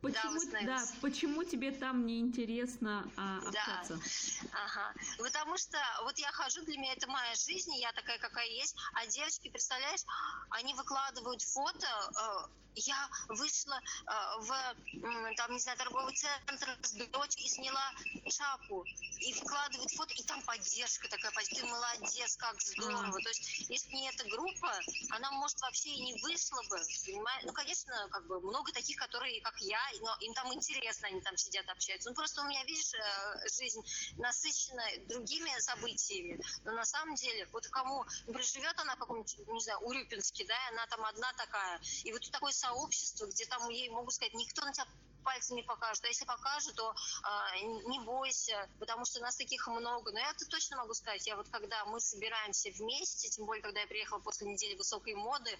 Почему, 0.02 0.40
да, 0.50 0.60
да, 0.62 0.84
почему 1.00 1.44
тебе 1.44 1.70
там 1.70 2.06
не 2.06 2.18
интересно 2.18 3.08
а, 3.16 3.38
общаться? 3.38 3.94
Да, 3.94 4.58
ага. 4.64 4.94
Потому 5.18 5.56
что 5.56 5.78
вот 6.02 6.18
я 6.18 6.32
хожу, 6.32 6.64
для 6.64 6.76
меня 6.76 6.92
это 6.94 7.08
моя 7.08 7.34
жизнь, 7.36 7.72
я 7.76 7.92
такая, 7.92 8.18
какая 8.18 8.48
есть, 8.48 8.74
а 8.94 9.06
девочки, 9.06 9.48
представляешь, 9.48 10.02
они 10.50 10.74
выкладывают 10.74 11.40
фото, 11.42 11.86
э, 11.86 12.62
я 12.74 13.08
вышла 13.28 13.76
э, 13.76 14.12
в, 14.40 15.34
там, 15.36 15.52
не 15.52 15.60
знаю, 15.60 15.78
торговый 15.78 16.14
центр 16.14 16.78
с 16.82 16.92
дочкой 16.92 17.44
и 17.44 17.48
сняла 17.48 17.92
шапку. 18.28 18.84
И 19.20 19.32
вкладывают 19.34 19.90
фото, 19.92 20.14
и 20.14 20.22
там 20.24 20.42
поддержка 20.42 21.08
такая, 21.08 21.32
ты 21.54 21.64
молодец, 21.64 22.36
как 22.36 22.60
здорово. 22.60 23.20
То 23.20 23.28
есть, 23.28 23.70
если 23.70 23.94
не 23.94 24.08
эта 24.08 24.24
группа, 24.28 24.72
она, 25.10 25.30
может, 25.32 25.60
вообще 25.60 25.90
и 25.90 26.02
не 26.02 26.14
вышла 26.22 26.62
бы, 26.70 26.80
понимаешь? 27.06 27.44
Ну, 27.44 27.52
конечно, 27.52 28.08
как 28.10 28.26
бы 28.26 28.40
много 28.40 28.72
таких, 28.72 28.96
которые, 28.96 29.40
как 29.42 29.54
я, 29.60 29.80
но 30.00 30.16
им 30.20 30.34
там 30.34 30.52
интересно, 30.52 31.08
они 31.08 31.20
там 31.20 31.36
сидят, 31.36 31.68
общаются. 31.68 32.08
Ну, 32.08 32.14
просто 32.14 32.42
у 32.42 32.44
меня, 32.44 32.62
видишь, 32.64 32.94
э, 32.94 33.48
жизнь 33.56 33.82
насыщена 34.16 34.84
другими 35.08 35.50
событиями. 35.60 36.40
Но 36.64 36.72
на 36.72 36.84
самом 36.84 37.14
деле, 37.14 37.46
вот 37.52 37.66
кому, 37.68 38.04
например, 38.26 38.44
живет 38.46 38.78
она 38.78 38.96
в 38.96 38.98
каком-нибудь, 38.98 39.38
не 39.48 39.60
знаю, 39.60 39.78
Урюпинске, 39.80 40.44
да, 40.46 40.54
и 40.54 40.72
она 40.72 40.86
там 40.86 41.04
одна 41.04 41.32
такая, 41.34 41.80
и 42.04 42.12
вот 42.12 42.30
такой 42.30 42.52
сообщество, 42.52 43.26
где 43.26 43.44
там 43.46 43.68
ей 43.68 43.88
могут 43.90 44.14
сказать, 44.14 44.34
никто 44.34 44.64
на 44.64 44.72
тебя 44.72 44.86
пальцем 45.22 45.56
не 45.56 45.62
покажет. 45.62 46.04
А 46.04 46.08
если 46.08 46.24
покажет, 46.24 46.74
то 46.74 46.92
э, 46.92 47.60
не 47.86 48.00
бойся, 48.00 48.68
потому 48.78 49.04
что 49.04 49.20
нас 49.20 49.36
таких 49.36 49.66
много. 49.68 50.12
Но 50.12 50.18
я 50.18 50.30
это 50.30 50.44
точно 50.46 50.76
могу 50.76 50.94
сказать. 50.94 51.26
Я 51.26 51.36
вот 51.36 51.48
когда 51.48 51.84
мы 51.86 52.00
собираемся 52.00 52.70
вместе, 52.70 53.28
тем 53.28 53.46
более, 53.46 53.62
когда 53.62 53.80
я 53.80 53.86
приехала 53.86 54.18
после 54.18 54.48
недели 54.48 54.76
высокой 54.76 55.14
моды, 55.14 55.50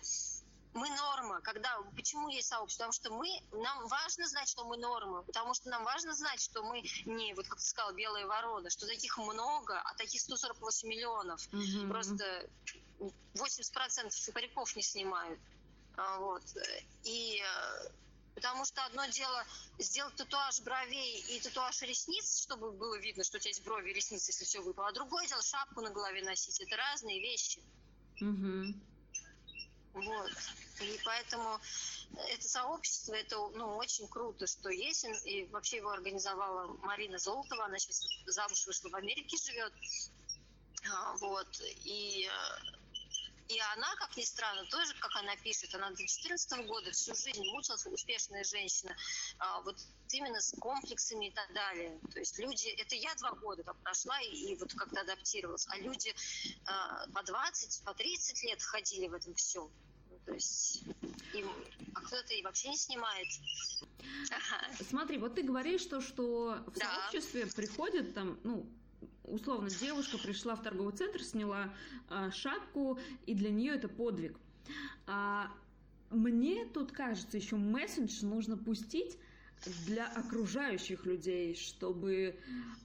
мы 0.75 0.89
норма. 0.89 1.41
Когда, 1.43 1.79
почему 1.95 2.29
есть 2.29 2.49
сообщество? 2.49 2.85
Потому 2.85 2.93
что 2.93 3.13
мы, 3.13 3.29
нам 3.63 3.87
важно 3.89 4.27
знать, 4.29 4.49
что 4.49 4.65
мы 4.65 4.77
норма. 4.77 5.23
Потому 5.23 5.55
что 5.55 5.69
нам 5.69 5.85
важно 5.85 6.15
знать, 6.15 6.41
что 6.41 6.63
мы 6.63 6.83
не, 7.05 7.35
вот 7.35 7.47
как 7.47 7.59
ты 7.59 7.65
сказала, 7.65 7.93
белые 7.93 8.27
вороны, 8.27 8.71
что 8.71 8.87
таких 8.87 9.19
много, 9.19 9.81
а 9.81 9.95
таких 9.95 10.21
148 10.21 10.89
миллионов. 10.89 11.41
Mm-hmm. 11.53 11.89
Просто 11.89 12.49
80% 13.35 14.33
париков 14.33 14.75
не 14.77 14.83
снимают. 14.83 15.41
А, 15.97 16.19
вот. 16.19 16.43
И 17.05 17.43
э, 17.43 17.89
потому 18.35 18.65
что 18.65 18.85
одно 18.87 19.07
дело 19.07 19.45
сделать 19.79 20.15
татуаж 20.17 20.61
бровей 20.63 21.21
и 21.29 21.41
татуаж 21.41 21.83
ресниц, 21.83 22.43
чтобы 22.43 22.73
было 22.73 22.99
видно, 22.99 23.25
что 23.25 23.37
у 23.37 23.41
тебя 23.41 23.51
есть 23.51 23.65
брови 23.65 23.91
и 23.91 23.95
ресницы, 23.95 24.31
если 24.31 24.45
все 24.45 24.61
выпало. 24.61 24.89
А 24.89 24.93
другое 24.93 25.27
дело 25.27 25.43
шапку 25.43 25.81
на 25.81 25.91
голове 25.91 26.23
носить. 26.23 26.61
Это 26.61 26.77
разные 26.77 27.21
вещи. 27.21 27.61
Угу. 28.21 28.75
Вот. 29.95 30.31
И 30.81 31.01
поэтому 31.05 31.61
это 32.29 32.49
сообщество, 32.49 33.15
это 33.15 33.37
ну, 33.55 33.77
очень 33.77 34.09
круто, 34.09 34.47
что 34.47 34.71
есть. 34.71 35.07
И 35.25 35.45
вообще 35.53 35.79
его 35.79 35.91
организовала 35.91 36.67
Марина 36.79 37.19
Золотова. 37.19 37.65
Она 37.67 37.79
сейчас 37.79 38.03
замуж 38.27 38.67
вышла 38.67 38.89
в 38.89 38.97
Америке, 38.97 39.37
живет. 39.37 39.73
А, 40.91 41.15
вот. 41.17 41.49
И 41.85 42.29
э, 42.29 42.83
и 43.53 43.59
она, 43.75 43.95
как 43.97 44.17
ни 44.17 44.23
странно, 44.23 44.65
тоже, 44.67 44.95
как 44.99 45.15
она 45.17 45.37
пишет, 45.37 45.75
она 45.75 45.91
до 45.91 45.97
2014 45.97 46.67
года 46.67 46.91
всю 46.93 47.15
жизнь 47.15 47.45
мучилась, 47.51 47.85
успешная 47.87 48.45
женщина, 48.45 48.97
а, 49.39 49.61
вот 49.61 49.77
именно 50.11 50.41
с 50.41 50.55
комплексами 50.59 51.27
и 51.27 51.31
так 51.33 51.53
далее. 51.53 51.99
То 52.13 52.19
есть 52.19 52.39
люди, 52.39 52.69
это 52.69 52.95
я 52.95 53.15
два 53.17 53.33
года 53.33 53.63
там 53.63 53.77
прошла 53.83 54.19
и, 54.21 54.53
и 54.53 54.57
вот 54.57 54.73
как-то 54.73 55.01
адаптировалась, 55.03 55.67
а 55.69 55.77
люди 55.77 56.15
а, 56.67 57.07
по 57.09 57.23
20, 57.23 57.85
по 57.85 57.93
30 57.93 58.43
лет 58.45 58.63
ходили 58.63 59.09
в 59.09 59.15
этом 59.15 59.35
всем. 59.35 59.71
То 60.27 60.33
есть, 60.35 60.85
им, 61.35 61.49
а 61.95 62.01
кто-то 62.01 62.33
и 62.35 62.43
вообще 62.43 62.69
не 62.69 62.77
снимает. 62.77 63.27
Ага. 64.31 64.85
Смотри, 64.89 65.19
вот 65.19 65.35
ты 65.35 65.43
говоришь, 65.43 65.81
что, 65.81 66.01
что 66.01 66.59
в 66.67 66.79
да. 66.79 67.11
сообществе 67.11 67.47
приходят 67.47 68.15
там, 68.15 68.39
ну, 68.45 68.67
условно, 69.25 69.69
девушка 69.71 70.19
пришла 70.19 70.55
в 70.55 70.63
торговый 70.63 70.95
центр, 70.95 71.23
сняла 71.23 71.75
э, 72.11 72.31
шапку, 72.33 72.99
и 73.27 73.35
для 73.35 73.51
нее 73.51 73.75
это 73.75 73.89
подвиг. 73.89 74.39
А 75.07 75.51
мне 76.11 76.67
тут 76.67 76.93
кажется, 76.93 77.37
еще 77.37 77.57
месседж 77.57 78.25
нужно 78.25 78.57
пустить 78.57 79.19
для 79.87 80.07
окружающих 80.07 81.07
людей, 81.07 81.55
чтобы 81.55 82.37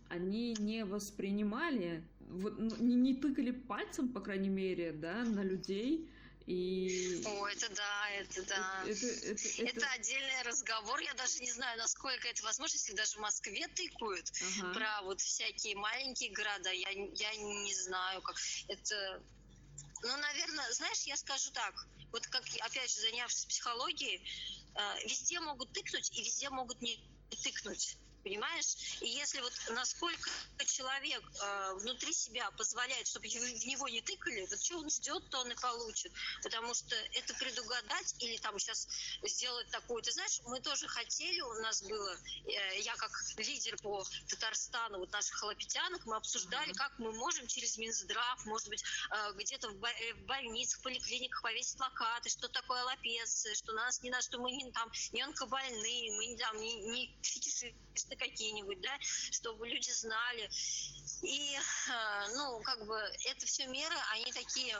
они 0.09 0.55
не 0.59 0.85
воспринимали, 0.85 2.03
вот, 2.29 2.57
ну, 2.59 2.75
не, 2.79 2.95
не 2.95 3.15
тыкали 3.15 3.51
пальцем, 3.51 4.09
по 4.09 4.21
крайней 4.21 4.49
мере, 4.49 4.91
да, 4.91 5.23
на 5.23 5.43
людей, 5.43 6.09
и... 6.47 7.21
О, 7.25 7.45
это 7.47 7.67
да, 7.75 8.09
это 8.11 8.41
да. 8.43 8.83
Это, 8.85 9.05
это, 9.05 9.47
это, 9.47 9.63
это 9.63 9.91
отдельный 9.91 10.41
разговор. 10.43 10.97
Я 11.01 11.13
даже 11.13 11.39
не 11.39 11.51
знаю, 11.51 11.77
насколько 11.77 12.25
это 12.25 12.41
возможно, 12.43 12.77
если 12.77 12.93
даже 12.93 13.17
в 13.17 13.19
Москве 13.19 13.67
тыкают 13.67 14.31
ага. 14.59 14.73
про 14.73 15.01
вот 15.03 15.19
всякие 15.19 15.75
маленькие 15.75 16.31
города. 16.31 16.71
Я, 16.71 16.89
я 16.89 17.35
не 17.35 17.73
знаю, 17.75 18.21
как 18.21 18.37
это 18.69 19.21
Ну, 20.03 20.17
наверное, 20.17 20.71
знаешь, 20.71 21.01
я 21.01 21.17
скажу 21.17 21.51
так. 21.51 21.75
Вот 22.13 22.25
как, 22.27 22.43
опять 22.61 22.93
же, 22.93 23.01
занявшись 23.01 23.45
психологией, 23.45 24.23
э, 24.75 25.03
везде 25.03 25.41
могут 25.41 25.73
тыкнуть 25.73 26.09
и 26.17 26.23
везде 26.23 26.49
могут 26.49 26.81
не 26.81 26.97
тыкнуть 27.43 27.97
понимаешь? 28.27 28.99
И 29.01 29.07
если 29.07 29.39
вот 29.41 29.53
насколько 29.69 30.29
человек 30.65 31.23
э, 31.41 31.73
внутри 31.75 32.13
себя 32.13 32.49
позволяет, 32.51 33.07
чтобы 33.07 33.27
в 33.27 33.65
него 33.65 33.87
не 33.87 34.01
тыкали, 34.01 34.45
вот 34.49 34.61
что 34.61 34.79
он 34.79 34.89
ждет, 34.89 35.29
то 35.29 35.39
он 35.39 35.51
и 35.51 35.55
получит. 35.55 36.11
Потому 36.43 36.73
что 36.73 36.95
это 37.13 37.33
предугадать 37.35 38.15
или 38.19 38.37
там 38.37 38.59
сейчас 38.59 38.87
сделать 39.23 39.69
такое. 39.69 40.01
Ты 40.03 40.11
знаешь, 40.11 40.41
мы 40.45 40.59
тоже 40.59 40.87
хотели, 40.87 41.39
у 41.41 41.53
нас 41.61 41.81
было, 41.83 42.17
э, 42.47 42.79
я 42.81 42.95
как 42.95 43.11
лидер 43.37 43.77
по 43.77 44.03
Татарстану, 44.27 44.99
вот 44.99 45.11
наших 45.11 45.35
халапетянок, 45.37 46.05
мы 46.05 46.17
обсуждали, 46.17 46.73
как 46.73 46.91
мы 46.99 47.11
можем 47.13 47.47
через 47.47 47.77
Минздрав, 47.77 48.45
может 48.45 48.67
быть, 48.67 48.83
э, 48.83 49.33
где-то 49.35 49.69
в, 49.69 49.85
э, 49.85 50.13
в 50.15 50.25
больницах, 50.25 50.81
поликлиниках 50.81 51.41
повесить 51.41 51.77
плакаты, 51.77 52.29
что 52.29 52.47
такое 52.49 52.83
лапец, 52.83 53.47
что 53.53 53.73
нас 53.73 54.01
не 54.03 54.09
на 54.09 54.21
что 54.21 54.39
мы 54.39 54.51
не 54.51 54.69
там 54.71 54.91
не 55.13 55.21
онкобольные, 55.21 56.11
мы 56.17 56.25
не 56.25 56.37
там 56.37 56.57
не, 56.57 56.75
не 56.75 57.17
фетишисты 57.21 58.16
какие-нибудь, 58.17 58.81
да, 58.81 58.97
чтобы 59.31 59.67
люди 59.67 59.89
знали. 59.91 60.49
И, 61.23 61.55
э, 61.55 62.27
ну, 62.35 62.61
как 62.61 62.85
бы, 62.85 62.95
это 63.25 63.45
все 63.45 63.67
меры, 63.67 63.95
они 64.13 64.31
такие 64.31 64.77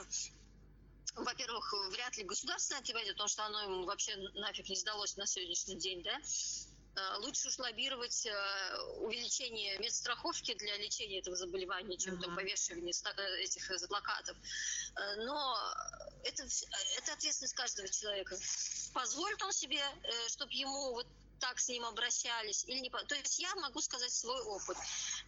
во-первых, 1.16 1.74
вряд 1.90 2.16
ли 2.16 2.22
государственное 2.22 2.80
отводит, 2.80 3.12
потому 3.12 3.28
что 3.28 3.44
оно 3.44 3.62
ему 3.62 3.84
вообще 3.86 4.16
нафиг 4.34 4.68
не 4.68 4.76
сдалось 4.76 5.16
на 5.16 5.26
сегодняшний 5.26 5.74
день, 5.74 6.00
да, 6.04 6.16
э, 6.16 7.16
лучше 7.18 7.48
уж 7.48 7.58
лоббировать 7.58 8.26
э, 8.26 8.78
увеличение 8.98 9.78
медстраховки 9.78 10.54
для 10.54 10.76
лечения 10.76 11.18
этого 11.18 11.34
заболевания, 11.34 11.96
чем 11.96 12.14
uh-huh. 12.14 12.22
там 12.22 12.36
повешивание 12.36 12.92
этих 13.42 13.88
плакатов. 13.88 14.36
Но 15.16 15.58
это, 16.22 16.44
это 16.98 17.12
ответственность 17.14 17.54
каждого 17.54 17.88
человека. 17.88 18.38
Позволит 18.94 19.42
он 19.42 19.52
себе, 19.52 19.82
чтобы 20.28 20.52
ему 20.52 20.92
вот 20.92 21.06
так 21.38 21.58
с 21.58 21.68
ним 21.68 21.84
обращались 21.84 22.64
или 22.64 22.80
не. 22.80 22.90
То 22.90 23.14
есть 23.14 23.38
я 23.38 23.54
могу 23.56 23.80
сказать 23.80 24.12
свой 24.12 24.40
опыт. 24.42 24.76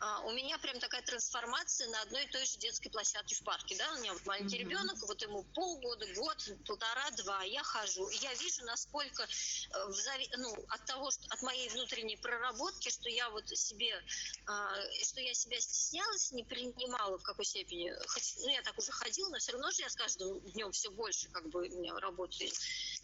А, 0.01 0.21
у 0.21 0.33
меня 0.33 0.59
прям 0.59 0.79
такая 0.81 1.03
трансформация 1.03 1.89
на 1.89 2.03
одной 2.03 2.25
и 2.25 2.29
той 2.29 2.45
же 2.47 2.57
детской 2.59 2.91
площадке 2.91 3.35
в 3.35 3.43
парке, 3.45 3.77
да, 3.77 3.93
у 3.93 3.99
меня 3.99 4.13
вот 4.13 4.25
маленький 4.27 4.57
mm-hmm. 4.57 4.61
ребенок, 4.61 4.97
вот 5.03 5.23
ему 5.23 5.43
полгода, 5.55 6.07
год, 6.15 6.37
полтора, 6.67 7.11
два, 7.13 7.43
я 7.45 7.63
хожу, 7.63 8.09
и 8.09 8.17
я 8.19 8.33
вижу, 8.35 8.65
насколько 8.65 9.23
э, 9.23 9.87
в 9.87 9.95
зави... 9.95 10.29
ну, 10.37 10.55
от 10.69 10.85
того, 10.87 11.11
что 11.11 11.23
от 11.31 11.43
моей 11.43 11.69
внутренней 11.69 12.17
проработки, 12.17 12.89
что 12.89 13.09
я 13.09 13.29
вот 13.31 13.49
себе, 13.49 14.03
а, 14.47 14.75
что 15.05 15.21
я 15.21 15.35
себя 15.35 15.61
стеснялась, 15.61 16.33
не 16.33 16.45
принимала 16.45 17.19
в 17.19 17.23
какой 17.23 17.45
степени, 17.45 17.93
хоть, 18.09 18.35
ну, 18.39 18.49
я 18.49 18.63
так 18.63 18.77
уже 18.79 18.93
ходила, 18.93 19.29
но 19.31 19.39
все 19.39 19.53
равно 19.53 19.71
же 19.71 19.83
я 19.83 19.91
с 19.91 19.95
каждым 19.95 20.41
днем 20.53 20.73
все 20.73 20.91
больше 20.91 21.29
как 21.29 21.49
бы 21.49 21.69
у 21.69 21.81
меня 21.81 21.95
работает. 21.99 22.55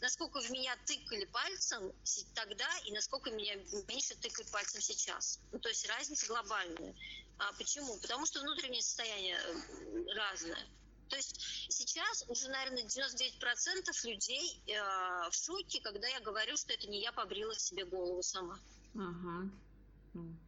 Насколько 0.01 0.41
в 0.41 0.51
меня 0.51 0.77
тыкали 0.87 1.25
пальцем 1.27 1.93
тогда 2.35 2.69
и 2.85 2.93
насколько 2.97 3.31
меня 3.31 3.55
меньше 3.89 4.15
тыкают 4.17 4.51
пальцем 4.51 4.81
сейчас. 4.81 5.41
Ну, 5.53 5.59
то 5.59 5.69
есть 5.69 5.87
разница 5.89 6.27
глобальная. 6.27 6.95
А 7.39 7.53
почему? 7.55 7.97
Потому 8.01 8.27
что 8.27 8.41
внутреннее 8.41 8.83
состояние 8.83 9.39
э, 9.39 10.15
разное. 10.15 10.67
То 11.09 11.17
есть 11.17 11.41
сейчас 11.69 12.25
уже, 12.29 12.49
наверное, 12.49 12.85
99% 12.85 14.09
людей 14.09 14.63
э, 14.67 15.31
в 15.31 15.35
шоке, 15.35 15.81
когда 15.81 16.09
я 16.09 16.21
говорю, 16.21 16.57
что 16.57 16.73
это 16.73 16.89
не 16.89 17.01
я 17.01 17.13
побрила 17.13 17.55
себе 17.55 17.85
голову 17.85 18.23
сама. 18.23 18.59
Ага. 18.95 19.51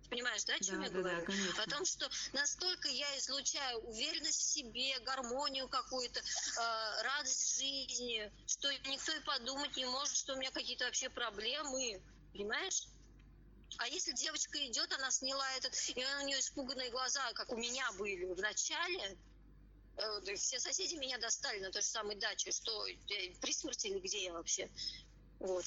Понимаешь, 0.08 0.44
да, 0.44 0.54
о 0.54 0.58
чем 0.60 0.78
да, 0.78 0.86
я 0.86 0.90
да, 0.90 0.98
говорю? 0.98 1.26
Да, 1.56 1.62
о 1.62 1.66
том, 1.66 1.84
что 1.84 2.08
настолько 2.32 2.88
я 2.88 3.18
излучаю 3.18 3.78
уверенность 3.80 4.40
в 4.40 4.52
себе, 4.52 4.98
гармонию 5.00 5.68
какую-то, 5.68 6.20
э, 6.20 7.02
радость 7.02 7.58
жизни, 7.58 8.32
что 8.46 8.72
никто 8.72 9.12
и 9.12 9.20
подумать 9.20 9.76
не 9.76 9.84
может, 9.84 10.16
что 10.16 10.34
у 10.34 10.36
меня 10.38 10.50
какие-то 10.50 10.86
вообще 10.86 11.10
проблемы 11.10 12.00
понимаешь? 12.32 12.88
А 13.78 13.86
если 13.86 14.12
девочка 14.12 14.58
идет, 14.66 14.92
она 14.92 15.10
сняла 15.10 15.46
этот, 15.56 15.74
и 15.74 16.04
у 16.22 16.26
нее 16.26 16.40
испуганные 16.40 16.90
глаза, 16.90 17.20
как 17.34 17.52
у 17.52 17.56
меня 17.56 17.90
были 17.98 18.24
в 18.24 18.38
начале, 18.38 19.16
э, 19.96 20.34
все 20.34 20.58
соседи 20.58 20.94
меня 20.94 21.18
достали 21.18 21.60
на 21.60 21.70
той 21.70 21.82
же 21.82 21.88
самой 21.88 22.16
даче, 22.16 22.50
что 22.50 22.86
при 23.40 23.52
смерти 23.52 23.88
или 23.88 24.00
где 24.00 24.24
я 24.24 24.32
вообще. 24.32 24.70
Вот. 25.38 25.64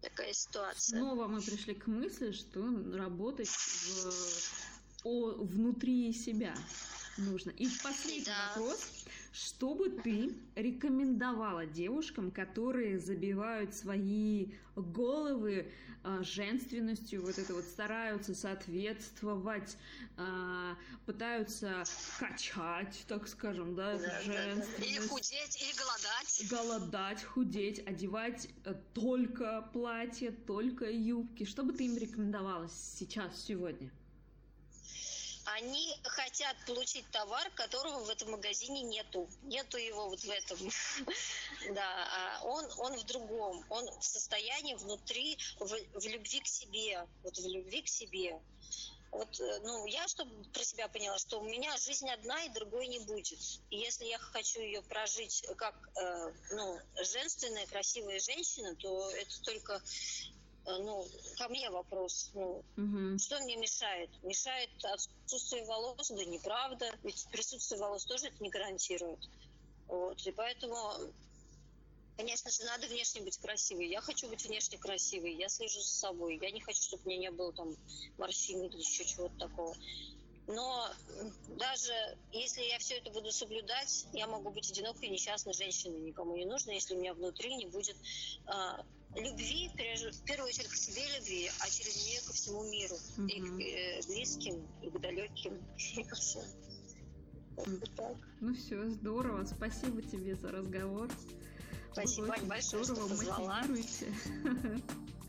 Такая 0.00 0.32
ситуация. 0.32 0.98
Снова 0.98 1.28
мы 1.28 1.40
пришли 1.40 1.74
к 1.74 1.86
мысли, 1.86 2.32
что 2.32 2.60
работать 2.94 3.48
в, 3.48 5.04
о, 5.04 5.30
внутри 5.44 6.12
себя 6.12 6.54
нужно. 7.16 7.50
И 7.50 7.68
последний 7.82 8.24
да. 8.24 8.52
вопрос. 8.54 8.80
Что 9.34 9.74
бы 9.74 9.90
ты 9.90 10.32
рекомендовала 10.54 11.66
девушкам, 11.66 12.30
которые 12.30 13.00
забивают 13.00 13.74
свои 13.74 14.52
головы 14.76 15.72
э, 16.04 16.22
женственностью, 16.22 17.20
вот 17.20 17.36
это 17.36 17.52
вот 17.52 17.64
стараются 17.64 18.32
соответствовать, 18.32 19.76
э, 20.18 20.74
пытаются 21.04 21.82
качать, 22.20 23.04
так 23.08 23.26
скажем, 23.26 23.74
да, 23.74 23.98
да 23.98 24.22
женственность. 24.22 24.78
Или 24.78 24.98
худеть, 25.08 25.60
или 25.60 25.76
голодать. 25.76 26.46
Голодать, 26.48 27.24
худеть, 27.24 27.84
одевать 27.88 28.48
э, 28.64 28.74
только 28.92 29.68
платье, 29.72 30.30
только 30.30 30.88
юбки. 30.88 31.42
Что 31.42 31.64
бы 31.64 31.72
ты 31.72 31.86
им 31.86 31.96
рекомендовала 31.96 32.68
сейчас, 32.68 33.42
сегодня? 33.42 33.90
Они 35.46 35.96
хотят 36.04 36.56
получить 36.66 37.08
товар, 37.10 37.50
которого 37.50 38.04
в 38.04 38.10
этом 38.10 38.30
магазине 38.32 38.82
нету. 38.82 39.28
Нету 39.42 39.76
его 39.76 40.08
вот 40.08 40.20
в 40.20 40.30
этом. 40.30 40.58
Да, 41.74 42.38
а 42.40 42.44
он, 42.44 42.66
он 42.78 42.98
в 42.98 43.04
другом. 43.04 43.64
Он 43.70 43.88
в 43.98 44.04
состоянии 44.04 44.74
внутри, 44.74 45.38
в, 45.58 45.66
в 45.66 46.06
любви 46.06 46.40
к 46.40 46.46
себе. 46.46 47.06
Вот 47.22 47.38
в 47.38 47.46
любви 47.46 47.80
к 47.80 47.88
себе. 47.88 48.38
Вот, 49.14 49.40
э, 49.40 49.60
ну, 49.62 49.86
я 49.86 50.08
чтобы 50.08 50.44
про 50.52 50.64
себя 50.64 50.88
поняла, 50.88 51.16
что 51.18 51.40
у 51.40 51.44
меня 51.44 51.76
жизнь 51.78 52.10
одна 52.10 52.42
и 52.44 52.48
другой 52.48 52.88
не 52.88 52.98
будет. 52.98 53.38
И 53.70 53.76
если 53.76 54.06
я 54.06 54.18
хочу 54.18 54.60
ее 54.60 54.82
прожить 54.82 55.46
как, 55.56 55.74
э, 55.96 56.32
ну, 56.50 56.80
женственная, 57.00 57.66
красивая 57.66 58.18
женщина, 58.18 58.74
то 58.74 59.08
это 59.10 59.40
только 59.42 59.80
ну, 60.66 61.06
ко 61.36 61.48
мне 61.48 61.70
вопрос, 61.70 62.30
ну, 62.34 62.64
угу. 62.76 63.18
что 63.18 63.38
мне 63.40 63.56
мешает? 63.56 64.10
Мешает 64.22 64.70
отсутствие 64.84 65.64
волос? 65.66 66.10
Да 66.10 66.24
неправда, 66.24 66.90
ведь 67.02 67.26
присутствие 67.30 67.80
волос 67.80 68.04
тоже 68.04 68.28
это 68.28 68.42
не 68.42 68.50
гарантирует. 68.50 69.20
Вот, 69.86 70.26
и 70.26 70.32
поэтому, 70.32 70.92
конечно 72.16 72.50
же, 72.50 72.64
надо 72.64 72.86
внешне 72.86 73.20
быть 73.20 73.36
красивой. 73.38 73.88
Я 73.88 74.00
хочу 74.00 74.28
быть 74.28 74.44
внешне 74.46 74.78
красивой, 74.78 75.34
я 75.34 75.48
слежу 75.48 75.80
за 75.80 75.88
собой. 75.88 76.38
Я 76.40 76.50
не 76.50 76.60
хочу, 76.60 76.82
чтобы 76.82 77.02
у 77.04 77.08
меня 77.08 77.18
не 77.18 77.30
было 77.30 77.52
там 77.52 77.76
морщин 78.16 78.62
или 78.62 78.78
еще 78.78 79.04
чего-то 79.04 79.36
такого. 79.36 79.76
Но 80.46 80.90
даже 81.58 81.92
если 82.32 82.62
я 82.62 82.78
все 82.78 82.96
это 82.96 83.10
буду 83.10 83.32
соблюдать, 83.32 84.06
я 84.12 84.26
могу 84.26 84.50
быть 84.50 84.70
одинокой, 84.70 85.08
несчастной 85.08 85.54
женщиной, 85.54 86.00
никому 86.00 86.36
не 86.36 86.44
нужно, 86.44 86.72
если 86.72 86.94
у 86.94 86.98
меня 86.98 87.14
внутри 87.14 87.54
не 87.56 87.66
будет 87.66 87.96
а, 88.46 88.84
любви, 89.16 89.70
в 90.12 90.24
первую 90.24 90.48
очередь 90.48 90.68
к 90.68 90.76
себе 90.76 91.02
любви, 91.18 91.50
а 91.60 91.68
через 91.68 92.06
нее 92.06 92.20
ко 92.26 92.32
всему 92.32 92.64
миру, 92.70 92.96
угу. 93.16 93.26
и 93.26 93.40
к 93.40 93.60
э, 93.60 94.00
близким, 94.08 94.66
и 94.82 94.90
к 94.90 95.00
далеким, 95.00 95.58
и 95.96 96.02
ко 96.02 96.14
всем. 96.16 96.44
так. 97.96 98.16
Ну 98.40 98.54
все, 98.54 98.88
здорово. 98.90 99.44
Спасибо 99.44 100.02
тебе 100.02 100.34
за 100.34 100.50
разговор. 100.50 101.10
Спасибо, 101.92 102.26
Вань, 102.26 102.46
большое, 102.46 102.84
здорово, 102.84 103.06
что 103.06 103.16
позвала. 103.16 103.64